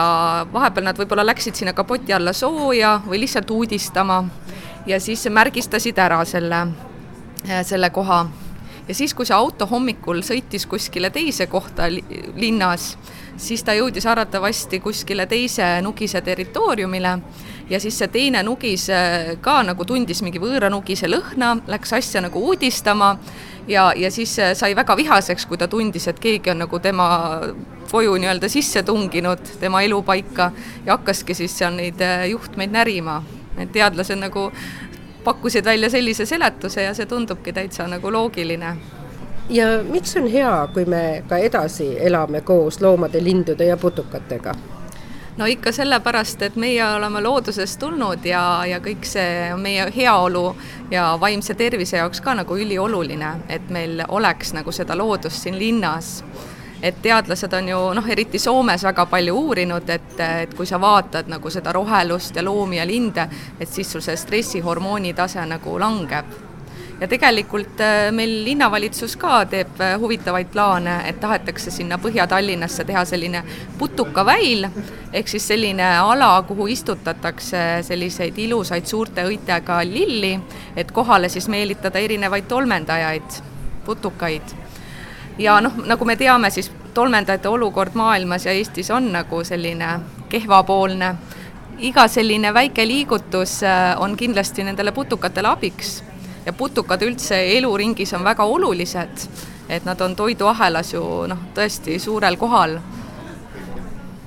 vahepeal 0.53 0.85
nad 0.87 0.97
võib-olla 0.97 1.25
läksid 1.25 1.55
sinna 1.55 1.73
kapoti 1.73 2.13
alla 2.13 2.33
sooja 2.33 2.97
või 3.05 3.21
lihtsalt 3.23 3.51
uudistama 3.51 4.23
ja 4.87 4.99
siis 4.99 5.27
märgistasid 5.29 5.97
ära 5.99 6.23
selle, 6.25 6.67
selle 7.63 7.89
koha. 7.89 8.25
ja 8.87 8.95
siis, 8.95 9.13
kui 9.13 9.25
see 9.25 9.35
auto 9.35 9.67
hommikul 9.67 10.23
sõitis 10.23 10.65
kuskile 10.65 11.09
teise 11.09 11.47
kohta 11.47 11.89
linnas, 12.35 12.97
siis 13.37 13.63
ta 13.63 13.75
jõudis 13.77 14.05
arvatavasti 14.05 14.79
kuskile 14.79 15.25
teise 15.25 15.81
nugise 15.81 16.21
territooriumile 16.21 17.19
ja 17.69 17.79
siis 17.79 17.97
see 17.99 18.07
teine 18.11 18.43
nugis 18.43 18.87
äh, 18.89 19.35
ka 19.41 19.59
nagu 19.67 19.85
tundis 19.85 20.21
mingi 20.25 20.41
võõra 20.41 20.71
nugise 20.71 21.09
lõhna, 21.09 21.57
läks 21.67 21.93
asja 21.93 22.23
nagu 22.23 22.41
uudistama 22.49 23.17
ja, 23.67 23.93
ja 23.95 24.11
siis 24.11 24.39
äh, 24.39 24.53
sai 24.53 24.75
väga 24.75 24.97
vihaseks, 24.97 25.45
kui 25.45 25.57
ta 25.57 25.67
tundis, 25.67 26.07
et 26.07 26.19
keegi 26.19 26.51
on 26.51 26.63
nagu 26.65 26.79
tema 26.79 27.07
koju 27.91 28.17
nii-öelda 28.19 28.49
sisse 28.49 28.83
tunginud, 28.83 29.43
tema 29.59 29.81
elupaika 29.81 30.51
ja 30.85 30.97
hakkaski 30.97 31.33
siis 31.33 31.57
seal 31.57 31.75
neid 31.75 32.01
äh, 32.01 32.27
juhtmeid 32.29 32.71
närima. 32.71 33.23
et 33.57 33.71
teadlased 33.73 34.19
nagu 34.21 34.51
pakkusid 35.23 35.65
välja 35.65 35.89
sellise 35.89 36.25
seletuse 36.25 36.83
ja 36.83 36.93
see 36.93 37.05
tundubki 37.05 37.53
täitsa 37.53 37.87
nagu 37.87 38.11
loogiline 38.11 38.75
ja 39.49 39.65
miks 39.83 40.17
on 40.17 40.27
hea, 40.27 40.67
kui 40.73 40.85
me 40.85 41.23
ka 41.29 41.37
edasi 41.37 41.95
elame 41.99 42.41
koos 42.41 42.81
loomade, 42.81 43.23
lindude 43.23 43.65
ja 43.65 43.77
putukatega? 43.77 44.55
No 45.37 45.45
ikka 45.45 45.71
sellepärast, 45.71 46.41
et 46.41 46.55
meie 46.55 46.83
oleme 46.95 47.21
loodusest 47.21 47.79
tulnud 47.79 48.25
ja, 48.25 48.41
ja 48.65 48.79
kõik 48.83 49.05
see 49.05 49.53
meie 49.61 49.87
heaolu 49.95 50.45
ja 50.91 51.11
vaimse 51.21 51.53
tervise 51.57 51.97
jaoks 52.01 52.21
ka 52.25 52.33
nagu 52.37 52.57
ülioluline, 52.57 53.33
et 53.49 53.69
meil 53.69 54.01
oleks 54.07 54.53
nagu 54.57 54.71
seda 54.71 54.97
loodust 54.97 55.45
siin 55.45 55.59
linnas. 55.59 56.21
Et 56.81 56.97
teadlased 57.01 57.53
on 57.57 57.69
ju 57.69 57.77
noh, 57.97 58.09
eriti 58.13 58.37
Soomes 58.39 58.83
väga 58.85 59.07
palju 59.09 59.33
uurinud, 59.33 59.89
et, 59.89 60.11
et 60.21 60.53
kui 60.53 60.69
sa 60.69 60.77
vaatad 60.81 61.29
nagu 61.29 61.49
seda 61.49 61.73
rohelust 61.73 62.37
ja 62.37 62.43
loomi 62.45 62.77
ja 62.77 62.85
linde, 62.85 63.25
et 63.59 63.69
siis 63.69 63.89
sul 63.91 64.05
see 64.05 64.17
stressihormooni 64.17 65.15
tase 65.17 65.45
nagu 65.49 65.79
langeb 65.81 66.46
ja 67.01 67.07
tegelikult 67.07 67.81
äh, 67.81 68.11
meil 68.11 68.43
linnavalitsus 68.45 69.15
ka 69.17 69.41
teeb 69.49 69.81
äh, 69.81 69.95
huvitavaid 69.99 70.49
plaane, 70.53 70.97
et 71.09 71.19
tahetakse 71.21 71.71
sinna 71.71 71.99
Põhja-Tallinnasse 72.01 72.85
teha 72.87 73.03
selline 73.05 73.43
putukaväil, 73.77 74.67
ehk 75.13 75.29
siis 75.29 75.47
selline 75.47 75.85
ala, 75.99 76.31
kuhu 76.47 76.67
istutatakse 76.73 77.63
selliseid 77.87 78.37
ilusaid 78.37 78.89
suurte 78.89 79.27
õitega 79.29 79.81
lilli, 79.85 80.33
et 80.75 80.91
kohale 80.91 81.29
siis 81.29 81.47
meelitada 81.47 81.99
erinevaid 81.99 82.49
tolmendajaid, 82.49 83.41
putukaid. 83.85 84.57
ja 85.37 85.61
noh, 85.61 85.77
nagu 85.85 86.05
me 86.05 86.15
teame, 86.15 86.49
siis 86.49 86.71
tolmeldajate 86.93 87.49
olukord 87.49 87.93
maailmas 87.93 88.45
ja 88.45 88.51
Eestis 88.51 88.89
on 88.91 89.11
nagu 89.13 89.43
selline 89.45 89.99
kehvapoolne 90.29 91.15
iga 91.77 92.07
selline 92.07 92.53
väike 92.53 92.87
liigutus 92.87 93.61
äh, 93.63 93.93
on 94.01 94.17
kindlasti 94.17 94.63
nendele 94.65 94.91
putukatele 94.91 95.47
abiks 95.47 95.99
ja 96.47 96.53
putukad 96.53 97.01
üldse 97.03 97.39
eluringis 97.57 98.13
on 98.15 98.23
väga 98.23 98.43
olulised, 98.47 99.27
et 99.69 99.85
nad 99.85 100.01
on 100.01 100.15
toiduahelas 100.15 100.93
ju 100.93 101.03
noh, 101.27 101.49
tõesti 101.55 101.99
suurel 101.99 102.39
kohal 102.39 102.79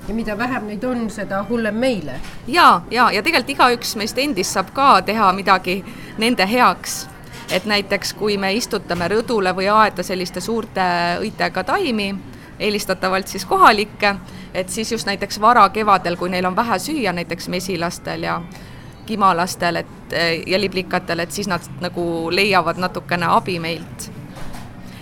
ja 0.07 0.15
mida 0.15 0.37
vähem 0.37 0.67
neid 0.67 0.83
on, 0.83 1.09
seda 1.09 1.43
hullem 1.49 1.75
meile. 1.75 2.19
ja, 2.47 2.81
ja, 2.91 3.11
ja 3.11 3.23
tegelikult 3.23 3.55
igaüks 3.55 3.95
meist 3.95 4.17
endist 4.17 4.53
saab 4.53 4.73
ka 4.75 5.01
teha 5.07 5.31
midagi 5.33 5.81
nende 6.17 6.45
heaks. 6.47 7.07
et 7.51 7.65
näiteks, 7.65 8.13
kui 8.13 8.37
me 8.37 8.53
istutame 8.53 9.07
rõdule 9.11 9.51
või 9.55 9.67
aeda 9.71 10.03
selliste 10.03 10.39
suurte 10.39 10.83
õitega 11.19 11.63
taimi, 11.63 12.13
eelistatavalt 12.59 13.27
siis 13.27 13.45
kohalikke, 13.45 14.15
et 14.53 14.69
siis 14.69 14.91
just 14.91 15.05
näiteks 15.05 15.39
varakevadel, 15.41 16.15
kui 16.17 16.29
neil 16.29 16.45
on 16.45 16.55
vähe 16.55 16.79
süüa, 16.79 17.11
näiteks 17.13 17.47
mesilastel 17.47 18.23
ja 18.23 18.41
kimalastel, 19.05 19.81
et 19.81 20.15
ja 20.47 20.59
liblikatel, 20.59 21.19
et 21.23 21.31
siis 21.31 21.47
nad 21.47 21.63
nagu 21.79 22.03
leiavad 22.31 22.79
natukene 22.81 23.29
abi 23.31 23.59
meilt. 23.59 24.09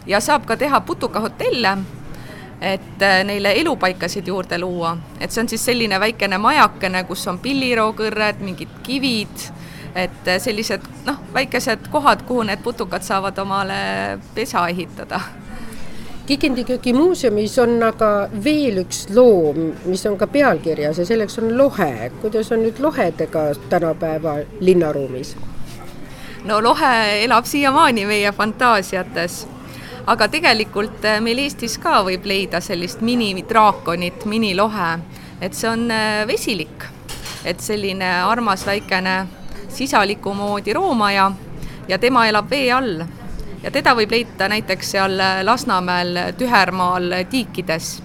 ja 0.05 0.19
saab 0.19 0.45
ka 0.45 0.57
teha 0.57 0.81
putukahotelle, 0.81 1.77
et 2.61 3.01
äh, 3.01 3.23
neile 3.23 3.53
elupaikasid 3.61 4.27
juurde 4.27 4.59
luua, 4.59 4.97
et 5.19 5.31
see 5.31 5.43
on 5.43 5.49
siis 5.49 5.65
selline 5.65 5.99
väikene 5.99 6.37
majakene, 6.37 7.03
kus 7.07 7.27
on 7.31 7.39
pillirookõrred, 7.39 8.41
mingid 8.43 8.73
kivid, 8.83 9.45
et 9.95 10.27
äh, 10.27 10.41
sellised 10.43 10.83
noh, 11.07 11.21
väikesed 11.33 11.87
kohad, 11.91 12.25
kuhu 12.27 12.43
need 12.49 12.63
putukad 12.63 13.05
saavad 13.05 13.37
omale 13.39 13.79
pesa 14.35 14.67
ehitada 14.67 15.21
Kikendiköögi 16.29 16.93
muuseumis 16.93 17.55
on 17.59 17.79
aga 17.81 18.29
veel 18.43 18.83
üks 18.83 19.07
loom, 19.15 19.71
mis 19.89 20.05
on 20.05 20.17
ka 20.17 20.27
pealkirjas 20.29 20.99
ja 21.01 21.05
selleks 21.05 21.39
on 21.41 21.55
lohe. 21.57 22.11
kuidas 22.21 22.51
on 22.51 22.61
nüüd 22.61 22.77
lohedega 22.79 23.47
tänapäeva 23.69 24.35
linnaruumis? 24.59 25.35
no 26.45 26.61
lohe 26.63 27.23
elab 27.23 27.49
siiamaani 27.49 28.05
meie 28.05 28.31
fantaasiates 28.31 29.47
aga 30.09 30.27
tegelikult 30.31 31.03
äh, 31.05 31.19
meil 31.21 31.37
Eestis 31.43 31.77
ka 31.81 31.99
võib 32.05 32.25
leida 32.29 32.61
sellist 32.63 33.03
minidraakonit, 33.05 34.25
minilohe, 34.29 34.89
et 35.41 35.57
see 35.57 35.69
on 35.69 35.85
äh, 35.93 36.23
vesilik, 36.29 36.85
et 37.45 37.61
selline 37.61 38.09
armas 38.25 38.65
väikene 38.65 39.15
sisaliku 39.69 40.33
moodi 40.33 40.73
roomaja 40.73 41.31
ja 41.87 41.97
tema 42.01 42.25
elab 42.29 42.49
vee 42.49 42.71
all. 42.73 43.03
Ja 43.63 43.71
teda 43.71 43.95
võib 43.95 44.11
leida 44.11 44.49
näiteks 44.49 44.91
seal 44.95 45.19
äh, 45.19 45.41
Lasnamäel 45.43 46.17
Tühermaal 46.37 47.25
tiikides. 47.29 48.03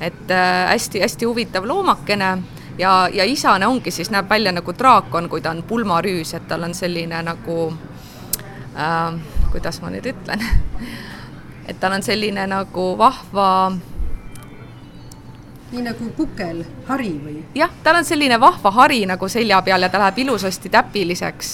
et 0.00 0.32
hästi-hästi 0.68 1.26
huvitav 1.26 1.66
loomakene 1.66 2.38
ja, 2.78 3.08
ja 3.12 3.24
isane 3.24 3.66
ongi 3.66 3.90
siis, 3.90 4.10
näeb 4.10 4.28
välja 4.30 4.52
nagu 4.52 4.74
draakon, 4.78 5.28
kui 5.28 5.40
ta 5.40 5.50
on 5.50 5.62
pulmarüüs, 5.62 6.34
et 6.34 6.48
tal 6.48 6.62
on 6.62 6.74
selline 6.74 7.22
nagu 7.22 7.72
äh, 8.76 9.14
kuidas 9.52 9.80
ma 9.82 9.90
nüüd 9.92 10.06
ütlen 10.10 10.42
et 11.68 11.80
tal 11.80 11.92
on 11.92 12.02
selline 12.02 12.46
nagu 12.50 12.92
vahva 12.98 13.72
nii 15.72 15.82
nagu 15.86 16.08
pukel, 16.16 16.64
hari 16.88 17.12
või? 17.16 17.38
jah, 17.56 17.70
tal 17.84 18.00
on 18.00 18.04
selline 18.04 18.40
vahva 18.40 18.72
hari 18.82 19.04
nagu 19.08 19.28
selja 19.28 19.62
peal 19.64 19.82
ja 19.82 19.88
ta 19.88 20.00
läheb 20.02 20.18
ilusasti 20.26 20.68
täpiliseks. 20.68 21.52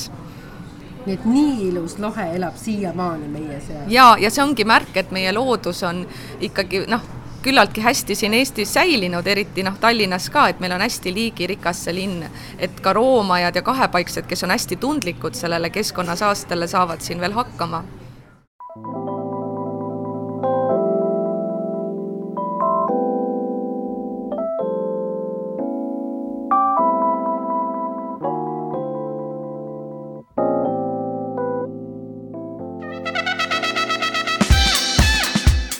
Nii 1.06 1.14
et 1.14 1.28
nii 1.28 1.68
ilus 1.68 1.98
lohe 1.98 2.26
elab 2.36 2.56
siiamaani 2.56 3.28
meie 3.28 3.60
seas. 3.60 3.86
ja, 3.88 4.16
ja 4.20 4.30
see 4.30 4.42
ongi 4.44 4.64
märk, 4.64 4.96
et 4.96 5.10
meie 5.14 5.32
loodus 5.32 5.82
on 5.86 6.04
ikkagi 6.40 6.84
noh, 6.88 7.04
küllaltki 7.42 7.80
hästi 7.80 8.14
siin 8.18 8.34
Eestis 8.34 8.74
säilinud, 8.74 9.26
eriti 9.26 9.62
noh, 9.62 9.78
Tallinnas 9.80 10.30
ka, 10.30 10.48
et 10.48 10.60
meil 10.60 10.74
on 10.74 10.82
hästi 10.82 11.14
liigirikas 11.14 11.84
see 11.86 11.94
linn, 12.00 12.26
et 12.58 12.80
ka 12.82 12.92
roomajad 12.92 13.60
ja 13.60 13.62
kahepaiksed, 13.62 14.26
kes 14.28 14.44
on 14.44 14.52
hästi 14.54 14.76
tundlikud 14.76 15.38
sellele 15.38 15.70
keskkonnasaastele, 15.70 16.66
saavad 16.66 17.04
siin 17.04 17.20
veel 17.20 17.36
hakkama 17.38 17.84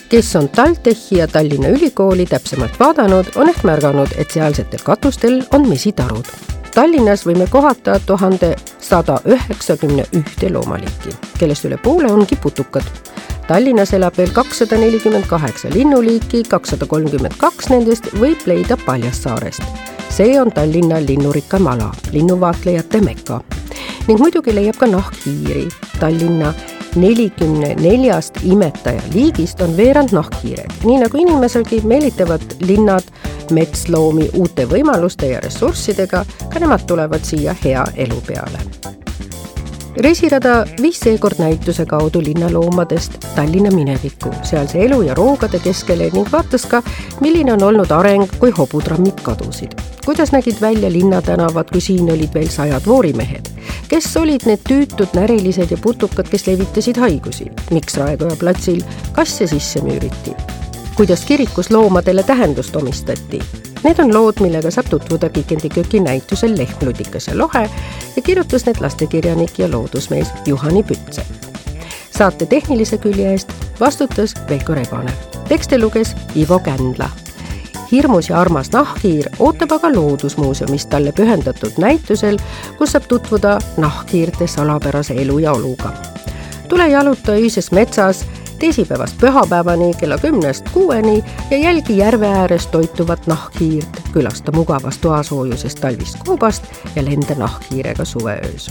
kes 0.09 0.36
on 0.36 0.48
TalTechi 0.48 1.18
ja 1.18 1.28
Tallinna 1.28 1.68
Ülikooli 1.68 2.26
täpsemalt 2.26 2.80
vaadanud, 2.80 3.26
on 3.36 3.48
ehk 3.48 3.62
märganud, 3.64 4.09
et 4.16 4.30
sealsetel 4.30 4.80
katustel 4.84 5.42
on 5.52 5.68
mesitarud. 5.68 6.24
Tallinnas 6.74 7.26
võime 7.26 7.46
kohata 7.50 8.00
tuhande 8.06 8.54
sada 8.80 9.18
üheksakümne 9.26 10.04
ühte 10.16 10.52
loomaliiki, 10.52 11.12
kellest 11.38 11.64
üle 11.64 11.76
poole 11.82 12.12
ongi 12.12 12.36
putukad. 12.36 12.84
Tallinnas 13.48 13.92
elab 13.96 14.16
veel 14.18 14.32
kakssada 14.32 14.76
nelikümmend 14.78 15.26
kaheksa 15.26 15.68
linnuliiki, 15.74 16.42
kakssada 16.48 16.86
kolmkümmend 16.86 17.36
kaks 17.40 17.68
nendest 17.72 18.12
võib 18.20 18.46
leida 18.46 18.76
Paljassaarest. 18.86 19.62
see 20.11 20.40
on 20.40 20.50
Tallinna 20.52 21.00
linnurikkam 21.06 21.66
ala, 21.66 21.92
linnuvaatlejate 22.12 23.00
meka. 23.00 23.40
ning 24.06 24.20
muidugi 24.20 24.54
leiab 24.54 24.76
ka 24.76 24.86
nahkhiiri 24.86 25.68
Tallinna 26.00 26.54
nelikümne 26.97 27.74
neljast 27.80 28.41
imetajaliigist 28.43 29.61
on 29.61 29.76
veerand 29.76 30.12
nahkhiired. 30.12 30.72
nii 30.84 30.99
nagu 31.05 31.18
inimeselgi 31.18 31.80
meelitavad 31.84 32.43
linnad 32.61 33.05
metsloomi 33.51 34.30
uute 34.34 34.66
võimaluste 34.68 35.32
ja 35.32 35.41
ressurssidega, 35.41 36.24
ka 36.53 36.61
nemad 36.61 36.86
tulevad 36.86 37.24
siia 37.24 37.57
hea 37.64 37.86
elu 37.97 38.22
peale 38.26 39.07
reisirada 39.99 40.66
viis 40.82 41.01
seekord 41.01 41.38
näituse 41.38 41.86
kaudu 41.86 42.20
linnaloomadest 42.22 43.18
Tallinna 43.34 43.70
minevikku, 43.70 44.30
sealse 44.42 44.84
elu 44.84 45.03
ja 45.03 45.14
roogade 45.14 45.59
keskele 45.59 46.11
ning 46.14 46.28
vaatas 46.32 46.66
ka, 46.66 46.82
milline 47.20 47.53
on 47.53 47.62
olnud 47.62 47.90
areng, 47.90 48.26
kui 48.38 48.51
hobutrammid 48.51 49.20
kadusid. 49.22 49.74
kuidas 50.05 50.32
nägid 50.32 50.61
välja 50.61 50.92
linnatänavad, 50.92 51.70
kui 51.72 51.80
siin 51.80 52.11
olid 52.12 52.34
veel 52.34 52.49
sajad 52.49 52.86
voorimehed? 52.86 53.49
kes 53.88 54.16
olid 54.16 54.46
need 54.46 54.62
tüütud 54.68 55.14
närilised 55.14 55.70
ja 55.70 55.78
putukad, 55.82 56.28
kes 56.28 56.46
levitasid 56.46 56.96
haigusi? 56.96 57.51
miks 57.70 57.96
Raekoja 57.96 58.36
platsil 58.36 58.82
kasse 59.12 59.46
sisse 59.46 59.80
müüriti? 59.80 60.36
kuidas 60.96 61.24
kirikus 61.24 61.70
loomadele 61.70 62.22
tähendust 62.22 62.76
omistati? 62.76 63.42
Need 63.85 63.99
on 63.99 64.14
lood, 64.14 64.41
millega 64.41 64.70
saab 64.70 64.89
tutvuda 64.91 65.29
Kikendiköki 65.29 66.01
näitusel 66.01 66.59
Lehm, 66.59 66.72
ludikas 66.83 67.26
ja 67.26 67.39
lohe 67.39 67.70
ja 68.16 68.22
kirjutas 68.22 68.66
need 68.66 68.81
lastekirjanik 68.81 69.59
ja 69.59 69.70
loodusmees 69.70 70.29
Juhani 70.47 70.83
Pütsepp. 70.83 71.31
saate 72.18 72.47
tehnilise 72.47 72.99
külje 72.99 73.31
eest 73.31 73.53
vastutas 73.81 74.35
Veiko 74.49 74.74
Rebane. 74.74 75.12
tekste 75.49 75.79
luges 75.79 76.16
Ivo 76.37 76.59
Kändla. 76.59 77.11
hirmus 77.93 78.29
ja 78.29 78.41
armas 78.41 78.72
nahkhiir 78.72 79.29
ootab 79.39 79.72
aga 79.72 79.93
Loodusmuuseumis 79.95 80.87
talle 80.87 81.12
pühendatud 81.12 81.72
näitusel, 81.79 82.39
kus 82.79 82.93
saab 82.93 83.05
tutvuda 83.09 83.59
nahkhiirte 83.76 84.47
salapärase 84.47 85.14
elu 85.14 85.39
ja 85.39 85.53
oluga. 85.53 85.93
tule 86.68 86.89
jaluta 86.89 87.33
öises 87.33 87.72
metsas 87.72 88.26
teisipäevast 88.59 89.18
pühapäevani 89.20 89.94
kella 89.98 90.18
kümnest 90.18 90.68
kuueni 90.72 91.24
ja 91.50 91.56
jälgi 91.59 91.98
järve 91.98 92.26
ääres 92.26 92.66
toituvat 92.66 93.26
nahkhiirt, 93.26 94.02
külasta 94.12 94.52
mugavast 94.52 95.00
toasoojusest 95.00 95.80
talvist 95.80 96.18
koobast 96.26 96.64
ja 96.96 97.04
lenda 97.04 97.34
nahkhiirega 97.34 98.04
suveöös. 98.04 98.70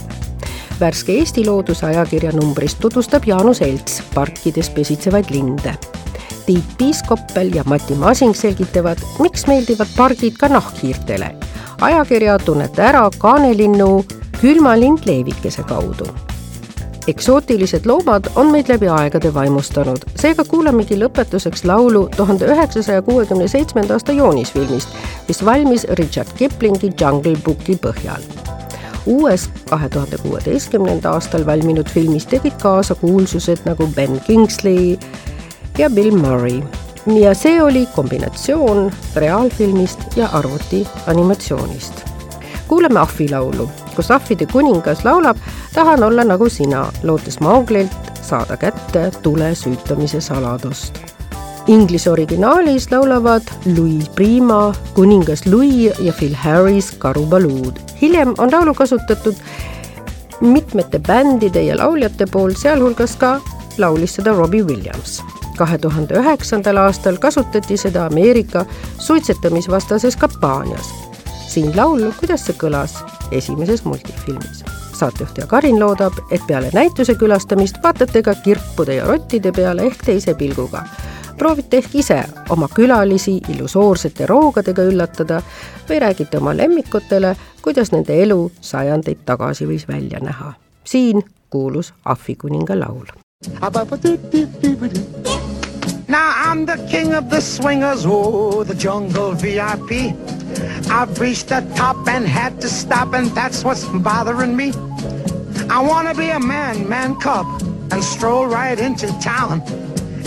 värske 0.80 1.12
Eesti 1.12 1.46
Looduse 1.46 1.86
ajakirja 1.86 2.32
numbris 2.32 2.74
tutvustab 2.74 3.22
Jaanus 3.26 3.62
Elts 3.62 4.02
parkides 4.14 4.70
pesitsevaid 4.70 5.24
linde. 5.30 5.74
Tiit 6.46 6.64
Piiskoppel 6.78 7.50
ja 7.54 7.64
Mati 7.66 7.94
Masing 7.94 8.34
selgitavad, 8.34 8.98
miks 9.18 9.46
meeldivad 9.46 9.88
pargid 9.96 10.36
ka 10.38 10.48
nahkhiirtele. 10.48 11.34
ajakirja 11.80 12.38
tunnete 12.38 12.82
ära 12.82 13.10
kaanelinnu 13.18 14.04
külmalind 14.40 14.98
leevikese 15.06 15.62
kaudu 15.62 16.27
eksootilised 17.08 17.86
loomad 17.86 18.28
on 18.36 18.50
meid 18.52 18.68
läbi 18.68 18.88
aegade 18.92 19.30
vaimustanud, 19.34 20.04
seega 20.20 20.44
kuulamegi 20.44 20.98
lõpetuseks 21.00 21.64
laulu 21.64 22.08
tuhande 22.16 22.48
üheksasaja 22.52 23.02
kuuekümne 23.02 23.48
seitsmenda 23.48 23.96
aasta 23.96 24.12
joonisfilmist, 24.12 24.92
mis 25.28 25.44
valmis 25.44 25.86
Richard 26.00 26.34
Kiplingi 26.36 26.92
Jungle 27.00 27.36
Booki 27.44 27.78
põhjal. 27.86 28.22
uues 29.06 29.48
kahe 29.70 29.88
tuhande 29.88 30.18
kuueteistkümnenda 30.22 31.10
aastal 31.10 31.46
valminud 31.46 31.88
filmis 31.88 32.26
tegid 32.26 32.58
kaasa 32.62 32.94
kuulsused 32.94 33.64
nagu 33.64 33.86
Ben 33.96 34.20
Kingsley 34.26 34.98
ja 35.78 35.90
Bill 35.90 36.16
Murray 36.16 36.60
ja 37.20 37.34
see 37.34 37.62
oli 37.62 37.86
kombinatsioon 37.94 38.92
reaalfilmist 39.16 40.16
ja 40.16 40.28
arvuti 40.32 40.86
animatsioonist. 41.06 42.07
Kuulame 42.68 43.00
Ahvi 43.00 43.28
laulu 43.28 43.70
kus 43.98 44.10
ahvide 44.14 44.46
kuningas 44.46 45.02
laulab 45.04 45.36
Tahan 45.74 46.02
olla 46.02 46.24
nagu 46.24 46.48
sina, 46.48 46.86
lootes 47.02 47.40
Mauglilt 47.40 47.90
saada 48.22 48.56
kätte 48.56 49.10
tule 49.22 49.54
süütamise 49.54 50.20
saladust. 50.20 50.98
Inglise 51.66 52.10
originaalis 52.10 52.90
laulavad 52.92 53.42
Louis 53.76 54.08
Prima, 54.08 54.74
kuningas 54.94 55.46
Louis 55.46 55.92
ja 55.98 56.12
Phil 56.12 56.34
Harris 56.34 56.92
Karubaluud. 56.98 57.72
hiljem 58.02 58.34
on 58.38 58.52
laulu 58.52 58.74
kasutatud 58.74 59.34
mitmete 60.40 60.98
bändide 60.98 61.62
ja 61.62 61.76
lauljate 61.76 62.26
poolt, 62.32 62.56
sealhulgas 62.56 63.16
ka 63.16 63.40
laulis 63.78 64.14
seda 64.14 64.32
Robbie 64.32 64.62
Williams 64.62 65.22
kahe 65.58 65.78
tuhande 65.78 66.14
üheksandal 66.14 66.76
aastal 66.76 67.16
kasutati 67.18 67.76
seda 67.76 68.06
Ameerika 68.06 68.64
suitsetamisvastases 68.98 70.16
kampaanias. 70.16 71.07
Siin 71.48 71.76
laul, 71.76 72.10
kuidas 72.20 72.44
see 72.46 72.56
kõlas, 72.60 72.98
esimeses 73.32 73.84
multifilmis. 73.84 74.64
saatejuht 74.98 75.38
ja 75.38 75.46
Karin 75.46 75.80
loodab, 75.80 76.12
et 76.30 76.42
peale 76.46 76.70
näituse 76.74 77.14
külastamist 77.14 77.76
vaatate 77.82 78.22
ka 78.22 78.34
kirpude 78.34 78.94
ja 78.94 79.06
rottide 79.06 79.52
peale 79.52 79.82
ehk 79.86 80.04
teise 80.04 80.34
pilguga. 80.34 80.84
proovite 81.38 81.76
ehk 81.76 81.94
ise 81.94 82.24
oma 82.48 82.68
külalisi 82.74 83.40
illusoorsete 83.48 84.26
roogadega 84.26 84.82
üllatada 84.82 85.42
või 85.88 86.00
räägite 86.00 86.38
oma 86.38 86.56
lemmikutele, 86.56 87.36
kuidas 87.62 87.92
nende 87.92 88.22
elu 88.22 88.50
sajandeid 88.60 89.18
tagasi 89.24 89.66
võis 89.66 89.88
välja 89.88 90.18
näha. 90.20 90.52
siin 90.84 91.22
kuulus 91.50 91.94
Ahvikuninga 92.04 92.78
laul. 92.80 93.06
Now 96.08 96.32
I'm 96.34 96.64
the 96.64 96.78
king 96.90 97.12
of 97.12 97.28
the 97.28 97.40
swingers, 97.42 98.06
oh, 98.06 98.64
the 98.64 98.74
jungle 98.74 99.32
VIP. 99.32 100.16
I've 100.90 101.20
reached 101.20 101.48
the 101.48 101.60
top 101.76 102.08
and 102.08 102.26
had 102.26 102.62
to 102.62 102.68
stop, 102.68 103.12
and 103.12 103.26
that's 103.28 103.62
what's 103.62 103.84
bothering 103.84 104.56
me. 104.56 104.72
I 105.68 105.80
wanna 105.80 106.14
be 106.14 106.30
a 106.30 106.40
man, 106.40 106.88
man 106.88 107.16
cub, 107.16 107.46
and 107.92 108.02
stroll 108.02 108.46
right 108.46 108.78
into 108.78 109.06
town 109.20 109.60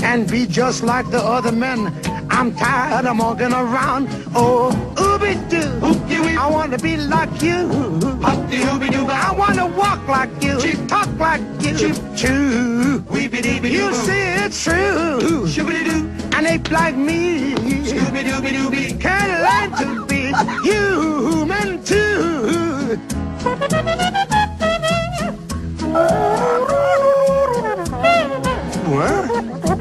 and 0.04 0.30
be 0.30 0.46
just 0.46 0.84
like 0.84 1.10
the 1.12 1.20
other 1.20 1.52
men. 1.52 1.94
I'm 2.30 2.56
tired 2.56 3.06
of 3.06 3.18
walking 3.18 3.54
around. 3.54 4.08
Oh, 4.36 4.72
ooby 4.96 5.36
doo. 5.50 5.68
I 6.38 6.50
want 6.50 6.72
to 6.72 6.78
be 6.80 6.98
like 6.98 7.42
you. 7.42 7.70
I 8.24 9.34
want 9.38 9.56
to 9.56 9.66
walk 9.66 10.08
like 10.08 10.32
you. 10.42 10.60
Talk 10.88 11.10
like 11.20 11.42
you. 11.62 11.94
Choo. 12.16 13.04
You 13.12 13.94
see 13.94 14.24
it's 14.44 14.64
true. 14.64 15.46
An 16.34 16.48
ape 16.48 16.72
like 16.72 16.96
me 16.96 17.54
Can't 19.00 19.34
learn 19.46 19.70
to 19.80 20.06
be 20.08 20.34
human 20.64 21.84
too. 21.84 22.98
What? 28.92 29.81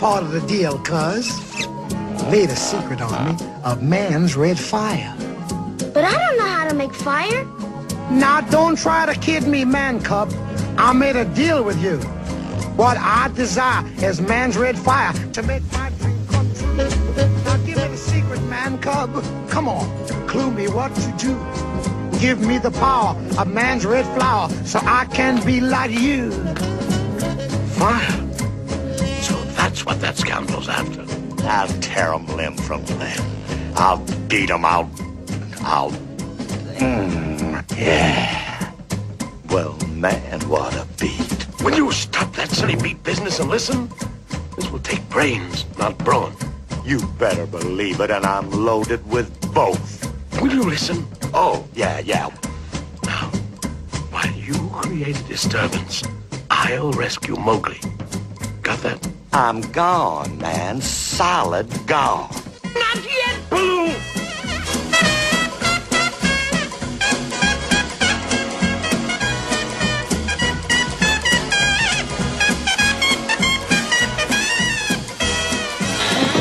part 0.00 0.22
of 0.22 0.32
the 0.32 0.40
deal, 0.46 0.78
cuz. 0.78 1.28
Laid 2.30 2.48
a 2.48 2.56
secret 2.56 3.02
on 3.02 3.36
me 3.36 3.46
of 3.64 3.82
man's 3.82 4.34
red 4.34 4.58
fire. 4.58 5.14
But 5.92 6.04
I 6.04 6.16
don't 6.18 6.38
know 6.38 6.46
how 6.46 6.66
to 6.66 6.74
make 6.74 6.94
fire. 6.94 7.44
Now 8.10 8.40
don't 8.40 8.78
try 8.78 9.04
to 9.04 9.14
kid 9.20 9.46
me, 9.46 9.66
man 9.66 10.00
cub. 10.00 10.32
I 10.78 10.94
made 10.94 11.16
a 11.16 11.26
deal 11.26 11.62
with 11.62 11.82
you. 11.82 11.98
What 12.78 12.96
I 12.96 13.28
desire 13.34 13.84
is 14.02 14.22
man's 14.22 14.56
red 14.56 14.78
fire 14.78 15.12
to 15.34 15.42
make 15.42 15.70
my 15.70 15.90
dream 15.98 16.26
come 16.28 16.50
true. 16.54 16.76
Now 17.44 17.58
give 17.58 17.76
me 17.76 17.88
the 17.88 17.96
secret, 17.98 18.42
man 18.44 18.78
cub. 18.78 19.22
Come 19.50 19.68
on, 19.68 19.84
clue 20.26 20.50
me 20.50 20.66
what 20.68 20.94
to 20.94 21.12
do. 21.18 22.18
Give 22.18 22.40
me 22.40 22.56
the 22.56 22.70
power 22.70 23.14
of 23.38 23.48
man's 23.48 23.84
red 23.84 24.06
flower 24.16 24.48
so 24.64 24.80
I 24.82 25.04
can 25.12 25.44
be 25.44 25.60
like 25.60 25.90
you. 25.90 26.30
Fire. 27.76 28.19
I'll 31.50 31.80
tear 31.80 32.12
him 32.12 32.26
limb 32.36 32.56
from 32.56 32.84
limb. 33.00 33.24
I'll 33.74 33.98
beat 34.28 34.50
him 34.50 34.64
out. 34.64 34.88
I'll. 35.62 35.90
Mm, 36.78 37.76
yeah. 37.76 38.72
Well, 39.50 39.76
man, 39.88 40.40
what 40.48 40.72
a 40.76 40.86
beat. 41.00 41.46
Will 41.64 41.74
you 41.74 41.90
stop 41.90 42.32
that 42.36 42.50
silly 42.50 42.76
beat 42.76 43.02
business 43.02 43.40
and 43.40 43.50
listen? 43.50 43.90
This 44.54 44.70
will 44.70 44.78
take 44.78 45.06
brains, 45.08 45.66
not 45.76 45.98
brawn. 45.98 46.36
You 46.84 47.00
better 47.18 47.46
believe 47.46 48.00
it, 48.00 48.12
and 48.12 48.24
I'm 48.24 48.48
loaded 48.50 49.04
with 49.10 49.28
both. 49.52 50.06
Will 50.40 50.52
you 50.52 50.62
listen? 50.62 51.04
Oh, 51.34 51.66
yeah, 51.74 51.98
yeah. 51.98 52.28
Now, 53.04 53.26
while 54.12 54.30
you 54.30 54.54
create 54.70 55.18
a 55.18 55.24
disturbance, 55.24 56.04
I'll 56.48 56.92
rescue 56.92 57.34
Mowgli. 57.34 57.80
Got 58.62 58.78
that? 58.82 59.09
I'm 59.32 59.60
gone, 59.72 60.38
man. 60.38 60.80
Solid 60.80 61.68
gone. 61.86 62.30
Not 62.74 62.96
yet, 63.04 63.36
Baloo! 63.48 63.86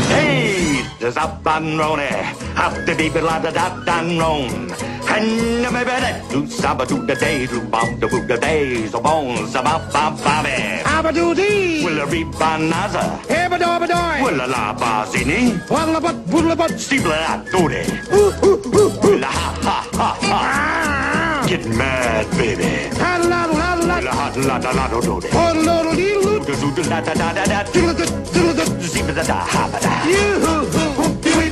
Hey, 0.09 0.83
there's 0.99 1.15
up 1.17 1.45
and 1.45 1.79
Rony. 1.79 2.09
After 2.55 2.95
deep 2.95 3.13
la 3.15 3.39
da 3.39 3.51
da 3.51 3.83
dan 3.85 4.17
ron. 4.17 4.88
Get 21.49 21.65
mad, 21.65 22.29
baby. 22.37 22.89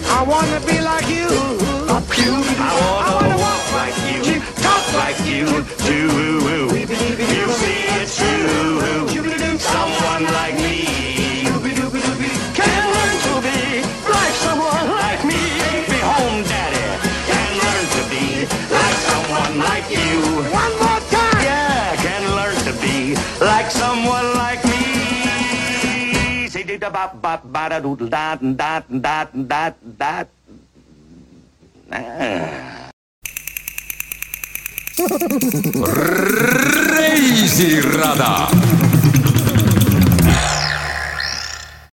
I 0.10 0.24
wanna 0.24 0.60
be 0.66 0.80
like 0.82 1.08
you. 1.10 1.67
I 1.98 2.06
wanna 2.06 3.34
walk 3.42 3.66
like 3.74 3.98
you, 4.06 4.38
talk 4.62 4.86
like 5.02 5.18
you, 5.26 5.50
do. 5.82 6.06
You 6.78 7.50
see 7.58 7.90
it's 7.98 8.14
true. 8.22 8.78
Someone 9.58 10.30
like 10.30 10.54
me 10.62 10.86
can 12.54 12.86
learn 12.94 13.18
to 13.26 13.34
be 13.42 13.82
like 14.14 14.36
someone 14.46 14.88
like 14.94 15.26
me. 15.26 15.42
Take 15.58 15.90
me 15.90 15.98
home, 15.98 16.44
daddy. 16.46 16.86
Can 17.26 17.52
learn 17.66 17.86
to 17.98 18.02
be 18.14 18.46
like 18.70 18.98
someone 19.10 19.58
like 19.58 19.90
you. 19.90 20.22
One 20.54 20.74
more 20.78 21.02
time! 21.10 21.42
Yeah, 21.42 21.96
can 21.98 22.24
learn 22.38 22.56
to 22.70 22.74
be 22.78 23.18
like 23.42 23.72
someone 23.72 24.38
like 24.38 24.62
me. 24.70 26.46
Say 26.48 26.62
da 26.78 26.90
ba 26.94 27.10
ba 27.10 27.42
ba 27.44 27.70
da 27.74 27.80
doodle 27.80 28.08
da 28.08 28.36
da 28.38 28.86
da 28.86 29.26
da 29.34 29.74
da. 29.98 30.37
Ah. 31.90 32.90
reisirada 36.98 38.50